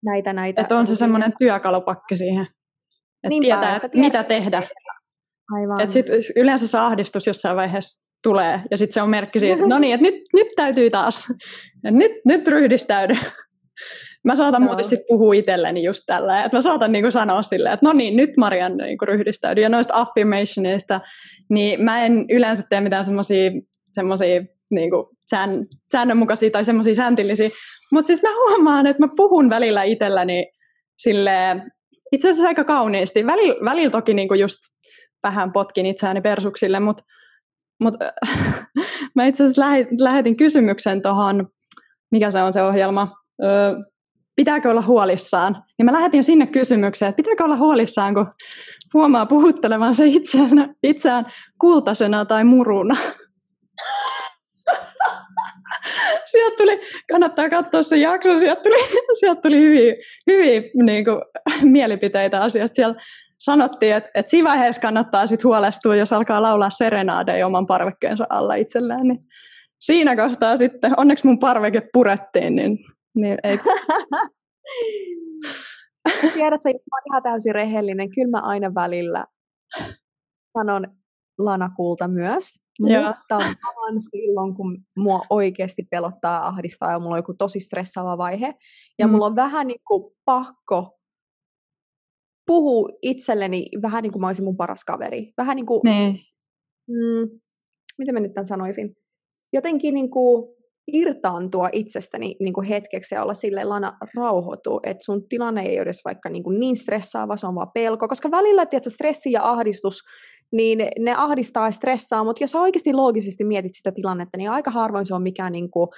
Näitä, 0.05 0.33
näitä. 0.33 0.62
Että 0.62 0.79
on 0.79 0.87
se 0.87 0.94
semmoinen 0.94 1.33
työkalupakki 1.38 2.16
siihen, 2.16 2.42
että 2.42 3.29
Niinpä, 3.29 3.46
tietää, 3.46 3.77
että 3.77 3.99
mitä 3.99 4.25
tehdä. 4.25 4.62
Aivan. 5.53 5.81
Et 5.81 5.90
sit 5.90 6.07
yleensä 6.37 6.66
se 6.66 6.79
ahdistus 6.79 7.27
jossain 7.27 7.57
vaiheessa 7.57 8.05
tulee, 8.26 8.60
ja 8.70 8.76
sitten 8.76 8.94
se 8.94 9.02
on 9.02 9.10
merkki 9.10 9.40
siitä, 9.40 9.54
että 9.54 9.66
no 9.66 9.78
niin, 9.78 9.94
että 9.94 10.06
nyt, 10.06 10.14
nyt 10.34 10.48
täytyy 10.56 10.90
taas, 10.90 11.26
ja 11.84 11.90
nyt, 11.90 12.12
nyt 12.24 12.48
ryhdistäydy. 12.48 13.16
Mä 14.24 14.36
saatan 14.36 14.62
Joo. 14.62 14.66
muuten 14.66 14.84
sitten 14.84 15.06
puhua 15.08 15.34
itselleni 15.34 15.84
just 15.84 16.02
tällä, 16.06 16.44
että 16.44 16.56
mä 16.56 16.60
saatan 16.60 16.92
niinku 16.92 17.10
sanoa 17.10 17.42
silleen, 17.42 17.74
että 17.74 17.86
no 17.86 17.92
niin, 17.92 18.16
nyt 18.16 18.36
Marian 18.36 18.76
niinku 18.76 19.04
ryhdistäydy. 19.04 19.60
Ja 19.60 19.68
noista 19.68 19.94
affirmationista, 19.96 21.00
niin 21.50 21.84
mä 21.84 22.04
en 22.04 22.24
yleensä 22.28 22.62
tee 22.68 22.80
mitään 22.80 23.04
semmoisia 23.04 23.50
semmoisia 23.92 24.44
niinku 24.70 25.10
sään, 25.30 25.50
säännönmukaisia 25.92 26.50
tai 26.50 26.64
semmoisia 26.64 26.94
sääntillisiä. 26.94 27.50
Mutta 27.92 28.06
siis 28.06 28.22
mä 28.22 28.28
huomaan, 28.34 28.86
että 28.86 29.02
mä 29.02 29.08
puhun 29.16 29.50
välillä 29.50 29.82
itselläni 29.82 30.52
sille 30.98 31.56
itse 32.12 32.30
asiassa 32.30 32.48
aika 32.48 32.64
kauniisti. 32.64 33.26
Välillä, 33.26 33.64
välillä 33.64 33.90
toki 33.90 34.14
niinku 34.14 34.34
just 34.34 34.58
vähän 35.22 35.52
potkin 35.52 35.86
itseäni 35.86 36.20
persuksille, 36.20 36.80
mutta 36.80 37.02
mut, 37.80 37.94
mä 39.14 39.26
itse 39.26 39.44
asiassa 39.44 39.62
lähetin 39.98 40.36
kysymyksen 40.36 41.02
tuohon, 41.02 41.48
mikä 42.10 42.30
se 42.30 42.42
on 42.42 42.52
se 42.52 42.62
ohjelma, 42.62 43.08
öö, 43.42 43.74
pitääkö 44.36 44.70
olla 44.70 44.82
huolissaan? 44.82 45.64
Ja 45.78 45.84
mä 45.84 45.92
lähetin 45.92 46.24
sinne 46.24 46.46
kysymykseen, 46.46 47.08
että 47.08 47.16
pitääkö 47.16 47.44
olla 47.44 47.56
huolissaan, 47.56 48.14
kun 48.14 48.26
huomaa 48.94 49.26
puhuttelevansa 49.26 50.04
itseään, 50.06 50.74
itseään 50.82 51.26
kultasena 51.60 52.24
tai 52.24 52.44
muruna. 52.44 52.96
sieltä 56.30 56.56
tuli, 56.56 56.80
kannattaa 57.10 57.48
katsoa 57.50 57.82
se 57.82 57.96
jakso, 57.96 58.38
sieltä 58.38 58.62
tuli, 58.62 58.76
sieltä 59.20 59.40
tuli 59.40 59.60
hyviä, 59.60 59.94
hyviä 60.26 60.62
niin 60.82 61.04
kuin, 61.04 61.20
mielipiteitä 61.72 62.40
asiasta. 62.40 62.74
Siellä 62.74 62.94
sanottiin, 63.38 63.96
että, 63.96 64.11
että 64.14 64.31
siinä 64.31 64.51
vaiheessa 64.51 64.83
kannattaa 64.83 65.27
sit 65.27 65.44
huolestua, 65.44 65.96
jos 65.96 66.12
alkaa 66.12 66.42
laulaa 66.42 66.70
serenaadeja 66.70 67.46
oman 67.46 67.66
parvekkeensa 67.66 68.27
alla 68.31 68.55
itsellään. 68.55 69.09
Niin 69.09 69.18
siinä 69.81 70.16
kohtaa 70.16 70.57
sitten, 70.57 70.92
onneksi 70.96 71.27
mun 71.27 71.38
parveke 71.38 71.83
purettiin, 71.92 72.57
niin, 72.57 72.79
niin 73.14 73.38
ei... 73.42 73.59
Tiedät, 76.35 76.61
että 76.66 76.83
mä 76.90 76.99
ihan 77.11 77.22
täysin 77.22 77.55
rehellinen. 77.55 78.11
Kyllä 78.11 78.31
mä 78.31 78.40
aina 78.40 78.75
välillä 78.75 79.25
sanon 80.59 80.87
lanakulta 81.38 82.09
myös, 82.09 82.44
Joo. 82.79 83.03
mutta 83.03 83.38
vaan 83.38 84.01
silloin, 84.01 84.55
kun 84.55 84.79
mua 84.96 85.20
oikeasti 85.31 85.83
pelottaa 85.90 86.46
ahdistaa 86.46 86.92
ja 86.92 86.99
mulla 86.99 87.14
on 87.14 87.18
joku 87.18 87.35
tosi 87.35 87.61
stressaava 87.61 88.18
vaihe. 88.18 88.55
Ja 88.99 89.07
mm. 89.07 89.12
mulla 89.12 89.27
on 89.27 89.37
vähän 89.37 89.66
niin 89.66 89.81
kuin 89.88 90.12
pakko 90.25 90.95
puhua 92.46 92.88
itselleni 93.02 93.66
vähän 93.82 94.02
niin 94.02 94.12
kuin 94.12 94.20
mä 94.20 94.26
olisin 94.26 94.44
mun 94.44 94.56
paras 94.56 94.85
kaveri. 94.85 95.32
Vähän 95.37 95.56
niin 95.56 95.66
kuin, 95.66 95.80
niin. 95.85 96.18
mm, 96.88 97.40
miten 97.98 98.14
mä 98.14 98.20
nyt 98.20 98.35
tämän 98.35 98.46
sanoisin, 98.46 98.96
jotenkin 99.52 99.94
niin 99.94 100.11
kuin 100.11 100.56
irtaantua 100.92 101.68
itsestäni 101.72 102.37
niin 102.40 102.52
kuin 102.52 102.66
hetkeksi 102.66 103.14
ja 103.14 103.22
olla 103.22 103.35
silleen 103.35 103.68
lana 103.68 103.98
rauhoitu, 104.16 104.80
että 104.82 105.04
sun 105.04 105.28
tilanne 105.28 105.62
ei 105.62 105.74
ole 105.74 105.82
edes 105.82 106.00
vaikka 106.04 106.28
niin, 106.28 106.44
kuin 106.44 106.61
niin 106.61 106.76
stressaava, 106.76 107.37
se 107.37 107.46
on 107.46 107.54
vaan 107.54 107.70
pelko, 107.74 108.09
koska 108.09 108.30
välillä 108.30 108.66
tiedätkö, 108.66 108.90
stressi 108.90 109.32
ja 109.32 109.40
ahdistus, 109.50 110.00
niin 110.52 110.78
ne 110.98 111.14
ahdistaa 111.16 111.66
ja 111.66 111.70
stressaa, 111.70 112.24
mutta 112.24 112.44
jos 112.44 112.54
oikeasti 112.54 112.92
loogisesti 112.92 113.44
mietit 113.44 113.74
sitä 113.74 113.92
tilannetta, 113.92 114.38
niin 114.38 114.50
aika 114.50 114.70
harvoin 114.70 115.06
se 115.06 115.14
on 115.14 115.22
mikään, 115.22 115.52
niin 115.52 115.70
kuin, 115.70 115.88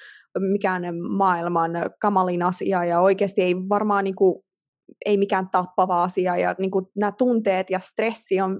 mikään 0.52 0.82
maailman 1.16 1.70
kamalin 2.00 2.42
asia 2.42 2.84
ja 2.84 3.00
oikeasti 3.00 3.42
ei 3.42 3.54
varmaan 3.54 4.04
niin 4.04 4.16
kuin, 4.16 4.42
ei 5.07 5.16
mikään 5.16 5.48
tappava 5.51 6.03
asia 6.03 6.37
ja 6.37 6.55
niin 6.59 6.70
kuin, 6.70 6.86
nämä 6.97 7.12
tunteet 7.18 7.70
ja 7.70 7.78
stressi 7.78 8.41
on 8.41 8.59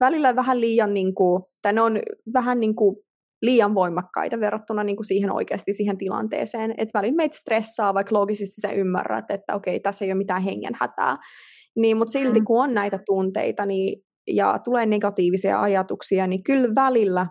välillä 0.00 0.36
vähän 0.36 0.60
liian, 0.60 0.94
niin 0.94 1.14
kuin, 1.14 1.42
tai 1.62 1.72
ne 1.72 1.80
on 1.80 1.98
vähän 2.34 2.60
niin 2.60 2.76
kuin 2.76 2.96
liian 3.42 3.74
voimakkaita 3.74 4.40
verrattuna 4.40 4.84
niin 4.84 4.96
kuin 4.96 5.06
siihen 5.06 5.32
oikeasti 5.32 5.74
siihen 5.74 5.98
tilanteeseen. 5.98 6.74
Että 6.78 6.98
välillä 6.98 7.16
meitä 7.16 7.38
stressaa, 7.38 7.94
vaikka 7.94 8.14
loogisesti 8.14 8.60
sä 8.60 8.70
ymmärrät, 8.72 9.30
että 9.30 9.54
okei, 9.54 9.80
tässä 9.80 10.04
ei 10.04 10.10
ole 10.10 10.18
mitään 10.18 10.42
hengen 10.42 10.72
hätää. 10.80 11.16
Niin, 11.76 11.96
mutta 11.96 12.12
silti 12.12 12.40
mm. 12.40 12.44
kun 12.44 12.62
on 12.62 12.74
näitä 12.74 12.98
tunteita 13.06 13.66
niin, 13.66 14.02
ja 14.30 14.58
tulee 14.64 14.86
negatiivisia 14.86 15.60
ajatuksia, 15.60 16.26
niin 16.26 16.42
kyllä 16.42 16.74
välillä, 16.74 17.26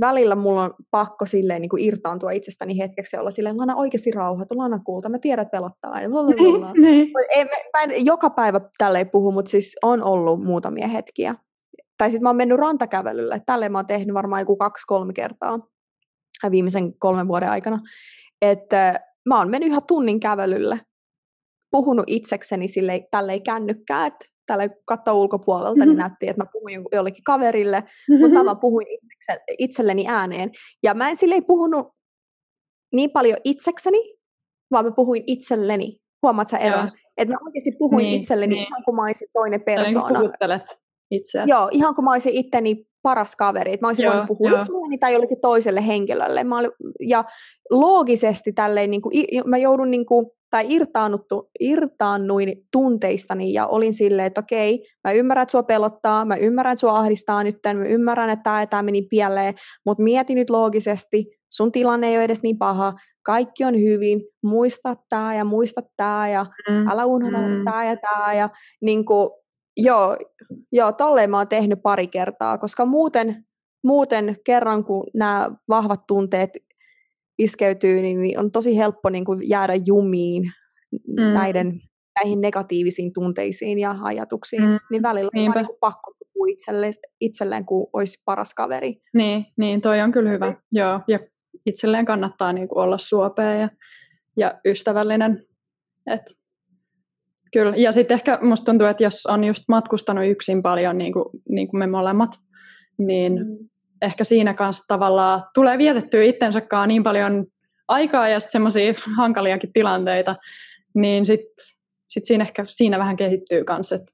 välillä 0.00 0.34
mulla 0.34 0.62
on 0.62 0.74
pakko 0.90 1.26
silleen 1.26 1.60
niin 1.60 1.68
kuin 1.68 1.84
irtaantua 1.84 2.30
itsestäni 2.30 2.78
hetkeksi 2.78 3.16
ja 3.16 3.20
olla 3.20 3.30
silleen, 3.30 3.56
Lana 3.56 3.76
oikeasti 3.76 4.10
rauhoitu, 4.10 4.58
Lana 4.58 4.78
kulta, 4.78 5.08
mä 5.08 5.18
tiedän, 5.18 5.42
että 5.42 5.56
pelottaa. 5.56 6.00
Ja 6.00 6.08
niin. 6.80 7.10
ei, 7.28 7.44
mä 7.44 7.82
en 7.82 8.06
joka 8.06 8.30
päivä 8.30 8.60
tälleen 8.78 9.10
puhu, 9.10 9.32
mutta 9.32 9.50
siis 9.50 9.76
on 9.82 10.02
ollut 10.02 10.44
muutamia 10.44 10.88
hetkiä 10.88 11.34
tai 12.00 12.10
sitten 12.10 12.22
mä 12.22 12.28
oon 12.28 12.36
mennyt 12.36 12.58
rantakävelylle. 12.58 13.42
Tälle 13.46 13.68
mä 13.68 13.78
oon 13.78 13.86
tehnyt 13.86 14.14
varmaan 14.14 14.42
joku 14.42 14.56
kaksi-kolme 14.56 15.12
kertaa 15.12 15.58
viimeisen 16.50 16.98
kolmen 16.98 17.28
vuoden 17.28 17.50
aikana. 17.50 17.78
Että 18.42 19.00
mä 19.28 19.38
oon 19.38 19.50
mennyt 19.50 19.68
ihan 19.68 19.82
tunnin 19.86 20.20
kävelylle. 20.20 20.80
puhunut 21.70 22.04
itsekseni 22.06 22.68
sille, 22.68 23.08
tälleen 23.10 23.42
kännykkää, 23.42 24.06
että 24.06 24.26
tällä 24.50 24.68
katto 24.86 25.20
ulkopuolelta, 25.20 25.74
mm-hmm. 25.74 25.88
niin 25.88 25.98
näytti, 25.98 26.28
että 26.28 26.42
mä 26.42 26.50
puhuin 26.52 26.84
jollekin 26.92 27.24
kaverille, 27.24 27.80
mm-hmm. 27.80 28.20
mutta 28.20 28.44
mä 28.44 28.54
puhuin 28.54 28.86
itselleni 29.58 30.04
ääneen. 30.08 30.50
Ja 30.82 30.94
mä 30.94 31.08
en 31.08 31.16
silleen 31.16 31.44
puhunut 31.44 31.88
niin 32.94 33.10
paljon 33.10 33.38
itsekseni, 33.44 34.14
vaan 34.70 34.84
mä 34.84 34.90
puhuin 34.90 35.22
itselleni. 35.26 35.96
Huomaat 36.22 36.48
sä 36.48 36.58
eron? 36.58 36.92
Että 37.16 37.34
mä 37.34 37.38
oikeasti 37.46 37.72
puhuin 37.78 38.04
niin, 38.04 38.20
itselleni 38.20 38.54
niin. 38.54 38.66
ihan 38.66 38.84
kuin 38.84 38.96
mä 38.96 39.02
olisin 39.02 39.28
toinen 39.32 39.62
persoona. 39.62 40.20
Niin 40.20 40.60
itseäsi. 41.10 41.50
Joo, 41.50 41.68
ihan 41.72 41.94
kuin 41.94 42.04
mä 42.04 42.12
olisin 42.12 42.34
itteni 42.34 42.84
paras 43.02 43.36
kaveri. 43.36 43.72
Että 43.72 43.86
mä 43.86 43.88
olisin 43.88 44.04
joo, 44.04 44.12
voinut 44.12 44.28
puhua 44.28 44.60
itselleni 44.60 44.98
tai 44.98 45.12
jollekin 45.12 45.40
toiselle 45.40 45.86
henkilölle. 45.86 46.44
Mä 46.44 46.58
olin, 46.58 46.70
ja 47.00 47.24
loogisesti 47.70 48.52
tälleen, 48.52 48.90
niin 48.90 49.02
kuin, 49.02 49.12
mä 49.44 49.56
joudun 49.56 49.90
niin 49.90 50.06
kuin, 50.06 50.26
tai 50.50 50.64
irtaannuttu, 50.68 51.50
irtaannuin 51.60 52.56
tunteistani 52.72 53.52
ja 53.52 53.66
olin 53.66 53.94
silleen, 53.94 54.26
että 54.26 54.40
okei, 54.40 54.86
mä 55.04 55.12
ymmärrän, 55.12 55.42
että 55.42 55.52
sua 55.52 55.62
pelottaa, 55.62 56.24
mä 56.24 56.36
ymmärrän, 56.36 56.72
että 56.72 56.80
sua 56.80 56.98
ahdistaa 56.98 57.44
nyt, 57.44 57.56
mä 57.74 57.84
ymmärrän, 57.84 58.30
että 58.30 58.42
tämä, 58.42 58.66
tämä 58.66 58.82
meni 58.82 59.02
pieleen, 59.02 59.54
mutta 59.86 60.02
mieti 60.02 60.34
nyt 60.34 60.50
loogisesti, 60.50 61.26
sun 61.52 61.72
tilanne 61.72 62.08
ei 62.08 62.16
ole 62.16 62.24
edes 62.24 62.42
niin 62.42 62.58
paha, 62.58 62.92
kaikki 63.22 63.64
on 63.64 63.74
hyvin, 63.74 64.20
muista 64.44 64.94
tämä 65.08 65.34
ja 65.34 65.44
muista 65.44 65.80
tämä 65.96 66.28
ja 66.28 66.46
mm. 66.68 66.88
älä 66.88 67.04
unohda 67.04 67.38
mm. 67.38 67.64
tämä 67.64 67.84
ja 67.84 67.96
tämä 67.96 68.34
ja 68.34 68.48
niin 68.82 69.04
kuin, 69.04 69.30
joo, 69.76 70.16
joo, 70.72 70.92
tolleen 70.92 71.30
mä 71.30 71.38
oon 71.38 71.48
tehnyt 71.48 71.82
pari 71.82 72.06
kertaa, 72.06 72.58
koska 72.58 72.86
muuten, 72.86 73.44
muuten 73.84 74.36
kerran 74.44 74.84
kun 74.84 75.06
nämä 75.14 75.50
vahvat 75.68 76.00
tunteet 76.06 76.50
iskeytyy, 77.40 78.02
niin, 78.02 78.20
niin 78.20 78.38
on 78.38 78.50
tosi 78.50 78.76
helppo 78.76 79.10
niin 79.10 79.24
kuin 79.24 79.48
jäädä 79.48 79.74
jumiin 79.86 80.42
mm. 80.92 81.22
näiden, 81.22 81.80
näihin 82.20 82.40
negatiivisiin 82.40 83.12
tunteisiin 83.12 83.78
ja 83.78 83.96
ajatuksiin, 84.02 84.62
mm. 84.62 84.78
niin 84.90 85.02
välillä 85.02 85.30
on 85.34 85.42
niin 85.42 85.76
pakko 85.80 86.14
puhua 86.18 86.46
itselleen, 86.48 86.92
itselleen, 87.20 87.66
kun 87.66 87.90
olisi 87.92 88.22
paras 88.24 88.54
kaveri. 88.54 88.96
Niin, 89.14 89.46
niin 89.56 89.80
toi 89.80 90.00
on 90.00 90.12
kyllä 90.12 90.30
hyvä. 90.30 90.54
Joo, 90.72 91.00
ja 91.08 91.18
itselleen 91.66 92.04
kannattaa 92.04 92.52
niin 92.52 92.68
kuin 92.68 92.78
olla 92.78 92.98
suopea 92.98 93.54
ja, 93.54 93.68
ja 94.36 94.60
ystävällinen. 94.64 95.46
Et, 96.06 96.22
kyllä. 97.52 97.76
Ja 97.76 97.92
sitten 97.92 98.14
ehkä 98.14 98.38
musta 98.42 98.64
tuntuu, 98.64 98.86
että 98.86 99.02
jos 99.02 99.26
on 99.26 99.44
just 99.44 99.64
matkustanut 99.68 100.24
yksin 100.26 100.62
paljon, 100.62 100.98
niin 100.98 101.12
kuin, 101.12 101.24
niin 101.48 101.68
kuin 101.68 101.78
me 101.78 101.86
molemmat, 101.86 102.30
niin 102.98 103.32
mm 103.32 103.70
ehkä 104.02 104.24
siinä 104.24 104.54
kanssa 104.54 104.84
tavallaan 104.88 105.42
tulee 105.54 105.78
vietettyä 105.78 106.22
itsensäkaan 106.22 106.88
niin 106.88 107.04
paljon 107.04 107.46
aikaa 107.88 108.28
ja 108.28 108.40
sitten 108.40 108.52
semmoisia 108.52 108.94
hankaliakin 109.18 109.72
tilanteita, 109.72 110.36
niin 110.94 111.26
sitten 111.26 111.64
sit 112.08 112.24
siinä 112.24 112.44
ehkä 112.44 112.64
siinä 112.64 112.98
vähän 112.98 113.16
kehittyy 113.16 113.64
kanssa, 113.64 113.94
että 113.94 114.12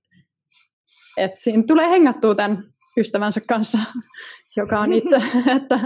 et 1.17 1.39
siinä 1.39 1.63
tulee 1.67 1.91
hengattua 1.91 2.35
tämän 2.35 2.65
ystävänsä 2.97 3.41
kanssa, 3.49 3.79
joka 4.57 4.81
on 4.81 4.93
itse, 4.93 5.17
että 5.57 5.81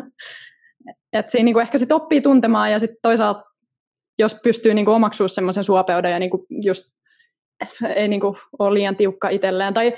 et 1.12 1.30
siinä 1.30 1.44
niinku 1.44 1.60
ehkä 1.60 1.78
sit 1.78 1.92
oppii 1.92 2.20
tuntemaan 2.20 2.72
ja 2.72 2.78
sitten 2.78 2.98
toisaalta 3.02 3.50
jos 4.18 4.36
pystyy 4.42 4.74
niinku 4.74 4.90
omaksua 4.90 5.28
semmoisen 5.28 5.64
suopeuden 5.64 6.12
ja 6.12 6.18
niinku 6.18 6.46
just 6.64 6.84
ei 7.94 8.08
niinku 8.08 8.36
ole 8.58 8.74
liian 8.74 8.96
tiukka 8.96 9.28
itselleen 9.28 9.74
tai 9.74 9.92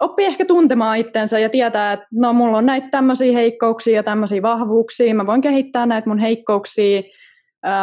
oppii 0.00 0.26
ehkä 0.26 0.44
tuntemaan 0.44 0.98
itsensä 0.98 1.38
ja 1.38 1.48
tietää, 1.48 1.92
että 1.92 2.06
no 2.12 2.32
mulla 2.32 2.58
on 2.58 2.66
näitä 2.66 2.88
tämmöisiä 2.90 3.32
heikkouksia 3.32 3.96
ja 3.96 4.02
tämmöisiä 4.02 4.42
vahvuuksia, 4.42 5.14
mä 5.14 5.26
voin 5.26 5.40
kehittää 5.40 5.86
näitä 5.86 6.08
mun 6.08 6.18
heikkouksia, 6.18 7.02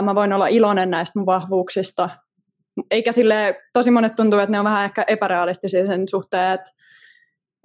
mä 0.02 0.16
voin 0.16 0.34
olla 0.34 0.48
iloinen 0.48 0.90
näistä 0.90 1.20
mun 1.20 1.26
vahvuuksista. 1.26 2.10
Eikä 2.92 3.12
sille 3.12 3.62
tosi 3.74 3.92
monet 3.92 4.16
tuntuu, 4.16 4.40
että 4.40 4.52
ne 4.52 4.60
on 4.60 4.66
vähän 4.66 4.86
ehkä 4.86 5.04
epärealistisia 5.08 5.86
sen 5.86 6.08
suhteen, 6.08 6.54
että, 6.54 6.72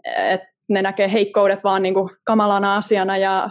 että 0.04 0.48
ne 0.68 0.82
näkee 0.82 1.12
heikkoudet 1.12 1.64
vaan 1.64 1.82
niin 1.82 1.94
kuin 1.94 2.10
kamalana 2.24 2.76
asiana 2.76 3.16
ja 3.16 3.50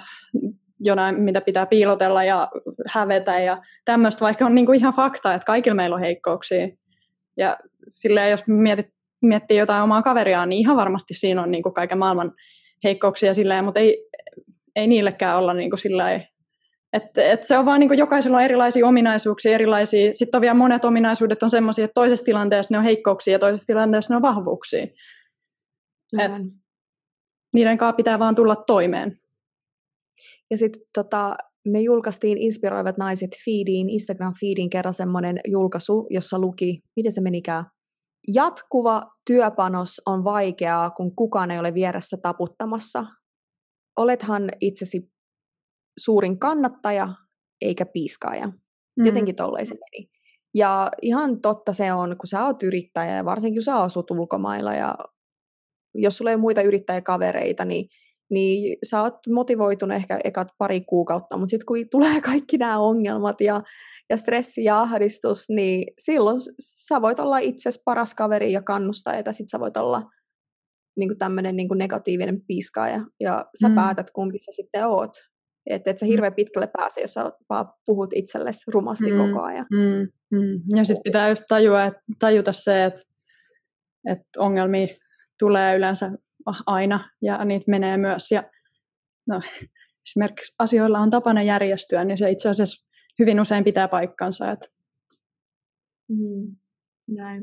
jonain, 0.79 1.21
mitä 1.21 1.41
pitää 1.41 1.65
piilotella 1.65 2.23
ja 2.23 2.51
hävetä 2.87 3.39
ja 3.39 3.61
tämmöistä, 3.85 4.25
vaikka 4.25 4.45
on 4.45 4.55
niin 4.55 4.65
kuin 4.65 4.79
ihan 4.79 4.93
fakta, 4.93 5.33
että 5.33 5.45
kaikilla 5.45 5.75
meillä 5.75 5.95
on 5.95 6.01
heikkouksia. 6.01 6.67
Ja 7.37 7.57
silleen, 7.89 8.31
jos 8.31 8.43
mietit 8.47 8.93
miettii 9.21 9.57
jotain 9.57 9.83
omaa 9.83 10.01
kaveriaan, 10.01 10.49
niin 10.49 10.59
ihan 10.59 10.77
varmasti 10.77 11.13
siinä 11.13 11.41
on 11.41 11.51
niin 11.51 11.63
kuin 11.63 11.73
kaiken 11.73 11.97
maailman 11.97 12.31
heikkouksia 12.83 13.33
silleen, 13.33 13.65
mutta 13.65 13.79
ei, 13.79 14.09
ei 14.75 14.87
niillekään 14.87 15.37
olla 15.37 15.53
niin 15.53 15.69
kuin 15.69 15.79
silleen, 15.79 16.27
että, 16.93 17.31
että 17.31 17.47
se 17.47 17.57
on 17.57 17.65
vaan 17.65 17.79
niin 17.79 17.97
jokaisella 17.97 18.37
on 18.37 18.43
erilaisia 18.43 18.87
ominaisuuksia, 18.87 19.55
erilaisia, 19.55 20.13
sitten 20.13 20.37
on 20.37 20.41
vielä 20.41 20.53
monet 20.53 20.85
ominaisuudet 20.85 21.43
on 21.43 21.49
sellaisia, 21.49 21.85
että 21.85 21.93
toisessa 21.93 22.25
tilanteessa 22.25 22.73
ne 22.73 22.77
on 22.77 22.83
heikkouksia 22.83 23.31
ja 23.31 23.39
toisessa 23.39 23.67
tilanteessa 23.67 24.13
ne 24.13 24.15
on 24.15 24.21
vahvuuksia. 24.21 24.87
Et 26.19 26.31
niiden 27.53 27.77
kanssa 27.77 27.95
pitää 27.95 28.19
vaan 28.19 28.35
tulla 28.35 28.55
toimeen. 28.55 29.15
Ja 30.51 30.57
sitten 30.57 30.81
tota, 30.93 31.35
me 31.67 31.81
julkaistiin 31.81 32.37
Inspiroivat 32.37 32.97
naiset 32.97 33.31
feediin, 33.45 33.89
Instagram-feediin 33.89 34.69
kerran 34.69 34.93
semmoinen 34.93 35.39
julkaisu, 35.47 36.07
jossa 36.09 36.39
luki, 36.39 36.79
miten 36.95 37.11
se 37.11 37.21
menikään, 37.21 37.65
Jatkuva 38.33 39.03
työpanos 39.25 40.01
on 40.05 40.23
vaikeaa, 40.23 40.89
kun 40.89 41.15
kukaan 41.15 41.51
ei 41.51 41.59
ole 41.59 41.73
vieressä 41.73 42.17
taputtamassa. 42.21 43.05
Olethan 43.97 44.51
itsesi 44.61 45.11
suurin 45.99 46.39
kannattaja 46.39 47.13
eikä 47.61 47.85
piiskaaja. 47.85 48.47
Mm. 48.47 49.05
Jotenkin 49.05 49.35
tolleen 49.35 49.65
se 49.65 49.75
meni. 49.75 50.09
Ja 50.53 50.91
ihan 51.01 51.41
totta 51.41 51.73
se 51.73 51.93
on, 51.93 52.17
kun 52.17 52.27
sä 52.27 52.45
oot 52.45 52.63
yrittäjä 52.63 53.15
ja 53.15 53.25
varsinkin 53.25 53.57
kun 53.57 53.63
sä 53.63 53.75
asut 53.75 54.11
ulkomailla 54.11 54.73
ja 54.73 54.95
jos 55.95 56.17
sulla 56.17 56.31
ei 56.31 56.35
ole 56.35 56.41
muita 56.41 56.61
yrittäjäkavereita, 56.61 57.65
niin, 57.65 57.89
niin 58.29 58.77
sä 58.89 59.01
oot 59.01 59.13
motivoitunut 59.33 59.95
ehkä 59.95 60.19
ekat 60.23 60.47
pari 60.57 60.81
kuukautta, 60.81 61.37
mutta 61.37 61.49
sitten 61.49 61.65
kun 61.65 61.77
tulee 61.91 62.21
kaikki 62.21 62.57
nämä 62.57 62.79
ongelmat 62.79 63.41
ja 63.41 63.61
ja 64.09 64.17
stressi 64.17 64.63
ja 64.63 64.81
ahdistus, 64.81 65.49
niin 65.49 65.93
silloin 65.99 66.39
sä 66.59 67.01
voit 67.01 67.19
olla 67.19 67.37
itsesi 67.37 67.81
paras 67.85 68.13
kaveri 68.13 68.51
ja 68.51 68.61
kannustaja, 68.61 69.23
ja 69.25 69.33
sit 69.33 69.49
sä 69.49 69.59
voit 69.59 69.77
olla 69.77 70.03
niin 70.97 71.17
tämmöinen 71.17 71.55
niin 71.55 71.69
negatiivinen 71.75 72.41
piiskaaja, 72.47 73.05
ja 73.19 73.45
sä 73.61 73.69
mm. 73.69 73.75
päätät, 73.75 74.11
kumpi 74.11 74.39
sä 74.39 74.51
sitten 74.51 74.87
oot. 74.87 75.11
Että 75.69 75.91
et 75.91 75.97
sä 75.97 76.05
mm. 76.05 76.09
hirveän 76.09 76.33
pitkälle 76.33 76.69
pääse, 76.77 77.01
jos 77.01 77.13
sä 77.13 77.31
vaan 77.49 77.65
puhut 77.85 78.09
itsellesi 78.13 78.71
rumasti 78.71 79.11
mm. 79.11 79.17
koko 79.17 79.41
ajan. 79.41 79.65
Mm. 79.71 80.07
Mm. 80.39 80.77
Ja 80.77 80.85
sitten 80.85 81.03
pitää 81.03 81.29
just 81.29 81.43
tajua, 81.47 81.83
et, 81.83 81.93
tajuta 82.19 82.53
se, 82.53 82.85
että 82.85 83.01
et 84.09 84.19
ongelmia 84.37 84.87
tulee 85.39 85.77
yleensä 85.77 86.11
aina, 86.65 87.09
ja 87.21 87.45
niitä 87.45 87.71
menee 87.71 87.97
myös. 87.97 88.31
Ja 88.31 88.43
no, 89.27 89.41
esimerkiksi 90.07 90.55
asioilla 90.59 90.99
on 90.99 91.09
tapana 91.09 91.43
järjestyä, 91.43 92.03
niin 92.03 92.17
se 92.17 92.31
itse 92.31 92.49
asiassa 92.49 92.88
hyvin 93.19 93.41
usein 93.41 93.63
pitää 93.63 93.87
paikkansa. 93.87 94.51
Että. 94.51 94.67
Mm, 96.09 96.55
näin. 97.15 97.41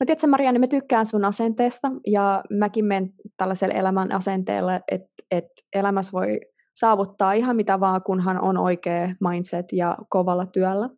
Mä 0.00 0.06
tiedätkö 0.06 0.26
Marianne, 0.26 0.58
mä 0.58 0.66
tykkään 0.66 1.06
sun 1.06 1.24
asenteesta 1.24 1.92
ja 2.06 2.44
mäkin 2.50 2.84
menen 2.84 3.12
tällaisella 3.36 3.74
elämän 3.74 4.12
asenteella, 4.12 4.80
että, 4.90 5.08
että 5.30 5.62
elämässä 5.74 6.12
voi 6.12 6.40
saavuttaa 6.74 7.32
ihan 7.32 7.56
mitä 7.56 7.80
vaan, 7.80 8.02
kunhan 8.02 8.44
on 8.44 8.58
oikea 8.58 9.14
mindset 9.28 9.66
ja 9.72 9.96
kovalla 10.08 10.46
työllä. 10.46 10.88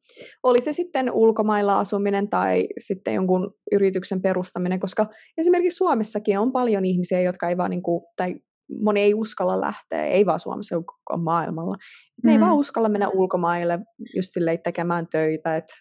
Oli 0.42 0.60
se 0.60 0.72
sitten 0.72 1.12
ulkomailla 1.12 1.78
asuminen 1.78 2.30
tai 2.30 2.66
sitten 2.78 3.14
jonkun 3.14 3.54
yrityksen 3.72 4.22
perustaminen, 4.22 4.80
koska 4.80 5.06
esimerkiksi 5.38 5.76
Suomessakin 5.76 6.38
on 6.38 6.52
paljon 6.52 6.84
ihmisiä, 6.84 7.20
jotka 7.20 7.48
ei 7.48 7.56
vaan 7.56 7.70
niin 7.70 7.82
kuin, 7.82 8.04
tai 8.16 8.34
moni 8.80 9.00
ei 9.00 9.14
uskalla 9.14 9.60
lähteä, 9.60 10.04
ei 10.04 10.26
vaan 10.26 10.40
Suomessa, 10.40 10.76
vaan 10.76 11.22
maailmalla. 11.22 11.76
Ne 12.24 12.30
mm. 12.30 12.32
ei 12.32 12.40
vaan 12.40 12.56
uskalla 12.56 12.88
mennä 12.88 13.08
ulkomaille 13.08 13.78
just 14.16 14.32
tekemään 14.62 15.06
töitä, 15.10 15.56
että 15.56 15.72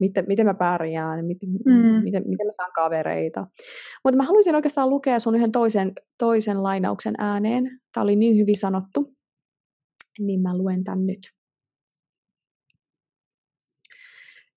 miten, 0.00 0.24
miten 0.28 0.46
mä 0.46 0.54
pärjään, 0.54 1.24
miten, 1.26 1.48
mm. 1.48 2.02
miten, 2.02 2.22
miten 2.28 2.46
mä 2.46 2.52
saan 2.56 2.72
kavereita. 2.74 3.46
Mutta 4.04 4.16
mä 4.16 4.22
haluaisin 4.22 4.54
oikeastaan 4.54 4.90
lukea 4.90 5.20
sun 5.20 5.34
yhden 5.34 5.52
toisen, 5.52 5.92
toisen 6.18 6.62
lainauksen 6.62 7.14
ääneen. 7.18 7.80
Tämä 7.94 8.02
oli 8.02 8.16
niin 8.16 8.36
hyvin 8.36 8.58
sanottu, 8.58 9.14
niin 10.18 10.42
mä 10.42 10.56
luen 10.56 10.84
tämän 10.84 11.06
nyt. 11.06 11.20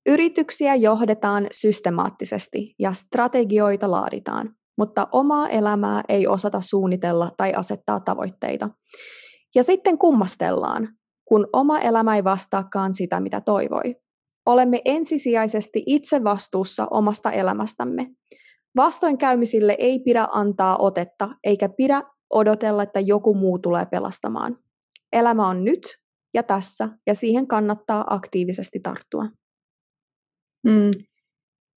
Yrityksiä 0.06 0.76
johdetaan 0.76 1.48
systemaattisesti 1.52 2.76
ja 2.80 2.94
strategioita 2.94 3.92
laaditaan 3.92 4.56
mutta 4.78 5.08
omaa 5.12 5.50
elämää 5.50 6.02
ei 6.10 6.28
osata 6.28 6.62
suunnitella 6.62 7.32
tai 7.38 7.54
asettaa 7.54 8.00
tavoitteita. 8.00 8.70
Ja 9.56 9.64
sitten 9.64 9.98
kummastellaan, 9.98 10.88
kun 11.28 11.48
oma 11.54 11.80
elämä 11.80 12.16
ei 12.16 12.24
vastaakaan 12.24 12.94
sitä, 12.94 13.20
mitä 13.20 13.42
toivoi. 13.42 13.96
Olemme 14.46 14.82
ensisijaisesti 14.86 15.84
itse 15.86 16.24
vastuussa 16.24 16.88
omasta 16.92 17.32
elämästämme. 17.32 18.08
Vastoinkäymisille 18.76 19.76
ei 19.80 20.00
pidä 20.00 20.28
antaa 20.32 20.78
otetta, 20.78 21.30
eikä 21.44 21.70
pidä 21.78 22.02
odotella, 22.34 22.84
että 22.84 23.00
joku 23.00 23.34
muu 23.34 23.60
tulee 23.60 23.86
pelastamaan. 23.86 24.58
Elämä 25.14 25.48
on 25.48 25.64
nyt 25.64 25.80
ja 26.34 26.44
tässä, 26.44 26.90
ja 27.08 27.16
siihen 27.16 27.48
kannattaa 27.48 28.06
aktiivisesti 28.10 28.80
tarttua. 28.80 29.24
Mm. 30.68 30.92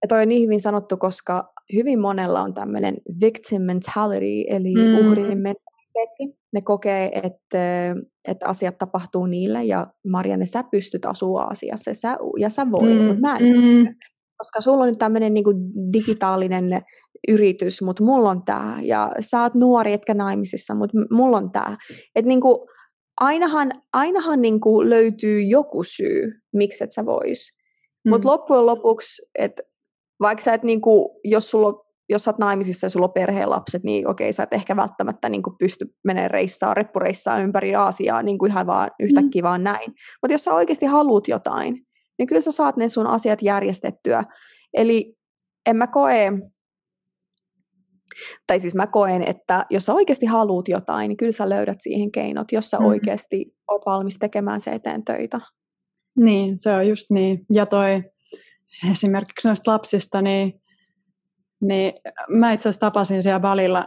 toi 0.09 0.23
on 0.23 0.29
niin 0.29 0.43
hyvin 0.43 0.61
sanottu, 0.61 0.97
koska 0.97 1.53
hyvin 1.73 2.01
monella 2.01 2.43
on 2.43 2.55
tämmöinen 2.55 2.97
victim 3.21 3.63
mentality, 3.63 4.45
eli 4.49 4.75
mm. 4.75 5.07
uhrin 5.07 5.39
mentaliteetti. 5.39 6.39
Ne 6.53 6.61
kokee, 6.65 7.11
että, 7.15 7.95
että 8.29 8.49
asiat 8.49 8.79
tapahtuu 8.79 9.27
niille, 9.27 9.65
ja 9.65 9.87
Marianne, 10.09 10.47
sä 10.47 10.65
pystyt 10.71 11.05
asua 11.05 11.43
asiassa, 11.43 11.91
ja 11.91 11.95
sä, 11.95 12.17
ja 12.39 12.49
sä 12.49 12.71
voit, 12.71 12.99
mm. 12.99 13.05
mutta 13.05 13.21
mä 13.21 13.37
en. 13.37 13.43
Mm. 13.43 13.95
Koska 14.39 14.61
sulla 14.61 14.85
on 14.85 14.89
nyt 14.89 14.99
tämmöinen 14.99 15.35
niin 15.35 15.45
digitaalinen 15.93 16.83
yritys, 17.29 17.83
mutta 17.83 18.05
mulla 18.05 18.31
on 18.31 18.43
tämä, 18.45 18.79
ja 18.83 19.13
sä 19.21 19.43
oot 19.43 19.55
nuori 19.55 19.93
etkä 19.93 20.15
naimisissa, 20.15 20.75
mutta 20.75 20.99
mulla 21.11 21.37
on 21.37 21.53
tämä. 21.53 21.77
Että 22.15 22.29
niin 22.29 22.41
kuin, 22.41 22.69
ainahan, 23.21 23.73
ainahan 23.93 24.41
niin 24.41 24.61
kuin 24.61 24.91
löytyy 24.91 25.41
joku 25.41 25.83
syy, 25.83 26.33
miksi 26.53 26.85
et 26.85 26.93
sä 26.93 27.07
vois. 27.07 27.57
Mm. 28.05 28.11
Mutta 28.11 28.29
loppujen 28.29 28.67
lopuksi, 28.67 29.23
että 29.39 29.63
vaikka 30.25 30.45
sä 30.45 30.55
et 30.55 30.63
niin 30.63 30.81
kuin, 30.81 31.09
jos 31.25 31.51
sulla 31.51 31.85
jos 32.09 32.25
sä 32.25 32.31
oot 32.31 32.39
naimisissa 32.39 32.85
ja 32.85 32.91
sulla 32.91 33.07
on 33.07 33.13
perheen 33.13 33.51
lapset, 33.51 33.83
niin 33.85 34.09
okei, 34.09 34.33
sä 34.33 34.43
et 34.43 34.53
ehkä 34.53 34.77
välttämättä 34.77 35.29
niin 35.29 35.43
kuin 35.43 35.57
pysty 35.59 35.87
menemään 36.05 36.31
reissaa, 36.31 36.75
reppureissaa 36.75 37.39
ympäri 37.39 37.75
Aasiaa 37.75 38.23
niin 38.23 38.39
kuin 38.39 38.51
ihan 38.51 38.67
vaan 38.67 38.91
yhtäkkiä 39.01 39.43
mm. 39.43 39.47
vaan 39.47 39.65
näin. 39.65 39.91
Mutta 40.23 40.35
jos 40.35 40.45
sä 40.45 40.55
oikeasti 40.55 40.87
haluat 40.87 41.29
jotain, 41.29 41.87
niin 42.19 42.27
kyllä 42.27 42.41
sä 42.41 42.53
saat 42.53 42.77
ne 42.77 42.89
sun 42.89 43.07
asiat 43.07 43.43
järjestettyä. 43.43 44.25
Eli 44.75 45.15
en 45.67 45.77
mä 45.77 45.87
koe, 45.87 46.33
tai 48.47 48.61
siis 48.61 48.75
mä 48.75 48.87
koen, 48.87 49.23
että 49.23 49.67
jos 49.71 49.85
sä 49.85 49.95
oikeasti 49.95 50.27
haluat 50.27 50.69
jotain, 50.69 51.09
niin 51.09 51.17
kyllä 51.17 51.33
sä 51.33 51.49
löydät 51.49 51.79
siihen 51.81 52.13
keinot, 52.13 52.53
jos 52.53 52.71
sä 52.71 52.79
mm. 52.79 52.87
oikeasti 52.87 53.55
oot 53.71 53.83
valmis 53.87 54.19
tekemään 54.19 54.61
se 54.61 54.71
eteen 54.71 55.05
töitä. 55.05 55.41
Niin, 56.19 56.59
se 56.59 56.71
on 56.71 56.89
just 56.89 57.07
niin. 57.11 57.47
Ja 57.53 57.67
toi 57.67 58.03
esimerkiksi 58.93 59.49
noista 59.49 59.73
lapsista, 59.73 60.23
niin, 60.23 60.63
niin 61.61 61.93
mä 62.29 62.53
itse 62.53 62.69
asiassa 62.69 62.81
tapasin 62.81 63.23
siellä 63.23 63.41
Balilla 63.41 63.87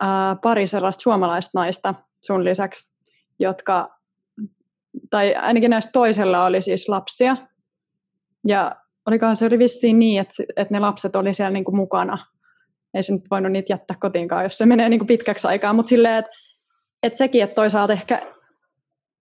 ää, 0.00 0.36
pari 0.42 0.66
sellaista 0.66 1.02
suomalaista 1.02 1.50
naista 1.54 1.94
sun 2.26 2.44
lisäksi, 2.44 2.94
jotka, 3.38 3.98
tai 5.10 5.34
ainakin 5.34 5.70
näistä 5.70 5.90
toisella 5.92 6.44
oli 6.44 6.62
siis 6.62 6.88
lapsia. 6.88 7.36
Ja 8.46 8.76
olikohan 9.06 9.36
se 9.36 9.46
oli 9.46 9.58
vissiin 9.58 9.98
niin, 9.98 10.20
että, 10.20 10.34
että 10.56 10.74
ne 10.74 10.80
lapset 10.80 11.16
oli 11.16 11.34
siellä 11.34 11.50
niin 11.50 11.64
kuin 11.64 11.76
mukana 11.76 12.18
ei 12.94 13.02
se 13.02 13.12
nyt 13.12 13.30
voinut 13.30 13.52
niitä 13.52 13.72
jättää 13.72 13.96
kotiinkaan, 14.00 14.44
jos 14.44 14.58
se 14.58 14.66
menee 14.66 14.88
niin 14.88 15.00
kuin 15.00 15.06
pitkäksi 15.06 15.46
aikaa, 15.46 15.72
mutta 15.72 15.88
silleen, 15.88 16.16
että, 16.16 16.30
että 17.02 17.16
sekin, 17.16 17.42
että 17.42 17.54
toisaalta 17.54 17.92
ehkä, 17.92 18.34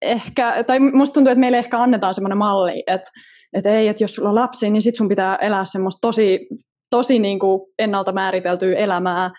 ehkä, 0.02 0.64
tai 0.64 0.80
musta 0.80 1.14
tuntuu, 1.14 1.32
että 1.32 1.40
meille 1.40 1.58
ehkä 1.58 1.80
annetaan 1.80 2.14
semmoinen 2.14 2.38
malli, 2.38 2.84
että, 2.88 3.12
että 3.54 3.70
ei, 3.70 3.88
että 3.88 4.04
jos 4.04 4.16
sulla 4.16 4.30
on 4.30 4.36
lapsi, 4.36 4.70
niin 4.70 4.82
sit 4.82 4.96
sun 4.96 5.08
pitää 5.08 5.36
elää 5.36 5.66
semmoista 5.66 6.00
tosi, 6.02 6.48
tosi 6.90 7.20
niin 7.20 7.40
kuin 7.40 7.62
ennalta 7.80 8.12
määriteltyä 8.12 8.76
elämää, 8.76 9.32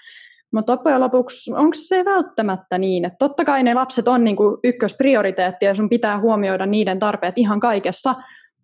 mutta 0.52 0.72
loppujen 0.72 1.00
lopuksi 1.00 1.52
onko 1.52 1.74
se 1.74 2.04
välttämättä 2.04 2.78
niin, 2.78 3.04
että 3.04 3.16
totta 3.18 3.44
kai 3.44 3.62
ne 3.62 3.74
lapset 3.74 4.08
on 4.08 4.24
niin 4.24 4.36
kuin 4.36 4.56
ykkösprioriteetti 4.64 5.64
ja 5.64 5.74
sun 5.74 5.88
pitää 5.88 6.20
huomioida 6.20 6.66
niiden 6.66 6.98
tarpeet 6.98 7.38
ihan 7.38 7.60
kaikessa, 7.60 8.14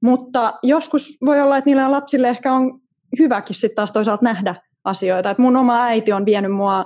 mutta 0.03 0.53
joskus 0.63 1.17
voi 1.27 1.41
olla, 1.41 1.57
että 1.57 1.69
niillä 1.71 1.91
lapsille 1.91 2.29
ehkä 2.29 2.53
on 2.53 2.81
hyväkin 3.19 3.57
sitten 3.57 3.77
taas 3.77 3.93
toisaalta 3.93 4.25
nähdä 4.25 4.55
asioita. 4.85 5.31
Et 5.31 5.39
mun 5.39 5.57
oma 5.57 5.85
äiti 5.85 6.13
on 6.13 6.27
vienyt 6.27 6.53
mua 6.53 6.85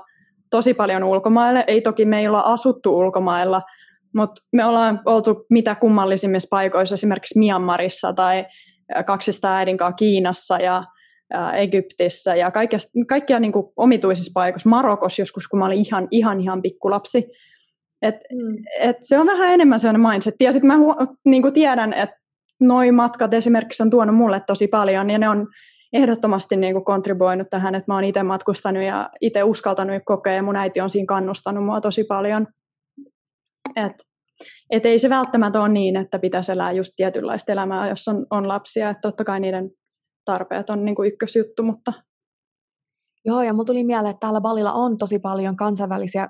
tosi 0.50 0.74
paljon 0.74 1.04
ulkomaille. 1.04 1.64
Ei 1.66 1.80
toki 1.80 2.04
meillä 2.04 2.40
asuttu 2.40 2.98
ulkomailla, 2.98 3.62
mutta 4.14 4.42
me 4.52 4.64
ollaan 4.64 5.00
oltu 5.06 5.46
mitä 5.50 5.74
kummallisimmissa 5.74 6.48
paikoissa, 6.50 6.94
esimerkiksi 6.94 7.38
Myanmarissa 7.38 8.12
tai 8.12 8.44
kaksista 9.06 9.56
äidin 9.56 9.76
kanssa 9.76 9.96
Kiinassa 9.96 10.58
ja 10.58 10.84
Egyptissä 11.54 12.36
ja 12.36 12.50
kaikkia, 12.50 12.78
kaikkia 13.08 13.40
niin 13.40 13.52
kuin 13.52 13.66
omituisissa 13.76 14.30
paikoissa. 14.34 14.68
Marokossa 14.68 15.22
joskus, 15.22 15.48
kun 15.48 15.58
mä 15.58 15.66
olin 15.66 15.86
ihan, 15.86 16.08
ihan, 16.10 16.40
ihan 16.40 16.62
pikkulapsi. 16.62 17.28
Et, 18.02 18.14
mm. 18.14 18.56
et 18.80 18.96
se 19.00 19.18
on 19.18 19.26
vähän 19.26 19.50
enemmän 19.52 19.80
sellainen 19.80 20.10
mindset. 20.10 20.34
Ja 20.40 20.52
sitten 20.52 20.66
mä 20.66 20.74
niin 21.24 21.42
kuin 21.42 21.54
tiedän, 21.54 21.92
että 21.92 22.16
noi 22.60 22.92
matkat 22.92 23.34
esimerkiksi 23.34 23.82
on 23.82 23.90
tuonut 23.90 24.16
mulle 24.16 24.42
tosi 24.46 24.68
paljon 24.68 25.10
ja 25.10 25.18
ne 25.18 25.28
on 25.28 25.46
ehdottomasti 25.92 26.56
niin 26.56 26.72
kuin 26.74 26.84
kontribuoinut 26.84 27.50
tähän, 27.50 27.74
että 27.74 27.92
mä 27.92 27.94
oon 27.94 28.04
itse 28.04 28.22
matkustanut 28.22 28.82
ja 28.82 29.10
itse 29.20 29.42
uskaltanut 29.42 30.02
kokea 30.04 30.32
ja 30.32 30.42
mun 30.42 30.56
äiti 30.56 30.80
on 30.80 30.90
siinä 30.90 31.06
kannustanut 31.06 31.64
mua 31.64 31.80
tosi 31.80 32.04
paljon. 32.04 32.46
Et, 33.76 33.92
et 34.70 34.86
ei 34.86 34.98
se 34.98 35.10
välttämättä 35.10 35.60
ole 35.60 35.68
niin, 35.68 35.96
että 35.96 36.18
pitäisi 36.18 36.52
elää 36.52 36.72
just 36.72 36.92
tietynlaista 36.96 37.52
elämää, 37.52 37.88
jos 37.88 38.08
on, 38.08 38.26
on 38.30 38.48
lapsia. 38.48 38.90
Että 38.90 39.00
totta 39.00 39.24
kai 39.24 39.40
niiden 39.40 39.70
tarpeet 40.24 40.70
on 40.70 40.84
niin 40.84 40.94
kuin 40.94 41.12
ykkösjuttu, 41.12 41.62
mutta... 41.62 41.92
Joo, 43.24 43.42
ja 43.42 43.52
mun 43.52 43.66
tuli 43.66 43.84
mieleen, 43.84 44.10
että 44.10 44.20
täällä 44.20 44.40
Balilla 44.40 44.72
on 44.72 44.98
tosi 44.98 45.18
paljon 45.18 45.56
kansainvälisiä 45.56 46.28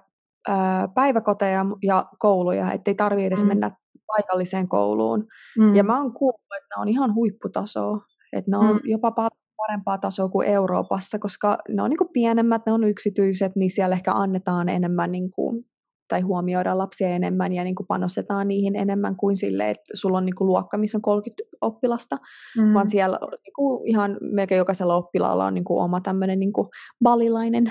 ö, 0.49 0.53
päiväkoteja 0.95 1.65
ja 1.83 2.05
kouluja, 2.19 2.73
ettei 2.73 2.95
tarvitse 2.95 3.27
edes 3.27 3.43
mm. 3.43 3.49
mennä 3.49 3.77
paikalliseen 4.07 4.69
kouluun. 4.69 5.27
Mm. 5.59 5.75
Ja 5.75 5.85
mä 5.85 5.99
oon 5.99 6.13
kuullut, 6.13 6.41
että 6.57 6.77
ne 6.77 6.81
on 6.83 6.89
ihan 6.89 7.15
huipputasoa. 7.15 7.99
Että 8.33 8.51
ne 8.51 8.57
on 8.57 8.75
mm. 8.75 8.81
jopa 8.85 9.11
paljon 9.11 9.43
parempaa 9.57 9.99
tasoa 9.99 10.29
kuin 10.29 10.49
Euroopassa, 10.49 11.19
koska 11.19 11.59
ne 11.69 11.83
on 11.83 11.91
niin 11.91 11.99
kuin 11.99 12.13
pienemmät, 12.13 12.63
ne 12.67 12.73
on 12.73 12.85
yksityiset, 12.85 13.53
niin 13.57 13.71
siellä 13.71 13.95
ehkä 13.97 14.13
annetaan 14.13 14.69
enemmän 14.69 15.13
niin 15.13 15.31
kuin, 15.31 15.65
tai 16.13 16.21
huomioidaan 16.21 16.79
lapsia 16.79 17.09
enemmän 17.09 17.53
ja 17.53 17.65
niin 17.65 17.75
kuin 17.75 17.87
panostetaan 17.87 18.49
niihin 18.49 18.77
enemmän 18.77 19.17
kuin 19.17 19.37
sille, 19.37 19.71
että 19.71 19.91
sulla 19.95 20.19
on 20.19 20.25
niin 20.25 20.35
kuin 20.35 20.49
luokka, 20.49 20.79
missä 20.79 20.99
on 20.99 21.03
30 21.03 21.43
oppilasta, 21.61 22.17
mm. 22.59 22.75
vaan 22.75 22.89
siellä 22.89 23.19
niin 23.23 23.53
kuin 23.57 23.89
ihan 23.89 24.19
melkein 24.21 24.59
jokaisella 24.59 24.97
oppilaalla 24.97 25.45
on 25.45 25.55
niin 25.55 25.65
kuin 25.65 25.85
oma 25.85 26.01
tämmöinen 26.01 26.41
niin 26.41 26.53
kuin 26.53 26.69
balilainen 27.05 27.65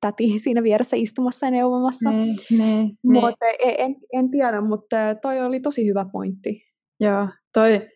täti 0.00 0.38
siinä 0.38 0.62
vieressä 0.62 0.96
istumassa 0.96 1.46
ja 1.46 1.50
neuvomassa. 1.50 2.10
Ne, 2.10 2.26
ne, 2.50 2.90
mutta 3.02 3.46
en, 3.64 3.74
en, 3.78 3.96
en 4.12 4.30
tiedä, 4.30 4.60
mutta 4.60 4.96
toi 5.22 5.40
oli 5.40 5.60
tosi 5.60 5.86
hyvä 5.86 6.06
pointti. 6.12 6.62
Joo, 7.00 7.28
toi 7.54 7.88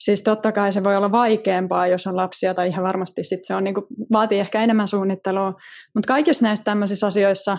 Siis 0.00 0.22
totta 0.22 0.52
kai 0.52 0.72
se 0.72 0.84
voi 0.84 0.96
olla 0.96 1.12
vaikeampaa, 1.12 1.86
jos 1.86 2.06
on 2.06 2.16
lapsia, 2.16 2.54
tai 2.54 2.68
ihan 2.68 2.84
varmasti 2.84 3.24
sit 3.24 3.40
se 3.42 3.54
on, 3.54 3.64
niin 3.64 3.74
kuin, 3.74 3.86
vaatii 4.12 4.38
ehkä 4.38 4.60
enemmän 4.60 4.88
suunnittelua. 4.88 5.52
Mutta 5.94 6.08
kaikissa 6.08 6.44
näissä 6.44 6.64
tämmöisissä 6.64 7.06
asioissa, 7.06 7.58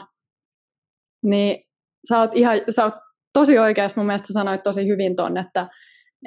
niin 1.24 1.67
sä 2.08 2.20
oot, 2.20 2.32
ihan, 2.34 2.62
sä 2.70 2.84
oot 2.84 2.94
tosi 3.34 3.60
oikeasti 3.60 4.00
mun 4.00 4.08
mielestä 4.08 4.34
sanoit 4.34 4.64
tosi 4.64 4.88
hyvin 4.88 5.16
ton, 5.16 5.38
että, 5.38 5.68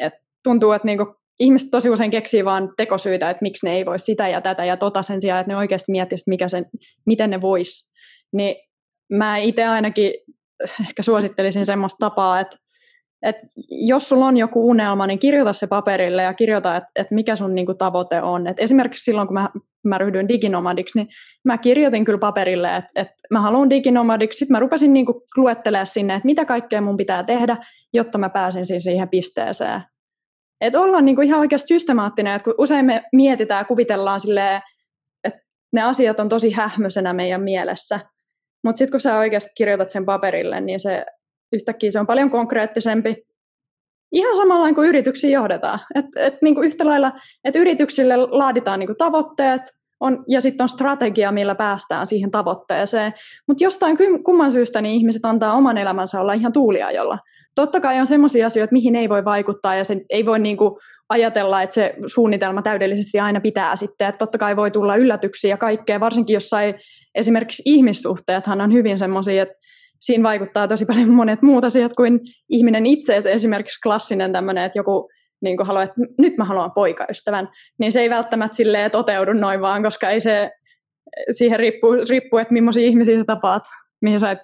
että 0.01 0.21
tuntuu, 0.45 0.73
että 0.73 0.87
niinku 0.87 1.15
ihmiset 1.41 1.71
tosi 1.71 1.91
usein 1.91 2.11
keksii 2.11 2.45
vaan 2.45 2.73
tekosyitä, 2.77 3.31
että 3.31 3.43
miksi 3.43 3.67
ne 3.67 3.73
ei 3.73 3.87
voi 3.87 3.99
sitä 3.99 4.29
ja 4.29 4.41
tätä 4.41 4.65
ja 4.65 4.77
tota 4.77 5.03
sen 5.03 5.21
sijaan, 5.21 5.41
että 5.41 5.53
ne 5.53 5.57
oikeasti 5.57 5.93
miettisivät, 5.93 6.27
mikä 6.27 6.49
sen, 6.49 6.67
miten 7.07 7.31
ne 7.31 7.41
vois. 7.41 7.93
Niin 8.33 8.57
mä 9.13 9.37
itse 9.37 9.65
ainakin 9.65 10.13
ehkä 10.81 11.03
suosittelisin 11.03 11.67
semmoista 11.67 11.97
tapaa, 12.01 12.41
että 12.41 12.57
et 13.23 13.37
jos 13.71 14.09
sulla 14.09 14.27
on 14.27 14.37
joku 14.37 14.69
unelma, 14.69 15.07
niin 15.07 15.19
kirjoita 15.19 15.53
se 15.53 15.67
paperille 15.67 16.23
ja 16.23 16.35
kirjoita, 16.35 16.77
että 16.77 16.89
et 16.97 17.11
mikä 17.11 17.37
sun 17.37 17.55
niinku 17.55 17.75
tavoite 17.75 18.23
on. 18.23 18.47
Et 18.47 18.61
esimerkiksi 18.61 19.05
silloin, 19.05 19.29
kun 19.29 19.35
mä, 19.35 19.49
mä 19.85 19.99
ryhdyin 19.99 20.29
diginomadiksi, 20.29 20.99
niin 20.99 21.09
mä 21.45 21.59
kirjoitin 21.59 22.05
kyllä 22.05 22.19
paperille, 22.19 22.77
että 22.77 22.91
et 22.95 23.09
mä 23.31 23.41
haluan 23.41 23.71
diginomadiksi. 23.71 24.39
Sitten 24.39 24.55
mä 24.55 24.61
rupesin 24.61 24.93
niinku 24.93 25.23
luettelemaan 25.37 25.87
sinne, 25.87 26.15
että 26.15 26.27
mitä 26.27 26.45
kaikkea 26.45 26.81
mun 26.81 26.97
pitää 26.97 27.25
tehdä, 27.25 27.57
jotta 27.93 28.19
mä 28.19 28.29
pääsin 28.29 28.81
siihen 28.81 29.09
pisteeseen. 29.09 29.83
Että 30.61 30.81
ollaan 30.81 31.05
niinku 31.05 31.23
ihan 31.23 31.41
oikeasti 31.41 31.69
systemaattinen, 31.69 32.35
että 32.35 32.45
kun 32.45 32.55
usein 32.59 32.85
me 32.85 33.03
mietitään 33.13 33.61
ja 33.61 33.65
kuvitellaan 33.65 34.21
silleen, 34.21 34.61
että 35.25 35.41
ne 35.73 35.83
asiat 35.83 36.21
on 36.21 36.29
tosi 36.29 36.51
hähmöisenä 36.51 37.13
meidän 37.13 37.43
mielessä. 37.43 38.01
Mutta 38.65 38.79
sitten 38.79 38.91
kun 38.91 39.01
sä 39.01 39.19
oikeasti 39.19 39.51
kirjoitat 39.57 39.91
sen 39.91 40.05
paperille, 40.05 40.61
niin 40.61 40.81
se 40.81 41.07
yhtäkkiä 41.53 41.91
se 41.91 42.01
on 42.01 42.07
paljon 42.07 42.31
konkreettisempi. 42.31 43.17
Ihan 44.13 44.37
samalla 44.37 44.73
kuin 44.73 44.89
yrityksiä 44.89 45.31
johdetaan. 45.31 45.81
Et, 45.95 46.07
et, 46.17 46.43
niin 46.43 46.55
kuin 46.55 46.67
yhtä 46.67 46.87
lailla, 46.87 47.13
että 47.45 47.59
yrityksille 47.59 48.17
laaditaan 48.17 48.79
niin 48.79 48.87
kuin 48.87 48.97
tavoitteet, 48.97 49.63
on, 50.01 50.25
ja 50.29 50.41
sitten 50.41 50.65
on 50.65 50.69
strategia, 50.69 51.33
millä 51.33 51.55
päästään 51.55 52.07
siihen 52.07 52.31
tavoitteeseen. 52.31 53.15
Mutta 53.49 53.65
jostain 53.65 53.97
kumman 54.25 54.53
syystä 54.53 54.81
niin 54.81 54.95
ihmiset 54.95 55.25
antaa 55.25 55.55
oman 55.55 55.79
elämänsä 55.79 56.21
olla 56.21 56.33
ihan 56.33 56.53
tuuliajolla. 56.53 57.19
Totta 57.55 57.81
kai 57.81 58.01
on 58.01 58.07
sellaisia 58.07 58.47
asioita, 58.47 58.73
mihin 58.73 58.97
ei 58.97 59.09
voi 59.09 59.25
vaikuttaa, 59.25 59.75
ja 59.75 59.85
se 59.85 60.01
ei 60.11 60.27
voi 60.27 60.39
niinku 60.39 60.79
ajatella, 61.09 61.63
että 61.63 61.75
se 61.75 61.95
suunnitelma 62.07 62.63
täydellisesti 62.63 63.21
aina 63.21 63.41
pitää 63.41 63.77
sitten. 63.77 64.09
Että 64.09 64.19
totta 64.19 64.39
kai 64.39 64.57
voi 64.57 64.71
tulla 64.71 64.97
yllätyksiä 64.97 65.51
ja 65.51 65.57
kaikkea, 65.57 66.01
varsinkin 66.01 66.35
jossain 66.35 66.75
esimerkiksi 67.15 67.63
ihmissuhteethan 67.67 68.61
on 68.61 68.73
hyvin 68.73 68.99
semmoisia, 68.99 69.43
että 69.43 69.55
siinä 70.01 70.23
vaikuttaa 70.23 70.69
tosi 70.69 70.85
paljon 70.85 71.09
monet 71.09 71.43
muut 71.43 71.65
asiat 71.65 71.93
kuin 71.95 72.21
ihminen 72.49 72.87
itse. 72.87 73.23
Esimerkiksi 73.25 73.81
klassinen 73.81 74.33
tämmöinen, 74.33 74.65
että 74.65 74.79
joku 74.79 75.11
niin 75.43 75.57
haluaa, 75.63 75.83
että 75.83 76.01
nyt 76.19 76.37
mä 76.37 76.45
haluan 76.45 76.73
poikaystävän, 76.73 77.49
niin 77.79 77.93
se 77.93 78.01
ei 78.01 78.11
välttämättä 78.11 78.57
silleen 78.57 78.91
toteudu 78.91 79.33
noin 79.33 79.61
vaan, 79.61 79.83
koska 79.83 80.11
ei 80.11 80.21
se, 80.21 80.51
siihen 81.33 81.59
riippuu, 81.59 81.93
riippuu 82.09 82.39
että 82.39 82.55
millaisia 82.55 82.87
ihmisiä 82.87 83.19
sä 83.19 83.25
tapaat, 83.25 83.63
mihin 84.03 84.21
sä 84.21 84.31
et, 84.31 84.39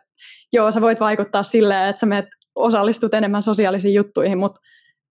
joo, 0.52 0.70
sä 0.70 0.80
voit 0.80 1.00
vaikuttaa 1.00 1.42
silleen, 1.42 1.88
että 1.88 2.00
sä 2.00 2.06
menet, 2.06 2.26
osallistut 2.54 3.14
enemmän 3.14 3.42
sosiaalisiin 3.42 3.94
juttuihin, 3.94 4.38
mutta 4.38 4.60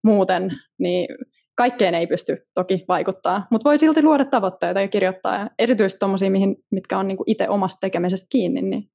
muuten, 0.04 0.52
niin 0.78 1.08
kaikkeen 1.56 1.94
ei 1.94 2.06
pysty 2.06 2.46
toki 2.54 2.84
vaikuttaa, 2.88 3.46
mutta 3.50 3.68
voi 3.68 3.78
silti 3.78 4.02
luoda 4.02 4.24
tavoitteita 4.24 4.80
ja 4.80 4.88
kirjoittaa, 4.88 5.38
ja 5.38 5.50
erityisesti 5.58 5.98
tuommoisia, 5.98 6.30
mitkä 6.70 6.98
on 6.98 7.08
niinku 7.08 7.24
itse 7.26 7.48
omasta 7.48 7.78
tekemisestä 7.80 8.26
kiinni. 8.30 8.62
Niin, 8.62 8.90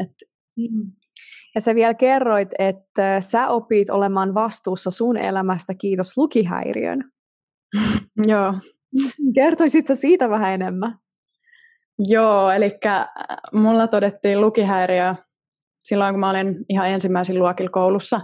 et. 0.00 0.33
Mm. 0.56 0.92
Ja 1.54 1.60
sä 1.60 1.74
vielä 1.74 1.94
kerroit, 1.94 2.48
että 2.58 3.20
sä 3.20 3.48
opit 3.48 3.90
olemaan 3.90 4.34
vastuussa 4.34 4.90
sun 4.90 5.16
elämästä, 5.16 5.74
kiitos 5.74 6.16
lukihäiriön. 6.16 7.04
Joo. 8.26 8.54
Kertoisitko 9.34 9.94
siitä 9.94 10.30
vähän 10.30 10.52
enemmän? 10.52 10.98
Joo, 11.98 12.50
eli 12.50 12.78
äh, 12.86 13.06
mulla 13.52 13.86
todettiin 13.86 14.40
lukihäiriö 14.40 15.14
silloin, 15.84 16.12
kun 16.12 16.20
mä 16.20 16.30
olin 16.30 16.64
ihan 16.68 16.88
ensimmäisin 16.88 17.38
luokilla 17.38 17.70
koulussa. 17.70 18.20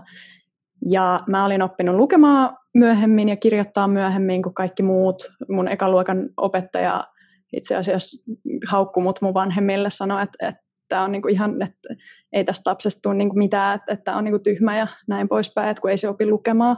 Ja 0.91 1.20
mä 1.28 1.45
olin 1.45 1.62
oppinut 1.62 1.97
lukemaan 1.97 2.57
myöhemmin 2.74 3.28
ja 3.28 3.37
kirjoittaa 3.37 3.89
myöhemmin 3.89 4.43
kuin 4.43 4.55
kaikki 4.55 4.83
muut. 4.83 5.33
Mun 5.49 5.68
ekaluokan 5.68 6.28
opettaja 6.37 7.05
itse 7.53 7.76
asiassa 7.76 8.33
haukkui 8.66 9.03
mut 9.03 9.22
mun 9.22 9.35
vanhemmille, 9.35 9.91
sanoi, 9.91 10.22
että, 10.22 10.49
että 10.49 10.62
tämä 10.91 11.03
on 11.03 11.12
niinku 11.12 11.28
ihan, 11.28 11.62
että 11.62 11.95
ei 12.32 12.45
tästä 12.45 12.70
lapsesta 12.70 13.01
tule 13.03 13.14
niinku 13.14 13.36
mitään, 13.36 13.80
että, 13.88 14.16
on 14.16 14.24
niinku 14.24 14.38
tyhmä 14.38 14.78
ja 14.78 14.86
näin 15.09 15.28
poispäin, 15.28 15.68
että 15.68 15.80
kun 15.80 15.91
ei 15.91 15.99
se 15.99 16.09
opi 16.09 16.26
lukemaan. 16.26 16.76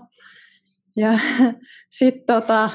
Ja 0.97 1.19
sitten 1.99 2.27
tota, 2.27 2.71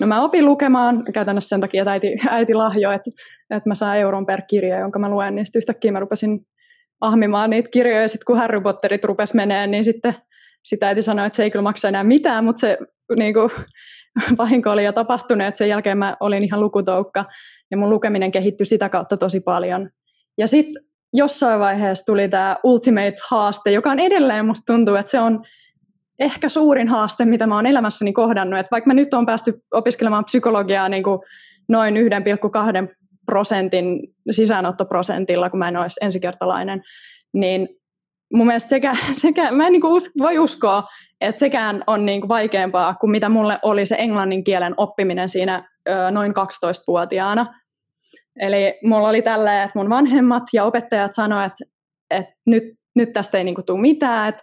no 0.00 0.06
mä 0.06 0.22
opin 0.22 0.44
lukemaan 0.44 1.04
käytännössä 1.14 1.48
sen 1.48 1.60
takia, 1.60 1.82
että 1.82 1.92
äiti, 1.92 2.16
äiti 2.28 2.54
lahjoi, 2.54 2.94
että, 2.94 3.10
että 3.50 3.70
mä 3.70 3.74
saan 3.74 3.98
euron 3.98 4.26
per 4.26 4.42
kirja, 4.48 4.78
jonka 4.78 4.98
mä 4.98 5.10
luen, 5.10 5.34
niin 5.34 5.46
sitten 5.46 5.60
yhtäkkiä 5.60 5.92
mä 5.92 6.00
rupesin 6.00 6.46
ahmimaan 7.00 7.50
niitä 7.50 7.70
kirjoja, 7.70 8.02
ja 8.02 8.08
sitten 8.08 8.24
kun 8.26 8.38
Harry 8.38 8.60
Potterit 8.60 9.04
rupes 9.04 9.34
menee, 9.34 9.66
niin 9.66 9.84
sitten 9.84 10.14
sitä 10.64 10.88
äiti 10.88 11.02
sanoi, 11.02 11.26
että 11.26 11.36
se 11.36 11.42
ei 11.42 11.50
kyllä 11.50 11.62
maksa 11.62 11.88
enää 11.88 12.04
mitään, 12.04 12.44
mutta 12.44 12.60
se 12.60 12.78
niin 13.16 13.34
kuin, 13.34 13.50
vahinko 14.38 14.70
oli 14.70 14.84
jo 14.84 14.92
tapahtunut, 14.92 15.46
että 15.46 15.58
sen 15.58 15.68
jälkeen 15.68 15.98
mä 15.98 16.16
olin 16.20 16.44
ihan 16.44 16.60
lukutoukka, 16.60 17.24
ja 17.70 17.76
mun 17.76 17.90
lukeminen 17.90 18.32
kehittyi 18.32 18.66
sitä 18.66 18.88
kautta 18.88 19.16
tosi 19.16 19.40
paljon. 19.40 19.90
Ja 20.38 20.48
sitten 20.48 20.82
jossain 21.12 21.60
vaiheessa 21.60 22.04
tuli 22.04 22.28
tämä 22.28 22.56
Ultimate-haaste, 22.64 23.70
joka 23.70 23.90
on 23.90 23.98
edelleen, 23.98 24.46
musta 24.46 24.72
tuntuu, 24.72 24.94
että 24.94 25.10
se 25.10 25.20
on 25.20 25.44
ehkä 26.18 26.48
suurin 26.48 26.88
haaste, 26.88 27.24
mitä 27.24 27.46
mä 27.46 27.54
oon 27.54 27.66
elämässäni 27.66 28.12
kohdannut. 28.12 28.60
Et 28.60 28.70
vaikka 28.70 28.88
mä 28.88 28.94
nyt 28.94 29.14
oon 29.14 29.26
päästy 29.26 29.62
opiskelemaan 29.72 30.24
psykologiaa 30.24 30.88
niin 30.88 31.02
kuin 31.02 31.18
noin 31.68 31.94
1,2 31.96 32.02
prosentin 33.26 34.00
sisäänottoprosentilla, 34.30 35.50
kun 35.50 35.58
mä 35.58 35.68
en 35.68 35.76
olisi 35.76 36.00
ensikertalainen, 36.02 36.82
niin 37.34 37.68
mun 38.34 38.46
mielestä 38.46 38.68
sekä, 38.68 38.96
sekä 39.22 39.50
mä 39.50 39.66
en 39.66 39.72
niin 39.72 39.80
kuin 39.80 40.02
voi 40.18 40.38
uskoa, 40.38 40.82
että 41.20 41.38
sekään 41.38 41.84
on 41.86 42.06
niin 42.06 42.20
kuin 42.20 42.28
vaikeampaa 42.28 42.94
kuin 42.94 43.10
mitä 43.10 43.28
mulle 43.28 43.58
oli 43.62 43.86
se 43.86 43.96
englannin 43.98 44.44
kielen 44.44 44.74
oppiminen 44.76 45.28
siinä 45.28 45.68
ö, 45.88 46.10
noin 46.10 46.32
12-vuotiaana. 46.32 47.54
Eli 48.40 48.78
mulla 48.84 49.08
oli 49.08 49.22
tällä, 49.22 49.62
että 49.62 49.78
mun 49.78 49.90
vanhemmat 49.90 50.42
ja 50.52 50.64
opettajat 50.64 51.14
sanoivat, 51.14 51.52
että, 51.52 51.74
että 52.10 52.34
nyt, 52.46 52.64
nyt 52.96 53.12
tästä 53.12 53.38
ei 53.38 53.44
niin 53.44 53.54
kuin 53.54 53.64
tule 53.64 53.80
mitään, 53.80 54.28
että 54.28 54.42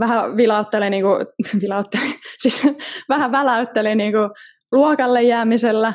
vähän 0.00 0.36
vilautteli, 0.36 0.90
niin 0.90 1.04
kuin, 1.04 1.26
vilautteli 1.62 2.14
siis 2.42 2.62
vähän 3.08 3.32
väläytteli 3.32 3.94
niin 3.94 4.12
kuin 4.12 4.30
luokalle 4.72 5.22
jäämisellä 5.22 5.94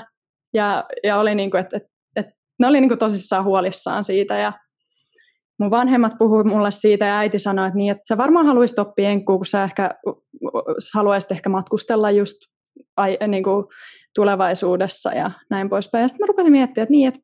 ja, 0.53 0.85
ja 1.03 1.17
oli 1.17 1.35
niin 1.35 1.51
kuin, 1.51 1.61
että, 1.61 1.77
että, 1.77 1.89
että 2.15 2.31
ne 2.59 2.67
oli 2.67 2.81
niin 2.81 2.89
kuin 2.89 2.99
tosissaan 2.99 3.43
huolissaan 3.43 4.05
siitä 4.05 4.37
ja 4.37 4.53
mun 5.59 5.71
vanhemmat 5.71 6.13
puhuivat 6.19 6.53
mulle 6.53 6.71
siitä 6.71 7.05
ja 7.05 7.17
äiti 7.17 7.39
sanoi, 7.39 7.67
että, 7.67 7.77
niin, 7.77 7.91
että 7.91 8.03
sä 8.07 8.17
varmaan 8.17 8.45
haluaisit 8.45 8.79
oppia 8.79 9.09
enkkuu, 9.09 9.37
kun 9.37 9.45
sä 9.45 9.63
ehkä 9.63 9.89
haluaisit 10.93 11.31
ehkä 11.31 11.49
matkustella 11.49 12.11
just 12.11 12.37
ai, 12.97 13.17
niin 13.27 13.43
kuin 13.43 13.65
tulevaisuudessa 14.15 15.13
ja 15.13 15.31
näin 15.49 15.69
poispäin. 15.69 16.01
Ja 16.01 16.07
sitten 16.07 16.23
mä 16.23 16.27
rupesin 16.27 16.51
miettimään, 16.51 16.83
että, 16.83 16.91
niin, 16.91 17.07
että 17.07 17.19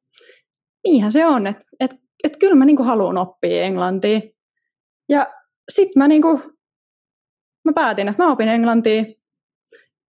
niinhän 0.85 1.11
se 1.11 1.25
on, 1.25 1.47
että, 1.47 1.65
että, 1.79 1.95
että 2.23 2.39
kyllä 2.39 2.55
mä 2.55 2.65
niin 2.65 2.75
kuin 2.75 2.87
haluan 2.87 3.17
oppia 3.17 3.63
englantia. 3.63 4.19
Ja 5.09 5.33
sitten 5.71 6.03
mä, 6.03 6.07
niin 6.07 6.21
kuin, 6.21 6.43
mä 7.65 7.73
päätin, 7.75 8.07
että 8.07 8.23
mä 8.23 8.31
opin 8.31 8.47
englantia. 8.47 9.03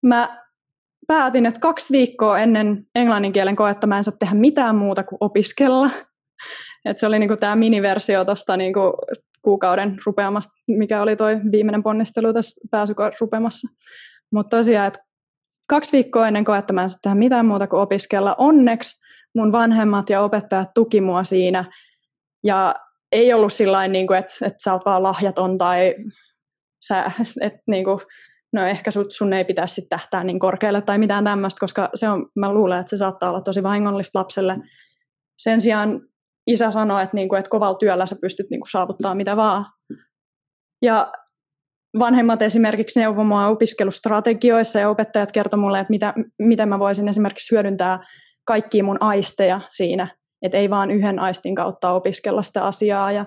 Mä 0.03 0.47
päätin, 1.07 1.47
että 1.47 1.61
kaksi 1.61 1.93
viikkoa 1.93 2.39
ennen 2.39 2.87
englannin 2.95 3.33
kielen 3.33 3.57
koetta 3.57 3.87
mä 3.87 3.97
en 3.97 4.05
saa 4.05 4.17
tehdä 4.19 4.35
mitään 4.35 4.77
muuta 4.77 5.03
kuin 5.03 5.19
opiskella. 5.21 5.91
Et 6.85 6.99
se 6.99 7.07
oli 7.07 7.19
niinku 7.19 7.37
tämä 7.37 7.57
miniversio 7.57 8.25
tuosta 8.25 8.57
niinku 8.57 8.93
kuukauden 9.43 9.97
rupeamasta, 10.07 10.53
mikä 10.69 11.03
oli 11.03 11.17
toi 11.17 11.41
viimeinen 11.53 11.83
ponnistelu 11.83 12.33
tässä 12.33 12.61
pääsyrupeamassa. 12.71 13.69
Mutta 14.33 14.57
tosiaan, 14.57 14.87
että 14.87 14.99
kaksi 15.69 15.93
viikkoa 15.93 16.29
ennen 16.29 16.45
koetta 16.45 16.73
mä 16.73 16.83
en 16.83 16.91
saa 16.91 16.99
tehdä 17.03 17.15
mitään 17.15 17.47
muuta 17.47 17.67
kuin 17.67 17.81
opiskella. 17.81 18.35
Onneksi 18.39 19.07
mun 19.37 19.53
vanhemmat 19.53 20.11
ja 20.11 20.21
opettajat 20.21 20.75
tuki 20.75 21.01
mua 21.01 21.25
siinä. 21.25 21.65
Ja 22.45 22.75
ei 23.13 23.33
ollut 23.33 23.53
sillä 23.53 23.89
niin 23.89 24.15
että, 24.15 24.47
että 24.47 24.63
sä 24.65 24.73
oot 24.73 24.85
vaan 24.85 25.03
lahjaton 25.03 25.59
tai 25.59 25.95
sä, 26.87 27.11
että 27.41 27.63
niin 27.67 27.85
kuin, 27.85 28.01
no 28.53 28.67
ehkä 28.67 28.91
sun, 28.91 29.05
sun 29.09 29.33
ei 29.33 29.45
pitäisi 29.45 29.75
sitten 29.75 29.99
tähtää 29.99 30.25
niin 30.25 30.39
korkealle 30.39 30.83
tai 30.83 30.99
mitään 30.99 31.25
tämmöistä, 31.25 31.61
koska 31.61 31.91
se 31.95 32.09
on, 32.09 32.27
mä 32.37 32.53
luulen, 32.53 32.81
että 32.81 32.91
se 32.91 32.97
saattaa 32.97 33.31
olla 33.31 33.41
tosi 33.41 33.63
vahingollista 33.63 34.19
lapselle. 34.19 34.57
Sen 35.39 35.61
sijaan 35.61 36.01
isä 36.47 36.71
sanoi, 36.71 37.03
että, 37.03 37.17
niin 37.17 37.29
kuin, 37.29 37.39
että 37.39 37.51
kovalla 37.51 37.79
työllä 37.79 38.07
sä 38.07 38.17
pystyt 38.21 38.51
niin 38.51 38.61
kuin, 38.61 38.71
saavuttaa 38.71 39.15
mitä 39.15 39.37
vaan. 39.37 39.67
Ja 40.83 41.13
vanhemmat 41.99 42.43
esimerkiksi 42.43 43.01
neuvoi 43.01 43.25
mua 43.25 43.47
opiskelustrategioissa 43.47 44.81
ja 44.81 44.91
opettajat 44.91 45.33
kertoi 45.33 45.59
mulle, 45.59 45.81
että 45.81 45.91
mitä, 45.91 46.15
miten 46.39 46.69
mä 46.69 46.79
voisin 46.79 47.09
esimerkiksi 47.09 47.55
hyödyntää 47.55 47.99
kaikkia 48.47 48.85
mun 48.85 48.99
aisteja 49.01 49.61
siinä, 49.71 50.09
että 50.43 50.59
ei 50.59 50.71
vaan 50.71 50.91
yhden 50.91 51.19
aistin 51.19 51.55
kautta 51.55 51.93
opiskella 51.93 52.43
sitä 52.43 52.65
asiaa. 52.65 53.13
Ja 53.13 53.27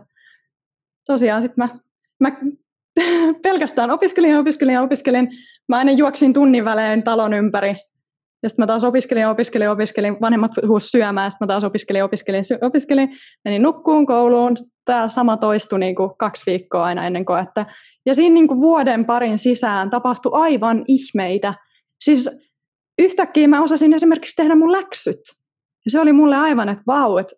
tosiaan 1.05 1.41
sitten 1.41 1.67
mä, 1.67 1.79
mä 2.19 2.37
pelkästään 3.43 3.91
opiskelin 3.91 4.29
ja 4.29 4.39
opiskelin 4.39 4.73
ja 4.73 4.81
opiskelin. 4.81 5.29
Mä 5.69 5.77
aina 5.77 5.91
juoksin 5.91 6.33
tunnin 6.33 6.65
välein 6.65 7.03
talon 7.03 7.33
ympäri 7.33 7.75
ja 8.43 8.49
sitten 8.49 8.63
mä 8.63 8.67
taas 8.67 8.83
opiskelin, 8.83 9.27
opiskelin, 9.27 9.69
opiskelin, 9.69 10.17
vanhemmat 10.21 10.51
huus 10.67 10.91
syömään, 10.91 11.31
sitten 11.31 11.45
mä 11.45 11.47
taas 11.47 11.63
opiskelin, 11.63 12.03
opiskelin, 12.03 12.43
opiskelin, 12.61 13.09
menin 13.45 13.61
nukkuun 13.61 14.05
kouluun, 14.05 14.57
tämä 14.85 15.09
sama 15.09 15.37
toistui 15.37 15.79
niin 15.79 15.95
kuin 15.95 16.11
kaksi 16.17 16.43
viikkoa 16.45 16.83
aina 16.83 17.05
ennen 17.05 17.25
koetta. 17.25 17.65
Ja 18.05 18.15
siinä 18.15 18.33
niin 18.33 18.47
kuin 18.47 18.59
vuoden 18.59 19.05
parin 19.05 19.39
sisään 19.39 19.89
tapahtui 19.89 20.31
aivan 20.33 20.83
ihmeitä. 20.87 21.53
Siis 22.01 22.29
yhtäkkiä 22.99 23.47
mä 23.47 23.63
osasin 23.63 23.93
esimerkiksi 23.93 24.35
tehdä 24.35 24.55
mun 24.55 24.71
läksyt. 24.71 25.19
Ja 25.85 25.91
se 25.91 25.99
oli 25.99 26.13
mulle 26.13 26.35
aivan, 26.35 26.69
että 26.69 26.83
vau, 26.87 27.17
että 27.17 27.35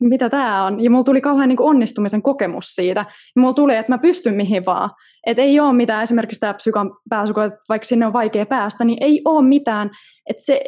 mitä 0.00 0.30
tämä 0.30 0.64
on. 0.64 0.84
Ja 0.84 0.90
mulla 0.90 1.04
tuli 1.04 1.20
kauhean 1.20 1.48
niin 1.48 1.62
onnistumisen 1.62 2.22
kokemus 2.22 2.74
siitä. 2.74 3.00
Ja 3.00 3.40
mulla 3.40 3.54
tuli, 3.54 3.76
että 3.76 3.92
mä 3.92 3.98
pystyn 3.98 4.34
mihin 4.34 4.64
vaan. 4.64 4.90
Että 5.26 5.42
ei 5.42 5.60
ole 5.60 5.72
mitään, 5.72 6.02
esimerkiksi 6.02 6.40
tämä 6.40 6.54
psykan 6.54 6.90
pääsyko, 7.08 7.42
että 7.42 7.60
vaikka 7.68 7.86
sinne 7.86 8.06
on 8.06 8.12
vaikea 8.12 8.46
päästä, 8.46 8.84
niin 8.84 8.98
ei 9.00 9.22
ole 9.24 9.48
mitään, 9.48 9.90
että 10.26 10.42
se 10.42 10.60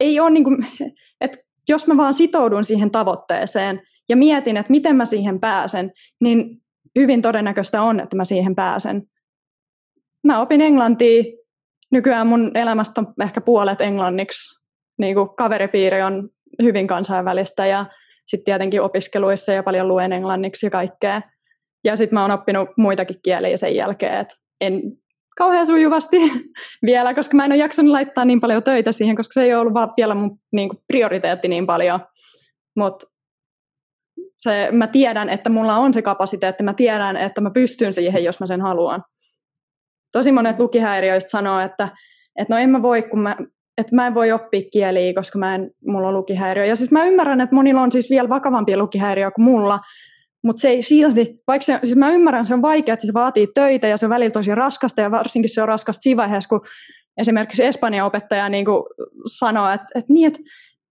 ei 0.00 0.20
ole 0.20 0.30
niin 0.30 0.44
kuin, 0.44 0.66
että 1.20 1.38
jos 1.68 1.86
mä 1.86 1.96
vaan 1.96 2.14
sitoudun 2.14 2.64
siihen 2.64 2.90
tavoitteeseen 2.90 3.82
ja 4.08 4.16
mietin, 4.16 4.56
että 4.56 4.70
miten 4.70 4.96
mä 4.96 5.06
siihen 5.06 5.40
pääsen, 5.40 5.92
niin 6.20 6.62
hyvin 6.98 7.22
todennäköistä 7.22 7.82
on, 7.82 8.00
että 8.00 8.16
mä 8.16 8.24
siihen 8.24 8.54
pääsen. 8.54 9.02
Mä 10.26 10.40
opin 10.40 10.60
englantia, 10.60 11.22
nykyään 11.90 12.26
mun 12.26 12.50
elämästä 12.54 13.00
on 13.00 13.14
ehkä 13.22 13.40
puolet 13.40 13.80
englanniksi, 13.80 14.64
niin 14.98 15.14
kuin 15.14 15.28
kaveripiiri 15.36 16.02
on 16.02 16.28
hyvin 16.62 16.86
kansainvälistä 16.86 17.66
ja 17.66 17.86
sitten 18.26 18.44
tietenkin 18.44 18.82
opiskeluissa 18.82 19.52
ja 19.52 19.62
paljon 19.62 19.88
luen 19.88 20.12
englanniksi 20.12 20.66
ja 20.66 20.70
kaikkea. 20.70 21.22
Ja 21.84 21.96
sitten 21.96 22.16
mä 22.16 22.22
oon 22.22 22.30
oppinut 22.30 22.68
muitakin 22.76 23.20
kieliä 23.22 23.56
sen 23.56 23.74
jälkeen, 23.74 24.20
että 24.20 24.34
en 24.60 24.82
kauhean 25.36 25.66
sujuvasti 25.66 26.16
vielä, 26.86 27.14
koska 27.14 27.36
mä 27.36 27.44
en 27.44 27.52
ole 27.52 27.58
jaksanut 27.58 27.92
laittaa 27.92 28.24
niin 28.24 28.40
paljon 28.40 28.62
töitä 28.62 28.92
siihen, 28.92 29.16
koska 29.16 29.32
se 29.32 29.42
ei 29.42 29.54
ollut 29.54 29.74
vaan 29.74 29.92
vielä 29.96 30.14
mun 30.14 30.38
niin 30.52 30.68
kuin 30.68 30.82
prioriteetti 30.86 31.48
niin 31.48 31.66
paljon. 31.66 32.00
Mutta 32.76 33.06
mä 34.72 34.86
tiedän, 34.86 35.28
että 35.28 35.50
mulla 35.50 35.76
on 35.76 35.94
se 35.94 36.02
kapasiteetti, 36.02 36.62
mä 36.62 36.74
tiedän, 36.74 37.16
että 37.16 37.40
mä 37.40 37.50
pystyn 37.50 37.94
siihen, 37.94 38.24
jos 38.24 38.40
mä 38.40 38.46
sen 38.46 38.60
haluan. 38.60 39.04
Tosi 40.12 40.32
monet 40.32 40.58
lukihäiriöistä 40.58 41.30
sanoo, 41.30 41.60
että, 41.60 41.88
että 42.36 42.54
no 42.54 42.60
en 42.60 42.70
mä 42.70 42.82
voi, 42.82 43.02
kun 43.02 43.20
mä 43.20 43.36
että 43.78 43.96
mä 43.96 44.06
en 44.06 44.14
voi 44.14 44.32
oppia 44.32 44.62
kieliä, 44.72 45.14
koska 45.14 45.38
mä 45.38 45.54
en, 45.54 45.70
mulla 45.86 46.08
on 46.08 46.14
lukihäiriö. 46.14 46.64
Ja 46.64 46.76
siis 46.76 46.90
mä 46.90 47.04
ymmärrän, 47.04 47.40
että 47.40 47.54
monilla 47.54 47.80
on 47.80 47.92
siis 47.92 48.10
vielä 48.10 48.28
vakavampia 48.28 48.78
lukihäiriöitä 48.78 49.34
kuin 49.34 49.44
mulla, 49.44 49.78
mutta 50.44 50.60
se 50.60 50.68
ei 50.68 50.82
silti, 50.82 51.34
vaikka 51.46 51.64
se, 51.64 51.80
siis 51.84 51.96
mä 51.96 52.10
ymmärrän, 52.10 52.46
se 52.46 52.54
on 52.54 52.62
vaikea, 52.62 52.92
että 52.92 53.06
se 53.06 53.14
vaatii 53.14 53.48
töitä 53.54 53.86
ja 53.86 53.96
se 53.96 54.06
on 54.06 54.10
välillä 54.10 54.30
tosi 54.30 54.54
raskasta 54.54 55.00
ja 55.00 55.10
varsinkin 55.10 55.54
se 55.54 55.62
on 55.62 55.68
raskasta 55.68 56.02
siinä 56.02 56.16
vaiheessa, 56.16 56.48
kun 56.48 56.60
esimerkiksi 57.16 57.64
Espanjan 57.64 58.06
opettaja 58.06 58.48
niin 58.48 58.66
sanoo, 59.26 59.70
että, 59.70 59.86
että 59.94 60.12
niin, 60.12 60.26
että, 60.26 60.40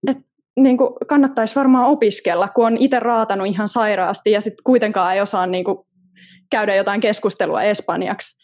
että 0.06 0.22
niin 0.60 0.78
kuin 0.78 0.90
kannattaisi 1.08 1.54
varmaan 1.54 1.86
opiskella, 1.86 2.48
kun 2.48 2.66
on 2.66 2.76
itse 2.76 3.00
raatanut 3.00 3.46
ihan 3.46 3.68
sairaasti 3.68 4.30
ja 4.30 4.40
sitten 4.40 4.64
kuitenkaan 4.64 5.14
ei 5.14 5.20
osaa 5.20 5.46
niin 5.46 5.64
kuin 5.64 5.78
käydä 6.50 6.74
jotain 6.74 7.00
keskustelua 7.00 7.62
espanjaksi. 7.62 8.37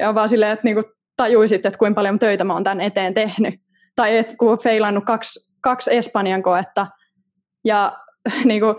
Ja 0.00 0.14
vaan 0.14 0.28
silleen, 0.28 0.52
että 0.52 0.64
niin 0.64 0.74
kuin, 0.74 0.84
tajuisit, 1.16 1.66
että 1.66 1.78
kuinka 1.78 1.94
paljon 1.94 2.18
töitä 2.18 2.44
mä 2.44 2.52
oon 2.52 2.64
tämän 2.64 2.80
eteen 2.80 3.14
tehnyt. 3.14 3.54
Tai 3.96 4.16
että 4.16 4.34
kun 4.36 4.58
feilannut 4.62 5.04
kaksi, 5.04 5.52
kaksi 5.60 5.96
Espanjan 5.96 6.42
koetta 6.42 6.86
ja 7.64 7.98
niin 8.44 8.60
kuin, 8.60 8.74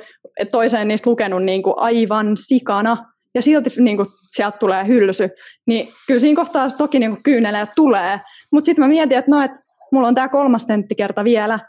toiseen 0.51 0.87
niistä 0.87 1.09
lukenut 1.09 1.43
niin 1.43 1.63
kuin 1.63 1.75
aivan 1.77 2.37
sikana, 2.37 3.15
ja 3.35 3.41
silti 3.41 3.69
niin 3.77 3.97
kuin, 3.97 4.07
sieltä 4.31 4.57
tulee 4.57 4.87
hylsy, 4.87 5.29
niin 5.67 5.93
kyllä 6.07 6.19
siinä 6.19 6.35
kohtaa 6.35 6.71
toki 6.71 6.99
niin 6.99 7.23
kyyneleet 7.23 7.69
tulee. 7.75 8.19
Mutta 8.51 8.65
sitten 8.65 8.83
mä 8.83 8.89
mietin, 8.89 9.17
että 9.17 9.31
no, 9.31 9.41
et, 9.41 9.51
mulla 9.91 10.07
on 10.07 10.15
tämä 10.15 10.29
kolmas 10.29 10.65
tenttikerta 10.65 11.23
vielä, 11.23 11.59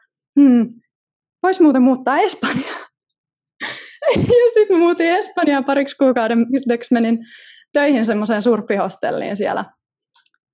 hmm, 0.40 0.68
vois 1.42 1.60
muuten 1.60 1.82
muuttaa 1.82 2.18
Espanjaan. 2.18 2.86
ja 4.16 4.50
sitten 4.54 4.78
muutin 4.78 5.06
Espanjaan 5.06 5.64
pariksi 5.64 5.96
kuukauden, 5.96 6.46
menin 6.90 7.18
töihin 7.76 8.06
semmoiseen 8.06 8.42
surppihostelliin 8.42 9.36
siellä. 9.36 9.64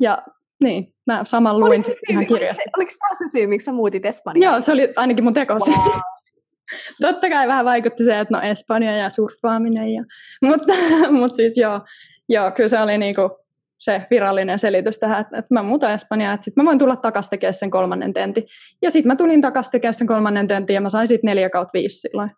Ja 0.01 0.23
niin, 0.63 0.95
mä 1.07 1.25
saman 1.25 1.61
luin 1.61 1.73
oliko 1.73 1.83
se 1.83 1.89
syy, 1.89 2.01
ihan 2.09 2.27
kirjasta. 2.27 2.63
Oliko, 2.63 2.71
oliko 2.77 2.91
tämä 2.99 3.15
se 3.19 3.39
syy, 3.39 3.47
miksi 3.47 3.65
sä 3.65 3.73
muutit 3.73 4.07
Espanjaan? 4.07 4.55
Joo, 4.55 4.61
se 4.61 4.73
oli 4.73 4.93
ainakin 4.97 5.25
mun 5.25 5.35
tekosi. 5.35 5.71
Wow. 5.71 6.01
Totta 7.03 7.29
kai 7.29 7.49
vähän 7.49 7.65
vaikutti 7.65 8.05
se, 8.05 8.21
että 8.21 8.37
no 8.37 8.43
Espanja 8.43 8.97
ja 8.97 9.11
surffaaminen. 9.11 9.89
Ja, 9.89 10.05
mutta, 10.43 10.73
mutta 11.21 11.37
siis 11.37 11.57
joo, 11.57 11.81
joo, 12.29 12.51
kyllä 12.51 12.69
se 12.69 12.81
oli 12.81 12.99
niinku 12.99 13.39
se 13.79 14.07
virallinen 14.11 14.59
selitys 14.59 14.99
tähän, 14.99 15.21
että, 15.21 15.39
että 15.39 15.55
mä 15.55 15.63
muutan 15.63 15.93
Espanjaan, 15.93 16.35
että 16.35 16.45
sitten 16.45 16.65
mä 16.65 16.69
voin 16.69 16.79
tulla 16.79 16.97
takaisin 16.97 17.31
tekemään 17.31 17.55
sen 17.55 17.71
kolmannen 17.71 18.13
tentin. 18.13 18.45
Ja 18.83 18.91
sitten 18.91 19.09
mä 19.09 19.17
tulin 19.17 19.41
takaisin 19.41 19.73
tekemään 19.73 19.95
sen 19.95 20.07
kolmannen 20.07 20.49
tentin 20.49 20.75
ja 20.75 20.81
mä 20.81 20.89
sain 20.89 21.09
sitten 21.09 21.29
neljä 21.29 21.51
kautta 21.51 21.73
viisi 21.73 22.01
silloin. 22.01 22.31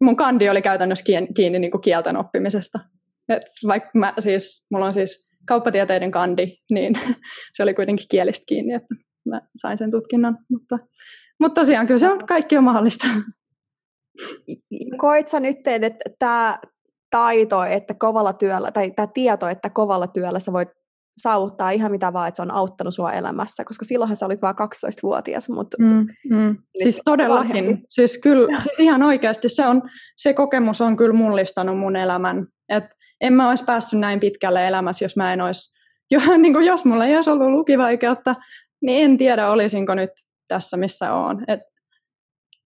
Mun 0.00 0.16
kandi 0.16 0.50
oli 0.50 0.62
käytännössä 0.62 1.04
kiinni, 1.34 1.58
niin 1.58 1.70
kuin 1.70 1.80
kielten 1.80 2.16
oppimisesta. 2.16 2.80
Et 3.28 3.42
vaikka 3.66 3.90
mä 3.94 4.14
siis, 4.18 4.66
mulla 4.72 4.86
on 4.86 4.94
siis 4.94 5.28
kauppatieteiden 5.46 6.10
kandi, 6.10 6.56
niin 6.70 6.94
se 7.54 7.62
oli 7.62 7.74
kuitenkin 7.74 8.06
kielistä 8.10 8.44
kiinni, 8.48 8.74
että 8.74 8.94
mä 9.28 9.40
sain 9.56 9.78
sen 9.78 9.90
tutkinnon. 9.90 10.38
Mutta, 10.50 10.78
mutta 11.40 11.60
tosiaan 11.60 11.86
kyllä 11.86 11.98
se 11.98 12.10
on, 12.10 12.26
kaikki 12.26 12.56
on 12.56 12.64
mahdollista. 12.64 13.06
Koit 14.96 15.28
sä 15.28 15.40
nyt, 15.40 15.58
että 15.66 16.04
tämä 16.18 16.58
taito, 17.10 17.64
että 17.64 17.94
kovalla 17.94 18.32
työllä, 18.32 18.72
tai 18.72 18.90
tämä 18.90 19.06
tieto, 19.06 19.48
että 19.48 19.70
kovalla 19.70 20.06
työllä 20.06 20.38
sä 20.38 20.52
voit 20.52 20.68
saavuttaa 21.16 21.70
ihan 21.70 21.90
mitä 21.90 22.12
vaan, 22.12 22.28
että 22.28 22.36
se 22.36 22.42
on 22.42 22.50
auttanut 22.50 22.94
sua 22.94 23.12
elämässä, 23.12 23.64
koska 23.64 23.84
silloinhan 23.84 24.16
sä 24.16 24.26
olit 24.26 24.42
vain 24.42 24.56
12-vuotias. 24.56 25.48
Mutta 25.48 25.76
mm, 25.80 26.06
mm. 26.30 26.56
Siis 26.82 27.02
todellakin, 27.04 27.84
siis 27.88 28.18
kyllä, 28.18 28.60
siis 28.60 28.80
ihan 28.80 29.02
oikeasti 29.02 29.48
se, 29.48 29.66
on, 29.66 29.82
se 30.16 30.34
kokemus 30.34 30.80
on 30.80 30.96
kyllä 30.96 31.14
mullistanut 31.14 31.78
mun 31.78 31.96
elämän. 31.96 32.46
Et 32.68 32.84
en 33.20 33.32
mä 33.32 33.48
olisi 33.48 33.64
päässyt 33.64 34.00
näin 34.00 34.20
pitkälle 34.20 34.68
elämässä, 34.68 35.04
jos 35.04 35.16
mä 35.16 35.32
en 35.32 35.40
olisi, 35.40 35.74
jo, 36.10 36.20
niin 36.38 36.52
kuin 36.52 36.66
jos 36.66 36.84
mulla 36.84 37.06
ei 37.06 37.16
olisi 37.16 37.30
ollut 37.30 37.50
lukivaikeutta, 37.50 38.34
niin 38.82 39.04
en 39.04 39.18
tiedä 39.18 39.50
olisinko 39.50 39.94
nyt 39.94 40.10
tässä, 40.48 40.76
missä 40.76 41.14
oon. 41.14 41.44
Et 41.48 41.60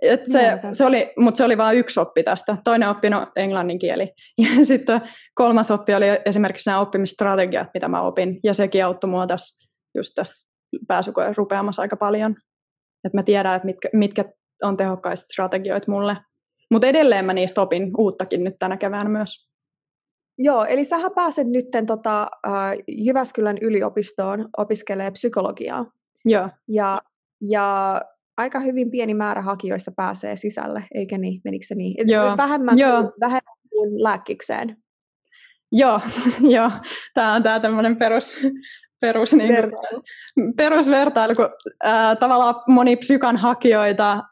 et 0.02 0.20
se, 0.26 0.58
se 0.72 0.84
oli, 0.84 1.12
mutta 1.18 1.38
se 1.38 1.44
oli 1.44 1.58
vain 1.58 1.78
yksi 1.78 2.00
oppi 2.00 2.22
tästä. 2.22 2.56
Toinen 2.64 2.88
oppi 2.88 3.06
on 3.06 3.12
no, 3.12 3.26
englannin 3.36 3.78
kieli. 3.78 4.12
Ja 4.38 4.64
sitten 4.66 5.00
kolmas 5.34 5.70
oppi 5.70 5.94
oli 5.94 6.06
esimerkiksi 6.26 6.70
nämä 6.70 6.80
oppimisstrategiat, 6.80 7.68
mitä 7.74 7.88
mä 7.88 8.02
opin. 8.02 8.40
Ja 8.44 8.54
sekin 8.54 8.84
auttoi 8.84 9.10
mua 9.10 9.26
tässä, 9.26 9.68
just 9.96 10.10
tässä 10.14 10.46
pääsykoen 10.88 11.36
rupeamassa 11.36 11.82
aika 11.82 11.96
paljon. 11.96 12.36
Että 13.04 13.18
mä 13.18 13.22
tiedän, 13.22 13.56
että 13.56 13.66
mitkä, 13.66 13.88
mitkä 13.92 14.24
on 14.62 14.76
tehokkaista 14.76 15.26
strategioita 15.26 15.90
mulle. 15.90 16.16
Mutta 16.70 16.86
edelleen 16.86 17.24
mä 17.24 17.32
niistä 17.32 17.60
opin 17.60 17.90
uuttakin 17.98 18.44
nyt 18.44 18.54
tänä 18.58 18.76
keväänä 18.76 19.10
myös. 19.10 19.48
Joo, 20.38 20.64
eli 20.64 20.84
sähän 20.84 21.12
pääset 21.14 21.46
nyt 21.46 21.66
tota, 21.86 22.28
Jyväskylän 22.88 23.58
yliopistoon 23.58 24.48
opiskelee 24.56 25.10
psykologiaa. 25.10 25.86
Joo. 26.24 26.48
Ja, 26.68 27.02
ja 27.40 28.00
aika 28.36 28.60
hyvin 28.60 28.90
pieni 28.90 29.14
määrä 29.14 29.42
hakijoista 29.42 29.92
pääsee 29.96 30.36
sisälle, 30.36 30.84
eikä 30.94 31.18
niin? 31.18 31.40
Menikö 31.44 31.66
se 31.66 31.74
niin? 31.74 32.08
Joo. 32.08 32.36
Vähemmän, 32.36 32.78
Joo. 32.78 33.02
Kuin, 33.02 33.12
vähemmän 33.20 33.56
kuin 33.70 34.02
lääkkikseen. 34.02 34.76
Joo, 35.72 36.00
joo. 36.56 36.70
Tämä 37.14 37.32
on 37.32 37.42
tämä 37.42 37.60
tämmöinen 37.60 37.96
perus, 37.96 38.36
perus, 39.00 39.34
niin 39.34 39.48
vertailu. 39.48 40.02
perusvertailu, 40.56 41.34
kun 41.34 41.48
ää, 41.82 42.16
tavallaan 42.16 42.54
moni 42.68 42.96
psykan 42.96 43.36
hakijoita 43.36 44.22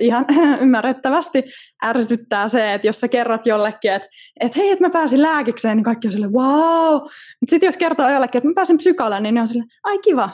ihan 0.00 0.26
ymmärrettävästi 0.62 1.44
ärsyttää 1.84 2.48
se, 2.48 2.74
että 2.74 2.86
jos 2.86 3.00
sä 3.00 3.08
kerrot 3.08 3.46
jollekin, 3.46 3.92
että, 3.92 4.08
että 4.40 4.58
hei, 4.58 4.70
että 4.70 4.84
mä 4.84 4.90
pääsin 4.90 5.22
lääkikseen, 5.22 5.76
niin 5.76 5.84
kaikki 5.84 6.08
on 6.08 6.12
silleen, 6.12 6.32
wow. 6.32 6.92
Mutta 7.40 7.50
sitten 7.50 7.66
jos 7.66 7.76
kertoo 7.76 8.10
jollekin, 8.10 8.38
että 8.38 8.48
mä 8.48 8.54
pääsin 8.54 8.76
psykalle, 8.76 9.20
niin 9.20 9.34
ne 9.34 9.40
on 9.40 9.48
silleen, 9.48 9.68
ai 9.82 9.98
kiva. 9.98 10.30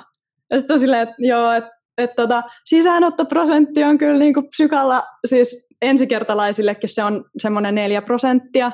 Ja 0.50 0.58
sitten 0.58 0.74
on 0.74 0.80
silleen, 0.80 1.02
että 1.02 1.14
joo, 1.18 1.52
että 1.52 1.70
että 1.98 2.14
tota, 2.16 2.42
sisäänottoprosentti 2.64 3.84
on 3.84 3.98
kyllä 3.98 4.18
niin 4.18 4.34
kuin 4.34 4.48
psykalla, 4.48 5.02
siis 5.26 5.66
ensikertalaisillekin 5.82 6.88
se 6.88 7.04
on 7.04 7.24
semmoinen 7.38 7.74
neljä 7.74 8.02
prosenttia. 8.02 8.72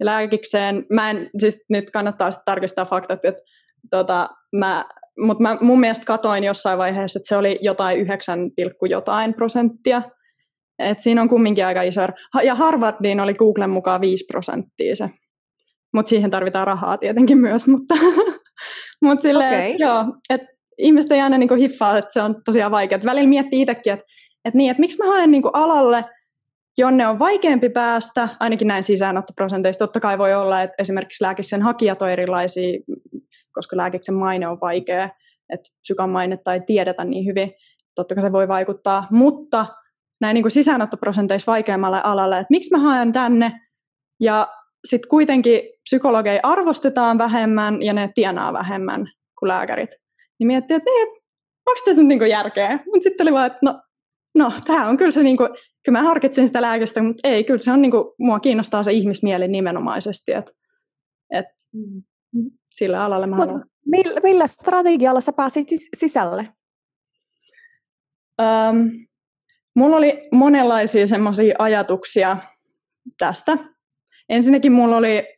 Ja 0.00 0.06
lääkikseen, 0.06 0.86
mä 0.92 1.10
en, 1.10 1.30
siis 1.38 1.60
nyt 1.68 1.90
kannattaa 1.90 2.30
sitten 2.30 2.44
tarkistaa 2.44 2.84
faktat, 2.84 3.24
että 3.24 3.42
tota, 3.90 4.28
mä, 4.56 4.84
mutta 5.20 5.42
mä 5.42 5.58
mun 5.60 5.80
mielestä 5.80 6.04
katoin 6.04 6.44
jossain 6.44 6.78
vaiheessa, 6.78 7.18
että 7.18 7.28
se 7.28 7.36
oli 7.36 7.58
jotain 7.62 7.98
9, 7.98 8.50
jotain 8.88 9.34
prosenttia. 9.34 10.02
Et 10.78 11.00
siinä 11.00 11.22
on 11.22 11.28
kumminkin 11.28 11.66
aika 11.66 11.82
iso 11.82 12.00
Ja 12.44 12.54
Harvardiin 12.54 13.20
oli 13.20 13.34
Googlen 13.34 13.70
mukaan 13.70 14.00
5 14.00 14.24
prosenttia 14.24 14.96
se. 14.96 15.10
Mutta 15.94 16.08
siihen 16.08 16.30
tarvitaan 16.30 16.66
rahaa 16.66 16.98
tietenkin 16.98 17.38
myös, 17.38 17.66
mutta, 17.66 17.94
mut 19.02 19.20
silleen, 19.20 19.74
okay. 19.74 19.76
joo, 19.78 20.04
että 20.30 20.57
ihmiset 20.78 21.12
ei 21.12 21.20
aina 21.20 21.38
niin 21.38 21.48
kuin 21.48 21.60
hiffaa, 21.60 21.98
että 21.98 22.12
se 22.12 22.22
on 22.22 22.42
tosiaan 22.44 22.72
vaikeaa. 22.72 23.00
Välillä 23.04 23.28
miettii 23.28 23.62
itsekin, 23.62 23.92
että, 23.92 24.06
että, 24.44 24.58
niin, 24.58 24.70
että 24.70 24.80
miksi 24.80 24.98
mä 24.98 25.10
haen 25.10 25.30
niin 25.30 25.42
kuin 25.42 25.54
alalle, 25.54 26.04
jonne 26.78 27.06
on 27.06 27.18
vaikeampi 27.18 27.68
päästä, 27.68 28.28
ainakin 28.40 28.68
näin 28.68 28.84
sisäänottoprosenteista. 28.84 29.86
Totta 29.86 30.00
kai 30.00 30.18
voi 30.18 30.34
olla, 30.34 30.62
että 30.62 30.82
esimerkiksi 30.82 31.24
lääkiksen 31.24 31.62
hakijat 31.62 32.02
on 32.02 32.10
erilaisia, 32.10 32.78
koska 33.52 33.76
lääkiksen 33.76 34.14
maine 34.14 34.48
on 34.48 34.60
vaikea, 34.60 35.10
että 35.52 35.70
psykan 35.80 36.10
mainetta 36.10 36.54
ei 36.54 36.60
tiedetä 36.60 37.04
niin 37.04 37.26
hyvin. 37.26 37.52
Totta 37.94 38.14
kai 38.14 38.22
se 38.22 38.32
voi 38.32 38.48
vaikuttaa, 38.48 39.06
mutta 39.10 39.66
näin 40.20 40.34
niin 40.34 40.44
kuin 40.44 40.52
sisäänottoprosenteissa 40.52 41.52
vaikeammalle 41.52 42.00
alalle, 42.04 42.38
että 42.38 42.50
miksi 42.50 42.76
mä 42.76 42.82
haen 42.82 43.12
tänne, 43.12 43.52
ja 44.20 44.48
sitten 44.84 45.08
kuitenkin 45.08 45.60
psykologeja 45.82 46.40
arvostetaan 46.42 47.18
vähemmän 47.18 47.82
ja 47.82 47.92
ne 47.92 48.10
tienaa 48.14 48.52
vähemmän 48.52 49.06
kuin 49.38 49.48
lääkärit. 49.48 49.90
Niin 50.38 50.46
miettii, 50.46 50.76
että, 50.76 50.90
niin, 50.90 51.08
onko 51.08 51.80
tässä 51.84 52.02
nyt 52.02 52.06
niinku 52.06 52.24
järkeä? 52.24 52.78
Mutta 52.86 53.02
sitten 53.02 53.24
oli 53.24 53.32
vaan, 53.32 53.46
että 53.46 53.58
no, 53.62 53.82
no 54.34 54.52
tämä 54.66 54.88
on 54.88 54.96
kyllä 54.96 55.12
se, 55.12 55.22
niinku, 55.22 55.44
kyllä 55.84 55.98
mä 55.98 56.02
harkitsin 56.02 56.46
sitä 56.46 56.62
lääkästä, 56.62 57.02
mutta 57.02 57.28
ei, 57.28 57.44
kyllä 57.44 57.58
se 57.58 57.72
on, 57.72 57.82
niinku, 57.82 58.14
mua 58.18 58.40
kiinnostaa 58.40 58.82
se 58.82 58.92
ihmismieli 58.92 59.48
nimenomaisesti, 59.48 60.32
että 60.32 60.52
et, 61.32 61.46
mm. 61.72 62.02
sillä 62.74 63.04
alalla 63.04 63.26
mä 63.26 63.36
haluan. 63.36 63.64
Millä, 63.86 64.20
millä 64.22 64.46
strategialla 64.46 65.20
sä 65.20 65.32
pääsit 65.32 65.68
sisälle? 65.96 66.48
Um, 68.42 68.90
mulla 69.76 69.96
oli 69.96 70.28
monenlaisia 70.32 71.06
semmoisia 71.06 71.54
ajatuksia 71.58 72.36
tästä. 73.18 73.58
Ensinnäkin 74.28 74.72
mulla 74.72 74.96
oli 74.96 75.37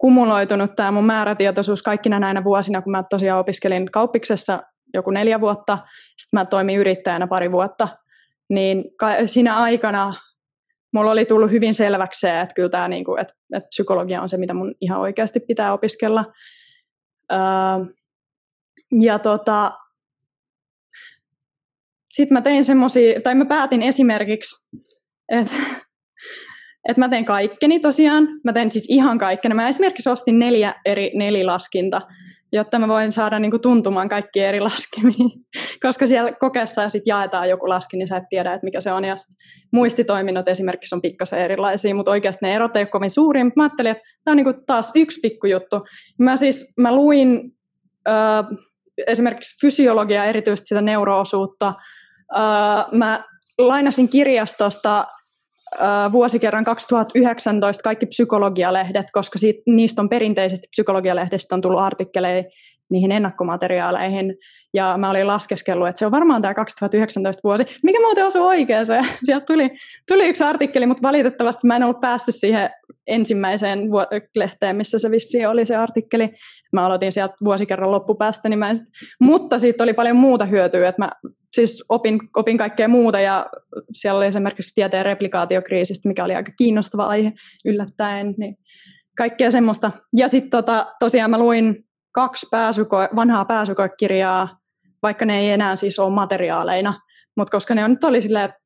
kumuloitunut 0.00 0.76
tämä 0.76 0.90
mun 0.90 1.06
määrätietoisuus 1.06 1.82
kaikkina 1.82 2.18
näinä 2.18 2.44
vuosina, 2.44 2.82
kun 2.82 2.90
mä 2.90 3.04
tosiaan 3.10 3.40
opiskelin 3.40 3.90
kauppiksessa 3.90 4.62
joku 4.94 5.10
neljä 5.10 5.40
vuotta, 5.40 5.78
sitten 6.16 6.40
mä 6.40 6.44
toimin 6.44 6.78
yrittäjänä 6.78 7.26
pari 7.26 7.52
vuotta, 7.52 7.88
niin 8.50 8.84
siinä 9.26 9.56
aikana 9.56 10.14
mulla 10.92 11.10
oli 11.10 11.24
tullut 11.24 11.50
hyvin 11.50 11.74
selväksi 11.74 12.20
se, 12.20 12.40
että 12.40 12.54
kyllä 12.54 12.68
tämä, 12.68 12.88
niin 12.88 13.04
kuin, 13.04 13.20
että, 13.20 13.34
että 13.54 13.68
psykologia 13.68 14.22
on 14.22 14.28
se, 14.28 14.36
mitä 14.36 14.54
mun 14.54 14.74
ihan 14.80 15.00
oikeasti 15.00 15.40
pitää 15.40 15.72
opiskella. 15.72 16.24
Öö, 17.32 17.38
ja 19.00 19.18
tota, 19.18 19.72
sitten 22.12 22.34
mä 22.34 22.42
tein 22.42 22.64
semmoisia, 22.64 23.20
tai 23.20 23.34
mä 23.34 23.44
päätin 23.44 23.82
esimerkiksi, 23.82 24.78
että 25.28 25.56
että 26.88 27.00
mä 27.00 27.08
teen 27.08 27.24
kaikkeni 27.24 27.80
tosiaan. 27.80 28.28
Mä 28.44 28.52
teen 28.52 28.72
siis 28.72 28.86
ihan 28.88 29.18
kaikkeni. 29.18 29.54
Mä 29.54 29.68
esimerkiksi 29.68 30.10
ostin 30.10 30.38
neljä 30.38 30.74
eri 30.86 31.10
nelilaskinta, 31.14 32.00
jotta 32.52 32.78
mä 32.78 32.88
voin 32.88 33.12
saada 33.12 33.38
niinku 33.38 33.58
tuntumaan 33.58 34.08
kaikki 34.08 34.40
eri 34.40 34.60
laskemiin. 34.70 35.30
Koska 35.82 36.06
siellä 36.06 36.32
kokeessa 36.32 36.88
sit 36.88 37.02
jaetaan 37.06 37.48
joku 37.48 37.68
laskin, 37.68 37.98
niin 37.98 38.08
sä 38.08 38.16
et 38.16 38.24
tiedä, 38.30 38.54
että 38.54 38.64
mikä 38.64 38.80
se 38.80 38.92
on. 38.92 39.04
Ja 39.04 39.14
muistitoiminnot 39.72 40.48
esimerkiksi 40.48 40.94
on 40.94 41.02
pikkasen 41.02 41.38
erilaisia, 41.38 41.94
mutta 41.94 42.10
oikeasti 42.10 42.46
ne 42.46 42.54
erot 42.54 42.76
ei 42.76 42.82
ole 42.82 42.88
kovin 42.88 43.10
suuria. 43.10 43.44
Mutta 43.44 43.60
mä 43.60 43.64
ajattelin, 43.64 43.90
että 43.90 44.04
tämä 44.24 44.32
on 44.32 44.36
niinku 44.36 44.62
taas 44.66 44.92
yksi 44.94 45.20
pikkujuttu. 45.20 45.76
Mä 46.18 46.36
siis 46.36 46.74
mä 46.78 46.94
luin 46.94 47.52
ö, 48.08 48.12
esimerkiksi 49.06 49.60
fysiologiaa, 49.60 50.24
erityisesti 50.24 50.66
sitä 50.66 50.80
neuroosuutta. 50.80 51.74
Ö, 52.36 52.38
mä 52.96 53.24
lainasin 53.58 54.08
kirjastosta 54.08 55.06
vuosikerran 56.12 56.64
2019 56.64 57.82
kaikki 57.82 58.06
psykologialehdet, 58.06 59.06
koska 59.12 59.38
siitä, 59.38 59.62
niistä 59.66 60.02
on 60.02 60.08
perinteisesti 60.08 60.68
psykologialehdistä 60.70 61.54
on 61.54 61.60
tullut 61.60 61.80
artikkeleja 61.80 62.44
niihin 62.90 63.12
ennakkomateriaaleihin, 63.12 64.34
ja 64.74 64.94
mä 64.98 65.10
olin 65.10 65.26
laskeskellut, 65.26 65.88
että 65.88 65.98
se 65.98 66.06
on 66.06 66.12
varmaan 66.12 66.42
tämä 66.42 66.54
2019 66.54 67.40
vuosi, 67.44 67.64
mikä 67.82 68.00
muuten 68.00 68.26
osui 68.26 68.42
oikeaan. 68.42 68.86
Sieltä 69.24 69.46
tuli, 69.46 69.70
tuli 70.08 70.28
yksi 70.28 70.44
artikkeli, 70.44 70.86
mutta 70.86 71.02
valitettavasti 71.02 71.66
mä 71.66 71.76
en 71.76 71.82
ollut 71.82 72.00
päässyt 72.00 72.34
siihen 72.34 72.70
ensimmäiseen 73.06 73.80
lehteen, 74.34 74.76
missä 74.76 74.98
se 74.98 75.10
vissi 75.10 75.46
oli 75.46 75.66
se 75.66 75.76
artikkeli. 75.76 76.30
Mä 76.72 76.86
aloitin 76.86 77.12
sieltä 77.12 77.34
vuosikerran 77.44 77.90
loppupäästä, 77.90 78.48
niin 78.48 78.58
mä 78.58 78.74
sit, 78.74 78.84
mutta 79.20 79.58
siitä 79.58 79.82
oli 79.82 79.94
paljon 79.94 80.16
muuta 80.16 80.44
hyötyä, 80.44 80.88
että 80.88 81.02
mä 81.02 81.10
siis 81.54 81.84
opin, 81.88 82.20
opin 82.36 82.58
kaikkea 82.58 82.88
muuta 82.88 83.20
ja 83.20 83.46
siellä 83.92 84.18
oli 84.18 84.26
esimerkiksi 84.26 84.74
tieteen 84.74 85.04
replikaatiokriisistä, 85.04 86.08
mikä 86.08 86.24
oli 86.24 86.34
aika 86.34 86.52
kiinnostava 86.58 87.06
aihe 87.06 87.32
yllättäen, 87.64 88.34
niin 88.38 88.56
kaikkea 89.16 89.50
semmoista. 89.50 89.90
Ja 90.16 90.28
sitten 90.28 90.50
tota, 90.50 90.86
tosiaan 90.98 91.30
mä 91.30 91.38
luin 91.38 91.84
kaksi 92.12 92.46
pääsyko- 92.50 93.16
vanhaa 93.16 93.44
pääsykoekirjaa, 93.44 94.58
vaikka 95.02 95.24
ne 95.24 95.38
ei 95.38 95.50
enää 95.50 95.76
siis 95.76 95.98
ole 95.98 96.14
materiaaleina, 96.14 97.00
mutta 97.36 97.50
koska 97.50 97.74
ne 97.74 97.84
on 97.84 97.90
nyt 97.90 98.04
oli 98.04 98.22
silleen, 98.22 98.44
että 98.44 98.60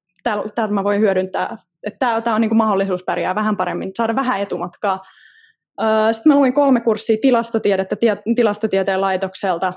täältä 0.54 0.74
mä 0.74 0.84
voin 0.84 1.00
hyödyntää, 1.00 1.56
että 1.82 2.20
tämä 2.20 2.34
on 2.34 2.40
niinku 2.40 2.54
mahdollisuus 2.54 3.04
pärjää 3.04 3.34
vähän 3.34 3.56
paremmin, 3.56 3.90
saada 3.96 4.16
vähän 4.16 4.40
etumatkaa. 4.40 5.00
Sitten 6.12 6.32
mä 6.32 6.36
luin 6.36 6.54
kolme 6.54 6.80
kurssia 6.80 7.16
tilastotiedettä 7.22 7.96
tie, 7.96 8.16
tilastotieteen 8.36 9.00
laitokselta, 9.00 9.72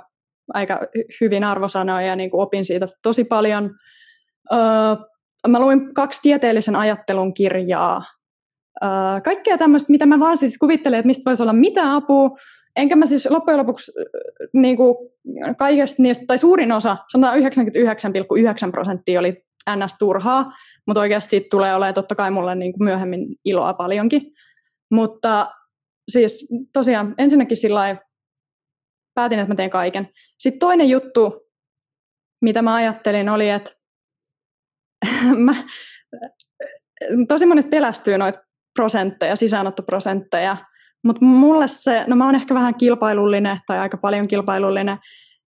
aika 0.54 0.80
hyvin 1.22 1.44
arvosanoja 1.44 2.08
ja 2.08 2.16
niin 2.16 2.30
kuin 2.30 2.42
opin 2.42 2.66
siitä 2.66 2.88
tosi 3.02 3.24
paljon. 3.24 3.76
Mä 5.48 5.60
luin 5.60 5.94
kaksi 5.94 6.22
tieteellisen 6.22 6.76
ajattelun 6.76 7.34
kirjaa. 7.34 8.04
Kaikkea 9.24 9.58
tämmöistä, 9.58 9.92
mitä 9.92 10.06
mä 10.06 10.20
vaan 10.20 10.38
siis 10.38 10.58
kuvittelen, 10.58 11.00
että 11.00 11.08
mistä 11.08 11.22
voisi 11.26 11.44
olla 11.44 11.54
mitä 11.54 11.94
apua, 11.94 12.30
enkä 12.78 12.96
mä 12.96 13.06
siis 13.06 13.30
loppujen 13.30 13.58
lopuksi 13.58 13.92
niin 14.54 14.78
kuin 14.78 14.96
kaikesta 15.58 16.02
niistä, 16.02 16.26
tai 16.28 16.38
suurin 16.38 16.72
osa, 16.72 16.98
sanotaan 17.12 17.40
99,9 17.40 18.72
prosenttia 18.72 19.20
oli 19.20 19.44
ns. 19.76 19.96
turhaa, 20.00 20.52
mutta 20.88 21.00
oikeasti 21.00 21.30
siitä 21.30 21.48
tulee 21.52 21.76
olemaan 21.76 21.94
totta 21.94 22.16
kai 22.16 22.32
mulle 22.32 22.56
niin 22.56 22.74
kuin 22.74 22.84
myöhemmin 22.84 23.28
iloa 23.46 23.74
paljonkin. 23.74 24.22
Mutta 24.92 25.52
siis 26.12 26.48
tosiaan 26.74 27.14
ensinnäkin 27.18 27.58
sillä 27.58 27.98
päätin, 29.14 29.40
että 29.40 29.54
mä 29.54 29.56
teen 29.56 29.70
kaiken. 29.70 30.10
Sitten 30.40 30.60
toinen 30.60 30.90
juttu, 30.90 31.50
mitä 32.42 32.62
mä 32.62 32.76
ajattelin, 32.76 33.30
oli, 33.30 33.50
että 33.50 33.72
mä, 35.46 35.56
tosi 37.28 37.46
monet 37.46 37.70
pelästyy 37.70 38.18
noita 38.18 38.40
prosentteja, 38.74 39.36
sisäänottoprosentteja, 39.36 40.58
mutta 41.04 41.26
mulle 41.26 41.68
se, 41.68 42.04
no 42.08 42.16
mä 42.16 42.26
oon 42.26 42.36
ehkä 42.36 42.54
vähän 42.54 42.76
kilpailullinen 42.76 43.60
tai 43.68 43.80
aika 43.80 43.98
paljon 43.98 44.28
kilpailullinen 44.28 44.98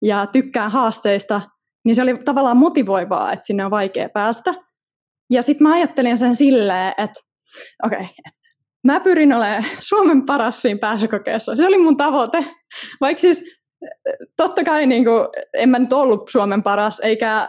ja 0.02 0.26
tykkään 0.26 0.72
haasteista, 0.72 1.42
niin 1.86 1.96
se 1.96 2.02
oli 2.02 2.18
tavallaan 2.26 2.58
motivoivaa, 2.58 3.34
että 3.34 3.46
sinne 3.46 3.66
on 3.66 3.72
vaikea 3.72 4.10
päästä. 4.10 4.54
Ja 5.30 5.42
sitten 5.42 5.68
mä 5.68 5.74
ajattelin 5.74 6.18
sen 6.18 6.36
silleen, 6.36 6.94
että 6.98 7.20
okei, 7.84 8.00
okay, 8.00 8.14
mä 8.84 9.00
pyrin 9.00 9.34
olemaan 9.34 9.66
Suomen 9.80 10.26
paras 10.26 10.62
siinä 10.62 10.80
pääsykokeessa. 10.80 11.56
Se 11.56 11.68
oli 11.68 11.78
mun 11.78 11.98
tavoite. 11.98 12.46
Vaikka 13.02 13.22
siis 13.22 13.44
totta 14.38 14.64
kai 14.64 14.86
niin 14.86 15.06
kuin, 15.06 15.28
en 15.54 15.70
mä 15.70 15.80
nyt 15.80 15.94
ollut 15.94 16.30
Suomen 16.30 16.64
paras, 16.64 17.00
eikä, 17.00 17.48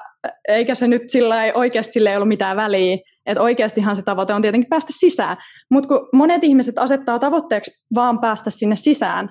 eikä 0.48 0.74
se 0.74 0.88
nyt 0.88 1.02
sillä 1.10 1.36
oikeasti 1.54 1.92
sillä 1.92 2.10
ei 2.10 2.16
ollut 2.16 2.28
mitään 2.28 2.56
väliä. 2.56 2.98
Että 3.30 3.42
oikeastihan 3.42 3.96
se 3.96 4.02
tavoite 4.02 4.34
on 4.34 4.42
tietenkin 4.42 4.68
päästä 4.68 4.92
sisään. 4.96 5.36
Mutta 5.70 5.88
kun 5.88 6.08
monet 6.12 6.44
ihmiset 6.44 6.78
asettaa 6.78 7.18
tavoitteeksi 7.18 7.70
vaan 7.94 8.20
päästä 8.20 8.50
sinne 8.50 8.76
sisään, 8.76 9.28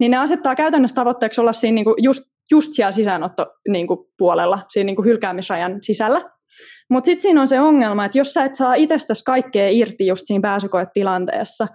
niin 0.00 0.10
ne 0.10 0.16
asettaa 0.16 0.54
käytännössä 0.54 0.94
tavoitteeksi 0.94 1.40
olla 1.40 1.52
siinä 1.52 1.74
niinku 1.74 1.94
just, 1.98 2.22
just 2.50 2.72
siellä 2.72 2.92
sisäänottopuolella, 2.92 4.56
niinku 4.56 4.70
siinä 4.70 4.86
niinku 4.86 5.02
hylkäämisrajan 5.02 5.78
sisällä. 5.82 6.20
Mutta 6.90 7.06
sitten 7.06 7.22
siinä 7.22 7.40
on 7.40 7.48
se 7.48 7.60
ongelma, 7.60 8.04
että 8.04 8.18
jos 8.18 8.34
sä 8.34 8.44
et 8.44 8.54
saa 8.54 8.74
itsestäsi 8.74 9.24
kaikkea 9.24 9.68
irti 9.68 10.06
just 10.06 10.22
siinä 10.26 10.42
pääsykoetilanteessa, 10.42 11.66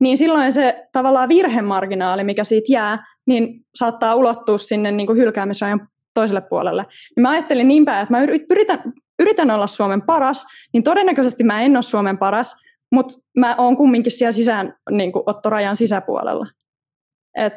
niin 0.00 0.18
silloin 0.18 0.52
se 0.52 0.88
tavallaan 0.92 1.28
virhemarginaali, 1.28 2.24
mikä 2.24 2.44
siitä 2.44 2.72
jää, 2.72 3.04
niin 3.26 3.60
saattaa 3.74 4.14
ulottua 4.14 4.58
sinne 4.58 4.92
niin 4.92 5.06
kuin 5.06 5.18
hylkäämisrajan 5.18 5.88
toiselle 6.14 6.40
puolelle. 6.40 6.82
Niin 7.16 7.22
mä 7.22 7.30
ajattelin 7.30 7.68
niin 7.68 7.84
päin, 7.84 8.02
että 8.02 8.14
mä 8.14 8.22
yritän, 8.50 8.92
yritän 9.22 9.50
olla 9.50 9.66
Suomen 9.66 10.02
paras, 10.02 10.46
niin 10.72 10.82
todennäköisesti 10.82 11.44
mä 11.44 11.62
en 11.62 11.76
ole 11.76 11.82
Suomen 11.82 12.18
paras, 12.18 12.56
mutta 12.92 13.14
mä 13.38 13.54
oon 13.58 13.76
kumminkin 13.76 14.12
siellä 14.12 14.32
sisään 14.32 14.74
niin 14.90 15.12
kuin 15.12 15.22
ottorajan 15.26 15.76
sisäpuolella. 15.76 16.46
Et 17.36 17.54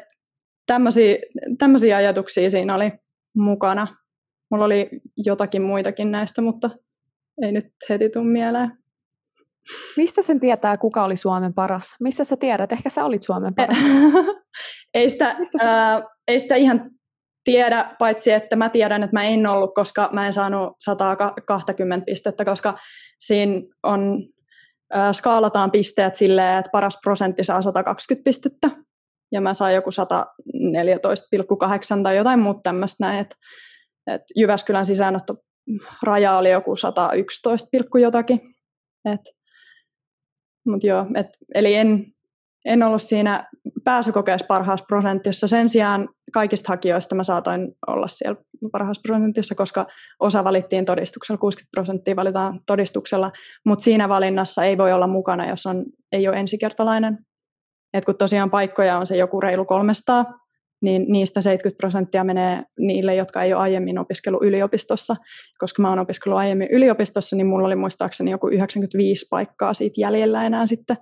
tämmöisiä 1.58 1.96
ajatuksia 1.96 2.50
siinä 2.50 2.74
oli 2.74 2.92
mukana. 3.36 3.86
Mulla 4.50 4.64
oli 4.64 4.90
jotakin 5.16 5.62
muitakin 5.62 6.10
näistä, 6.10 6.42
mutta 6.42 6.70
ei 7.42 7.52
nyt 7.52 7.66
heti 7.88 8.08
tule 8.08 8.24
mieleen. 8.24 8.72
Mistä 9.96 10.22
sen 10.22 10.40
tietää, 10.40 10.76
kuka 10.76 11.04
oli 11.04 11.16
Suomen 11.16 11.54
paras? 11.54 11.96
Missä 12.00 12.24
sä 12.24 12.36
tiedät? 12.36 12.72
Ehkä 12.72 12.90
sä 12.90 13.04
olit 13.04 13.22
Suomen 13.22 13.54
paras. 13.54 13.82
ei, 14.94 15.10
sitä, 15.10 15.36
ää, 15.64 16.02
ei 16.28 16.40
sitä 16.40 16.54
ihan 16.54 16.90
tiedä, 17.46 17.94
paitsi 17.98 18.32
että 18.32 18.56
mä 18.56 18.68
tiedän, 18.68 19.02
että 19.02 19.16
mä 19.16 19.24
en 19.24 19.46
ollut, 19.46 19.74
koska 19.74 20.08
mä 20.12 20.26
en 20.26 20.32
saanut 20.32 20.76
120 20.80 22.06
pistettä, 22.06 22.44
koska 22.44 22.78
siinä 23.20 23.62
on, 23.82 24.22
ää, 24.92 25.12
skaalataan 25.12 25.70
pisteet 25.70 26.14
silleen, 26.14 26.58
että 26.58 26.70
paras 26.72 26.98
prosentti 27.02 27.44
saa 27.44 27.62
120 27.62 28.24
pistettä, 28.24 28.70
ja 29.32 29.40
mä 29.40 29.54
sain 29.54 29.74
joku 29.74 29.90
114,8 29.90 29.96
tai 32.02 32.16
jotain 32.16 32.40
muuta 32.40 32.60
tämmöistä 32.62 33.06
näin, 33.06 33.18
että, 33.18 33.36
että 34.06 34.26
Jyväskylän 34.36 34.86
sisäänotto 34.86 35.34
raja 36.02 36.38
oli 36.38 36.50
joku 36.50 36.76
111, 36.76 37.68
jotakin. 38.00 38.40
Et, 39.12 39.20
mut 40.66 40.84
joo, 40.84 41.06
et, 41.14 41.26
eli 41.54 41.74
en, 41.74 42.06
en 42.66 42.82
ollut 42.82 43.02
siinä 43.02 43.48
pääsykokeessa 43.84 44.46
parhaassa 44.46 44.86
prosentissa. 44.88 45.46
Sen 45.46 45.68
sijaan 45.68 46.08
kaikista 46.32 46.68
hakijoista 46.68 47.14
mä 47.14 47.24
saatoin 47.24 47.72
olla 47.86 48.08
siellä 48.08 48.40
parhaassa 48.72 49.00
prosentissa, 49.08 49.54
koska 49.54 49.86
osa 50.20 50.44
valittiin 50.44 50.84
todistuksella, 50.84 51.38
60 51.38 51.70
prosenttia 51.76 52.16
valitaan 52.16 52.60
todistuksella, 52.66 53.32
mutta 53.66 53.82
siinä 53.82 54.08
valinnassa 54.08 54.64
ei 54.64 54.78
voi 54.78 54.92
olla 54.92 55.06
mukana, 55.06 55.48
jos 55.48 55.66
on, 55.66 55.84
ei 56.12 56.28
ole 56.28 56.36
ensikertalainen. 56.36 57.18
Et 57.94 58.04
kun 58.04 58.16
tosiaan 58.18 58.50
paikkoja 58.50 58.98
on 58.98 59.06
se 59.06 59.16
joku 59.16 59.40
reilu 59.40 59.64
300, 59.64 60.24
niin 60.82 61.04
niistä 61.08 61.40
70 61.40 61.78
prosenttia 61.78 62.24
menee 62.24 62.62
niille, 62.78 63.14
jotka 63.14 63.42
ei 63.42 63.54
ole 63.54 63.62
aiemmin 63.62 63.98
opiskellut 63.98 64.42
yliopistossa. 64.42 65.16
Koska 65.58 65.82
mä 65.82 65.88
oon 65.88 65.98
opiskellut 65.98 66.38
aiemmin 66.38 66.68
yliopistossa, 66.70 67.36
niin 67.36 67.46
mulla 67.46 67.66
oli 67.66 67.76
muistaakseni 67.76 68.30
joku 68.30 68.48
95 68.48 69.26
paikkaa 69.30 69.74
siitä 69.74 70.00
jäljellä 70.00 70.44
enää 70.44 70.66
sitten, 70.66 70.96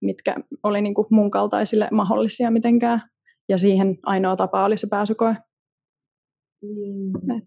mitkä 0.00 0.34
oli 0.62 0.80
niin 0.80 0.94
kuin 0.94 1.06
mun 1.10 1.30
kaltaisille 1.30 1.88
mahdollisia 1.92 2.50
mitenkään. 2.50 3.02
Ja 3.48 3.58
siihen 3.58 3.98
ainoa 4.06 4.36
tapa 4.36 4.64
oli 4.64 4.78
se 4.78 4.86
pääsykoe. 4.90 5.36
Mm. 6.62 7.40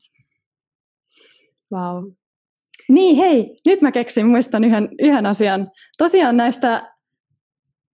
Wow. 1.74 2.12
Niin, 2.89 3.16
hei, 3.16 3.60
nyt 3.66 3.82
mä 3.82 3.91
keksin, 3.91 4.28
muistan 4.28 4.64
yhden, 4.64 4.89
yhden 4.99 5.26
asian. 5.26 5.72
Tosiaan 5.97 6.38
näistä, 6.38 6.93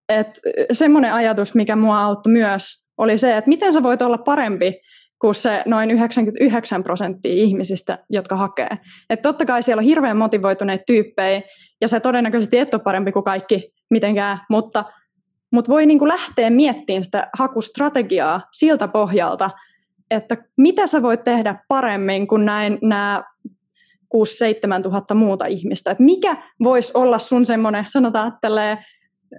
että 0.10 0.42
semmoinen 0.74 1.14
ajatus, 1.14 1.56
mikä 1.56 1.76
mua 1.76 2.02
auttoi 2.02 2.34
myös, 2.34 2.88
oli 2.98 3.18
se, 3.18 3.38
että 3.38 3.50
miten 3.50 3.74
sä 3.74 3.84
voit 3.84 4.02
olla 4.02 4.18
parempi 4.18 4.80
kuin 5.22 5.36
se 5.36 5.64
noin 5.66 5.92
99 5.92 6.84
prosenttia 6.84 7.34
ihmisistä, 7.34 8.00
jotka 8.10 8.36
hakee. 8.36 8.78
Että 9.10 9.30
totta 9.30 9.46
kai 9.46 9.64
siellä 9.64 9.80
on 9.80 9.86
hirveän 9.86 10.18
motivoituneita 10.18 10.84
tyyppejä, 10.88 11.42
ja 11.82 11.88
se 11.88 12.00
todennäköisesti 12.00 12.58
et 12.58 12.74
ole 12.74 12.82
parempi 12.84 13.12
kuin 13.12 13.24
kaikki 13.24 13.74
mitenkään, 13.90 14.38
mutta, 14.50 14.84
mutta 15.52 15.72
voi 15.72 15.86
niin 15.86 16.00
kuin 16.00 16.10
lähteä 16.10 16.50
miettimään 16.50 17.04
sitä 17.04 17.30
hakustrategiaa 17.38 18.42
siltä 18.52 18.88
pohjalta, 18.88 19.50
että 20.12 20.38
mitä 20.58 20.88
sä 20.88 21.02
voit 21.02 21.24
tehdä 21.24 21.56
paremmin 21.68 22.28
kuin 22.28 22.46
näin 22.46 22.78
nämä 22.82 23.24
6-7 24.16 24.82
tuhatta 24.84 25.16
muuta 25.16 25.46
ihmistä. 25.46 25.92
Että 25.92 26.04
mikä 26.04 26.38
voisi 26.64 26.92
olla 26.94 27.20
sun 27.20 27.46
semmoinen, 27.46 27.86
sanotaan 27.90 28.38
tälleen 28.42 28.78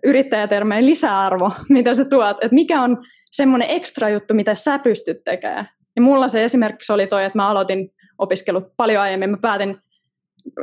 yrittäjätermeen 0.04 0.86
lisäarvo, 0.86 1.52
mitä 1.68 1.94
sä 1.94 2.04
tuot, 2.04 2.36
että 2.36 2.54
mikä 2.54 2.82
on 2.82 2.96
semmoinen 3.32 3.70
ekstra 3.70 4.08
juttu, 4.08 4.34
mitä 4.34 4.54
sä 4.54 4.78
pystyt 4.78 5.24
tekemään. 5.24 5.68
Ja 5.96 6.02
mulla 6.02 6.28
se 6.28 6.44
esimerkiksi 6.44 6.92
oli 6.92 7.06
toi, 7.06 7.24
että 7.24 7.38
mä 7.38 7.48
aloitin 7.48 7.90
opiskelut 8.18 8.64
paljon 8.76 9.02
aiemmin. 9.02 9.30
Mä 9.30 9.36
päätin, 9.36 9.78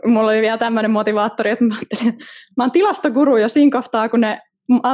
mulla 0.06 0.30
oli 0.32 0.42
vielä 0.42 0.58
tämmöinen 0.58 0.92
motivaattori, 0.92 1.50
että 1.50 1.66
mä 1.66 1.76
ajattelin, 1.76 2.14
että 2.14 2.26
mä 2.58 2.64
oon 2.64 2.72
tilastokuru 2.72 3.38
jo 3.38 3.50
siinä 3.50 3.72
kohtaa, 3.72 4.10
kun 4.10 4.22
ne 4.22 4.42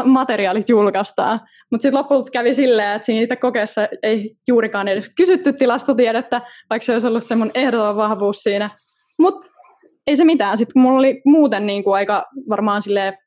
materiaalit 0.05 0.69
julkaistaan. 0.69 1.39
Mutta 1.71 1.81
sitten 1.81 1.99
lopulta 1.99 2.31
kävi 2.31 2.53
silleen, 2.55 2.95
että 2.95 3.05
siinä 3.05 3.21
itse 3.21 3.35
kokeessa 3.35 3.87
ei 4.03 4.37
juurikaan 4.47 4.87
edes 4.87 5.11
kysytty 5.17 5.53
tilastotiedettä, 5.53 6.41
vaikka 6.69 6.85
se 6.85 6.93
olisi 6.93 7.07
ollut 7.07 7.23
semmoinen 7.23 7.51
ehdoton 7.55 7.95
vahvuus 7.95 8.37
siinä. 8.37 8.69
Mutta 9.19 9.47
ei 10.07 10.15
se 10.15 10.23
mitään. 10.23 10.57
Sitten 10.57 10.73
kun 10.73 10.81
mulla 10.81 10.99
oli 10.99 11.21
muuten 11.25 11.65
niin 11.65 11.83
kuin 11.83 11.95
aika 11.95 12.25
varmaan 12.49 12.81
sille 12.81 13.17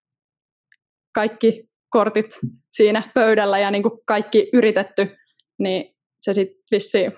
kaikki 1.15 1.69
kortit 1.91 2.39
siinä 2.71 3.03
pöydällä 3.15 3.59
ja 3.59 3.71
niin 3.71 3.83
kuin 3.83 4.01
kaikki 4.07 4.51
yritetty, 4.53 5.17
niin 5.59 5.95
se 6.21 6.33
sitten 6.33 6.65
vissiin, 6.71 7.13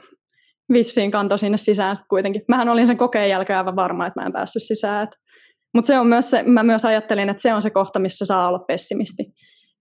vissiin 0.72 1.10
kantoi 1.10 1.38
sinne 1.38 1.58
sisään 1.58 1.96
sit 1.96 2.04
kuitenkin. 2.08 2.42
Mähän 2.48 2.68
olin 2.68 2.86
sen 2.86 2.96
kokeen 2.96 3.30
jälkeen 3.30 3.58
aivan 3.58 3.76
varma, 3.76 4.06
että 4.06 4.20
mä 4.20 4.26
en 4.26 4.32
päässyt 4.32 4.62
sisään. 4.62 5.08
Mutta 5.74 5.86
se 5.86 5.98
on 5.98 6.06
myös 6.06 6.30
se, 6.30 6.42
mä 6.42 6.62
myös 6.62 6.84
ajattelin, 6.84 7.28
että 7.28 7.42
se 7.42 7.54
on 7.54 7.62
se 7.62 7.70
kohta, 7.70 7.98
missä 7.98 8.26
saa 8.26 8.48
olla 8.48 8.58
pessimisti. 8.58 9.24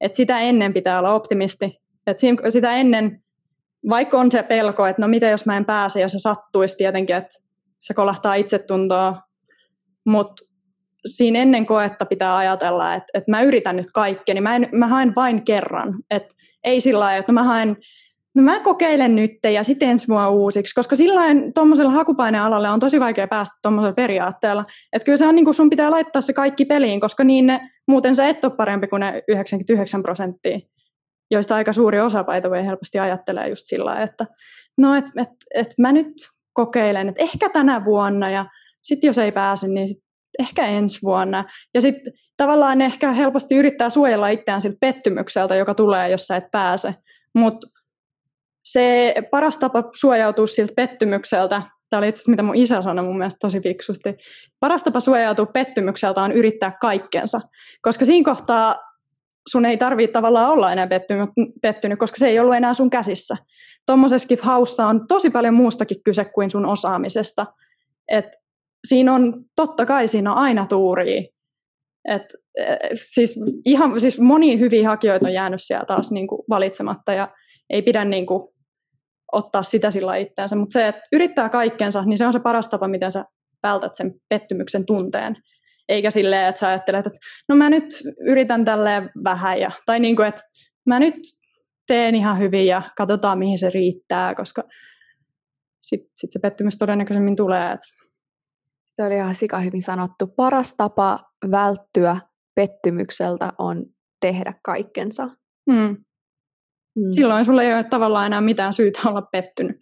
Et 0.02 0.14
sitä 0.14 0.40
ennen 0.40 0.74
pitää 0.74 1.00
olla 1.00 1.14
optimisti. 1.14 1.78
Et 2.08 2.18
sitä 2.50 2.74
ennen, 2.74 3.24
vaikka 3.90 4.20
on 4.20 4.32
se 4.32 4.44
pelko, 4.44 4.86
että 4.86 5.02
no 5.02 5.08
mitä 5.08 5.30
jos 5.30 5.46
mä 5.46 5.58
en 5.58 5.66
pääse 5.66 6.00
ja 6.00 6.10
se 6.10 6.20
sattuisi 6.20 6.78
tietenkin, 6.78 7.16
että 7.16 7.40
se 7.80 7.94
kolahtaa 7.94 8.36
itsetuntoa, 8.36 9.20
mutta 10.06 10.44
siinä 11.06 11.40
ennen 11.40 11.66
koetta 11.66 12.06
pitää 12.06 12.38
ajatella, 12.38 12.94
että, 12.94 13.08
että 13.14 13.32
mä 13.32 13.42
yritän 13.42 13.76
nyt 13.76 13.92
kaikkea, 13.94 14.36
niin 14.36 14.44
mä, 14.44 14.56
en, 14.56 14.70
mä 14.72 14.88
haen 14.88 15.16
vain 15.16 15.46
kerran. 15.46 15.94
Et 16.12 16.36
ei 16.64 16.82
sillä 16.82 17.00
lailla, 17.00 17.20
että 17.20 17.32
mä 17.32 17.44
haen 17.44 17.78
no 18.36 18.44
mä 18.44 18.60
kokeilen 18.60 19.16
nyt 19.16 19.32
ja 19.54 19.64
sitten 19.64 19.90
ensi 19.90 20.08
vuonna 20.08 20.30
uusiksi, 20.30 20.76
koska 20.76 20.96
silloin 20.96 21.54
tuommoisella 21.54 21.92
hakupainealalla 21.92 22.72
on 22.72 22.80
tosi 22.80 23.00
vaikea 23.00 23.28
päästä 23.28 23.56
tuommoisella 23.62 23.94
periaatteella. 23.94 24.66
Että 24.94 25.06
kyllä 25.06 25.18
se 25.18 25.28
on 25.28 25.36
niin 25.36 25.46
kuin 25.46 25.56
sun 25.56 25.70
pitää 25.70 25.92
laittaa 25.92 26.22
se 26.22 26.34
kaikki 26.34 26.66
peliin, 26.66 27.00
koska 27.00 27.24
niin 27.24 27.48
ne, 27.48 27.70
muuten 27.88 28.16
sä 28.16 28.28
et 28.28 28.46
ole 28.46 28.56
parempi 28.56 28.88
kuin 28.88 29.00
ne 29.00 29.24
99 29.28 30.04
prosenttia, 30.04 30.60
joista 31.32 31.56
aika 31.56 31.74
suuri 31.74 32.00
osa 32.00 32.24
paita 32.24 32.50
voi 32.50 32.66
helposti 32.66 33.00
ajattelee 33.00 33.50
just 33.50 33.64
sillä 33.66 34.02
että 34.02 34.26
no 34.78 34.96
et, 34.96 35.06
et, 35.18 35.30
et 35.56 35.74
mä 35.78 35.92
nyt 35.92 36.14
kokeilen, 36.54 37.10
että 37.10 37.24
ehkä 37.24 37.50
tänä 37.50 37.86
vuonna 37.86 38.30
ja 38.30 38.46
sitten 38.82 39.08
jos 39.08 39.18
ei 39.18 39.32
pääse, 39.32 39.68
niin 39.68 39.88
sit 39.88 40.06
ehkä 40.40 40.66
ensi 40.66 41.00
vuonna. 41.04 41.46
Ja 41.74 41.82
sitten 41.82 42.14
tavallaan 42.38 42.82
ehkä 42.82 43.12
helposti 43.12 43.56
yrittää 43.56 43.90
suojella 43.90 44.28
itseään 44.28 44.62
siltä 44.62 44.78
pettymykseltä, 44.80 45.56
joka 45.56 45.74
tulee, 45.74 46.10
jos 46.10 46.28
sä 46.28 46.36
et 46.36 46.52
pääse. 46.52 46.96
Mutta 47.36 47.68
se 48.66 49.16
paras 49.32 49.58
tapa 49.58 49.84
suojautua 49.96 50.48
siltä 50.48 50.74
pettymykseltä, 50.76 51.62
tämä 51.90 51.98
oli 51.98 52.08
itse 52.08 52.20
asiassa 52.20 52.32
mitä 52.32 52.44
mun 52.44 52.56
isä 52.56 52.82
sanoi 52.82 53.06
mun 53.06 53.18
mielestä 53.18 53.38
tosi 53.42 53.62
fiksusti, 53.62 54.16
paras 54.60 54.84
tapa 54.84 55.00
suojautua 55.00 55.46
pettymykseltä 55.46 56.22
on 56.22 56.32
yrittää 56.32 56.78
kaikkensa, 56.82 57.42
koska 57.82 58.06
siinä 58.06 58.32
kohtaa 58.32 58.76
sun 59.50 59.66
ei 59.66 59.78
tarvitse 59.78 60.12
tavallaan 60.12 60.50
olla 60.50 60.72
enää 60.72 60.88
pettynyt, 60.88 61.30
pettynyt, 61.62 62.00
koska 62.00 62.18
se 62.18 62.28
ei 62.28 62.40
ollut 62.40 62.56
enää 62.56 62.74
sun 62.74 62.90
käsissä. 62.90 63.38
Tuommoisessakin 63.86 64.40
haussa 64.42 64.88
on 64.88 65.08
tosi 65.08 65.30
paljon 65.30 65.54
muustakin 65.54 66.04
kyse 66.04 66.26
kuin 66.26 66.50
sun 66.50 66.66
osaamisesta. 66.66 67.46
Et 68.12 68.26
siinä 68.88 69.14
on, 69.14 69.46
totta 69.56 69.86
kai 69.86 70.08
siinä 70.08 70.32
on 70.32 70.38
aina 70.38 70.66
tuuria. 70.66 71.22
Et, 72.10 72.22
et, 72.56 72.80
siis, 72.96 73.40
ihan, 73.66 74.00
siis 74.00 74.20
moni 74.20 74.60
hyviä 74.60 74.90
hakijoita 74.90 75.28
on 75.28 75.34
jäänyt 75.34 75.62
siellä 75.64 75.86
taas 75.86 76.12
niin 76.12 76.28
kuin 76.28 76.42
valitsematta 76.50 77.14
ja 77.14 77.28
ei 77.70 77.82
pidä 77.82 78.06
niin 78.06 78.26
kuin 78.26 78.55
ottaa 79.32 79.64
sitä 79.64 79.92
sillä 79.92 80.16
itseänsä, 80.16 80.56
mutta 80.56 80.74
se, 80.74 80.88
että 80.88 81.02
yrittää 81.12 81.50
kaikkensa, 81.50 82.02
niin 82.02 82.18
se 82.18 82.26
on 82.26 82.34
se 82.34 82.40
paras 82.40 82.68
tapa, 82.68 82.88
miten 82.88 83.12
sä 83.12 83.26
vältät 83.64 83.96
sen 83.96 84.14
pettymyksen 84.30 84.86
tunteen. 84.86 85.36
Eikä 85.90 86.12
silleen, 86.12 86.48
että 86.48 86.60
sä 86.60 86.68
ajattelet, 86.68 87.08
että 87.08 87.20
no 87.50 87.56
mä 87.56 87.70
nyt 87.70 87.86
yritän 88.20 88.66
tälleen 88.66 89.10
vähän, 89.24 89.60
ja, 89.60 89.72
tai 89.86 90.00
niin 90.00 90.16
kuin, 90.16 90.28
että 90.28 90.42
mä 90.86 91.00
nyt 91.00 91.16
teen 91.88 92.16
ihan 92.16 92.40
hyvin 92.40 92.68
ja 92.68 92.82
katsotaan 92.98 93.40
mihin 93.40 93.60
se 93.60 93.70
riittää, 93.70 94.36
koska 94.36 94.64
sitten 95.82 96.12
sit 96.14 96.32
se 96.32 96.40
pettymys 96.40 96.78
todennäköisemmin 96.78 97.36
tulee. 97.36 97.72
Että... 97.72 97.86
Se 98.86 99.04
oli 99.04 99.16
ihan 99.16 99.36
sika 99.36 99.60
hyvin 99.60 99.82
sanottu. 99.82 100.28
Paras 100.28 100.74
tapa 100.74 101.20
välttyä 101.52 102.18
pettymykseltä 102.56 103.54
on 103.58 103.86
tehdä 104.22 104.54
kaikkensa. 104.64 105.30
Hmm. 105.72 105.98
Mm. 106.96 107.12
Silloin 107.12 107.46
sulla 107.46 107.64
ei 107.64 107.74
ole 107.74 107.84
tavallaan 107.84 108.26
enää 108.26 108.42
mitään 108.42 108.74
syytä 108.74 109.00
olla 109.06 109.22
pettynyt. 109.22 109.78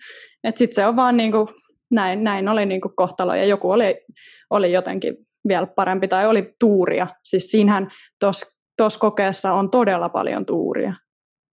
Sitten 0.55 0.75
se 0.75 0.85
on 0.85 0.95
vaan 0.95 1.17
niin 1.17 1.31
kuin, 1.31 1.47
näin, 1.91 2.23
näin 2.23 2.49
oli 2.49 2.65
niin 2.65 2.81
kuin 2.81 2.95
kohtalo 2.95 3.35
ja 3.35 3.45
joku 3.45 3.71
oli, 3.71 4.05
oli 4.49 4.71
jotenkin 4.71 5.17
vielä 5.47 5.67
parempi 5.67 6.07
tai 6.07 6.27
oli 6.27 6.55
tuuria. 6.59 7.07
Siis 7.23 7.51
siinähän 7.51 7.91
tuossa 8.19 8.99
kokeessa 8.99 9.53
on 9.53 9.71
todella 9.71 10.09
paljon 10.09 10.45
tuuria. 10.45 10.93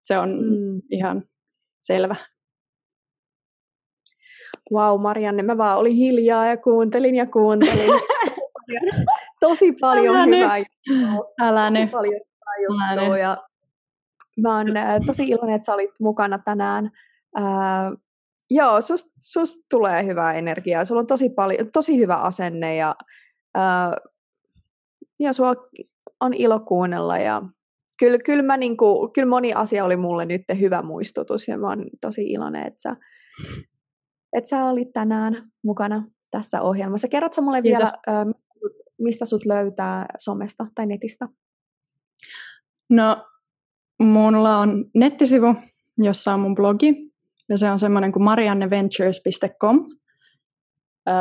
Se 0.05 0.19
on 0.19 0.31
mm. 0.31 0.71
ihan 0.91 1.23
selvä. 1.83 2.17
Wow, 4.73 5.01
Marianne, 5.01 5.43
mä 5.43 5.59
vaan 5.59 5.79
olin 5.79 5.97
hiljaa 5.97 6.47
ja 6.47 6.57
kuuntelin 6.57 7.15
ja 7.15 7.27
kuuntelin. 7.27 7.91
Tosi 9.41 9.73
paljon 9.73 10.17
Älä 10.17 10.37
hyvää 10.37 10.59
juttua. 10.59 11.33
Älä 11.41 11.71
Tosi 11.71 11.87
paljon 11.87 12.21
hyvää 12.73 12.95
juttua. 12.95 13.19
Ja 13.19 13.50
Mä 14.43 14.57
oon 14.57 14.67
tosi 15.07 15.29
iloinen, 15.29 15.55
että 15.55 15.67
sä 15.67 15.75
olit 15.75 16.01
mukana 16.01 16.39
tänään. 16.39 16.91
Ää, 17.35 17.93
joo, 18.51 18.81
sust, 18.81 19.09
sust 19.21 19.63
tulee 19.71 20.07
hyvää 20.07 20.33
energiaa. 20.35 20.85
Sulla 20.85 21.01
on 21.01 21.07
tosi, 21.07 21.31
paljon, 21.31 21.71
tosi 21.73 21.99
hyvä 21.99 22.17
asenne 22.17 22.77
ja, 22.77 22.97
ää, 23.55 23.97
ja 25.21 25.33
sua 25.33 25.53
on 26.21 26.35
ilo 26.35 26.61
kuunnella. 26.61 27.19
Ja 27.19 27.43
kyllä, 27.99 28.19
kyllä, 28.25 28.43
mä 28.43 28.57
niinku, 28.57 29.11
kyllä 29.15 29.29
moni 29.29 29.53
asia 29.53 29.85
oli 29.85 29.97
mulle 29.97 30.27
nyt 30.27 30.43
hyvä 30.61 30.83
muistutus 30.83 31.49
ja 31.49 31.59
mä 31.59 31.69
oon 31.69 31.85
tosi 32.01 32.23
iloinen, 32.23 32.67
että 32.67 32.83
sä, 32.83 32.97
että 34.33 34.49
sä 34.49 34.65
olit 34.65 34.93
tänään 34.93 35.51
mukana 35.65 36.05
tässä 36.31 36.61
ohjelmassa. 36.61 37.09
Kerrotko 37.09 37.43
mulle 37.43 37.63
Kiitos. 37.63 37.79
vielä, 37.79 37.93
ää, 38.07 38.27
mistä 38.99 39.25
sut 39.25 39.47
löytää 39.47 40.07
somesta 40.19 40.67
tai 40.75 40.87
netistä? 40.87 41.29
No 42.91 43.27
Mulla 44.01 44.59
on 44.59 44.85
nettisivu, 44.95 45.55
jossa 45.99 46.35
on 46.35 46.41
mun 46.41 46.55
blogi, 46.55 46.95
ja 47.49 47.59
se 47.59 47.71
on 47.71 47.79
semmoinen 47.79 48.13
kuin 48.13 48.23
marianneventures.com. 48.23 49.89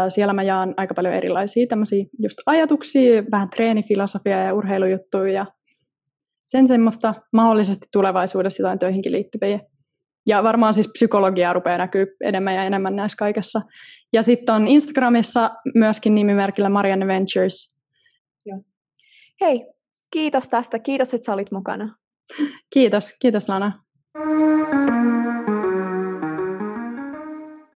Siellä 0.09 0.33
mä 0.33 0.43
jaan 0.43 0.73
aika 0.77 0.93
paljon 0.93 1.13
erilaisia 1.13 1.67
tämmöisiä 1.67 2.05
just 2.19 2.37
ajatuksia, 2.45 3.23
vähän 3.31 3.49
treenifilosofiaa 3.49 4.39
ja 4.39 4.53
urheilujuttuja 4.53 5.33
ja 5.33 5.45
sen 6.41 6.67
semmoista 6.67 7.13
mahdollisesti 7.33 7.87
tulevaisuudessa 7.91 8.61
jotain 8.61 8.79
töihinkin 8.79 9.11
liittyviä. 9.11 9.59
Ja 10.27 10.43
varmaan 10.43 10.73
siis 10.73 10.89
psykologia 10.93 11.53
rupeaa 11.53 11.77
näkyy 11.77 12.07
enemmän 12.23 12.55
ja 12.55 12.63
enemmän 12.63 12.95
näissä 12.95 13.15
kaikessa. 13.15 13.61
Ja 14.13 14.23
sitten 14.23 14.55
on 14.55 14.67
Instagramissa 14.67 15.49
myöskin 15.75 16.15
nimimerkillä 16.15 16.69
Marianne 16.69 17.07
Ventures. 17.07 17.79
Joo. 18.45 18.61
Hei, 19.41 19.65
kiitos 20.11 20.49
tästä. 20.49 20.79
Kiitos, 20.79 21.13
että 21.13 21.25
sä 21.25 21.33
olit 21.33 21.51
mukana. 21.51 21.98
Kiitos, 22.69 23.13
kiitos 23.19 23.49
Lana. 23.49 23.79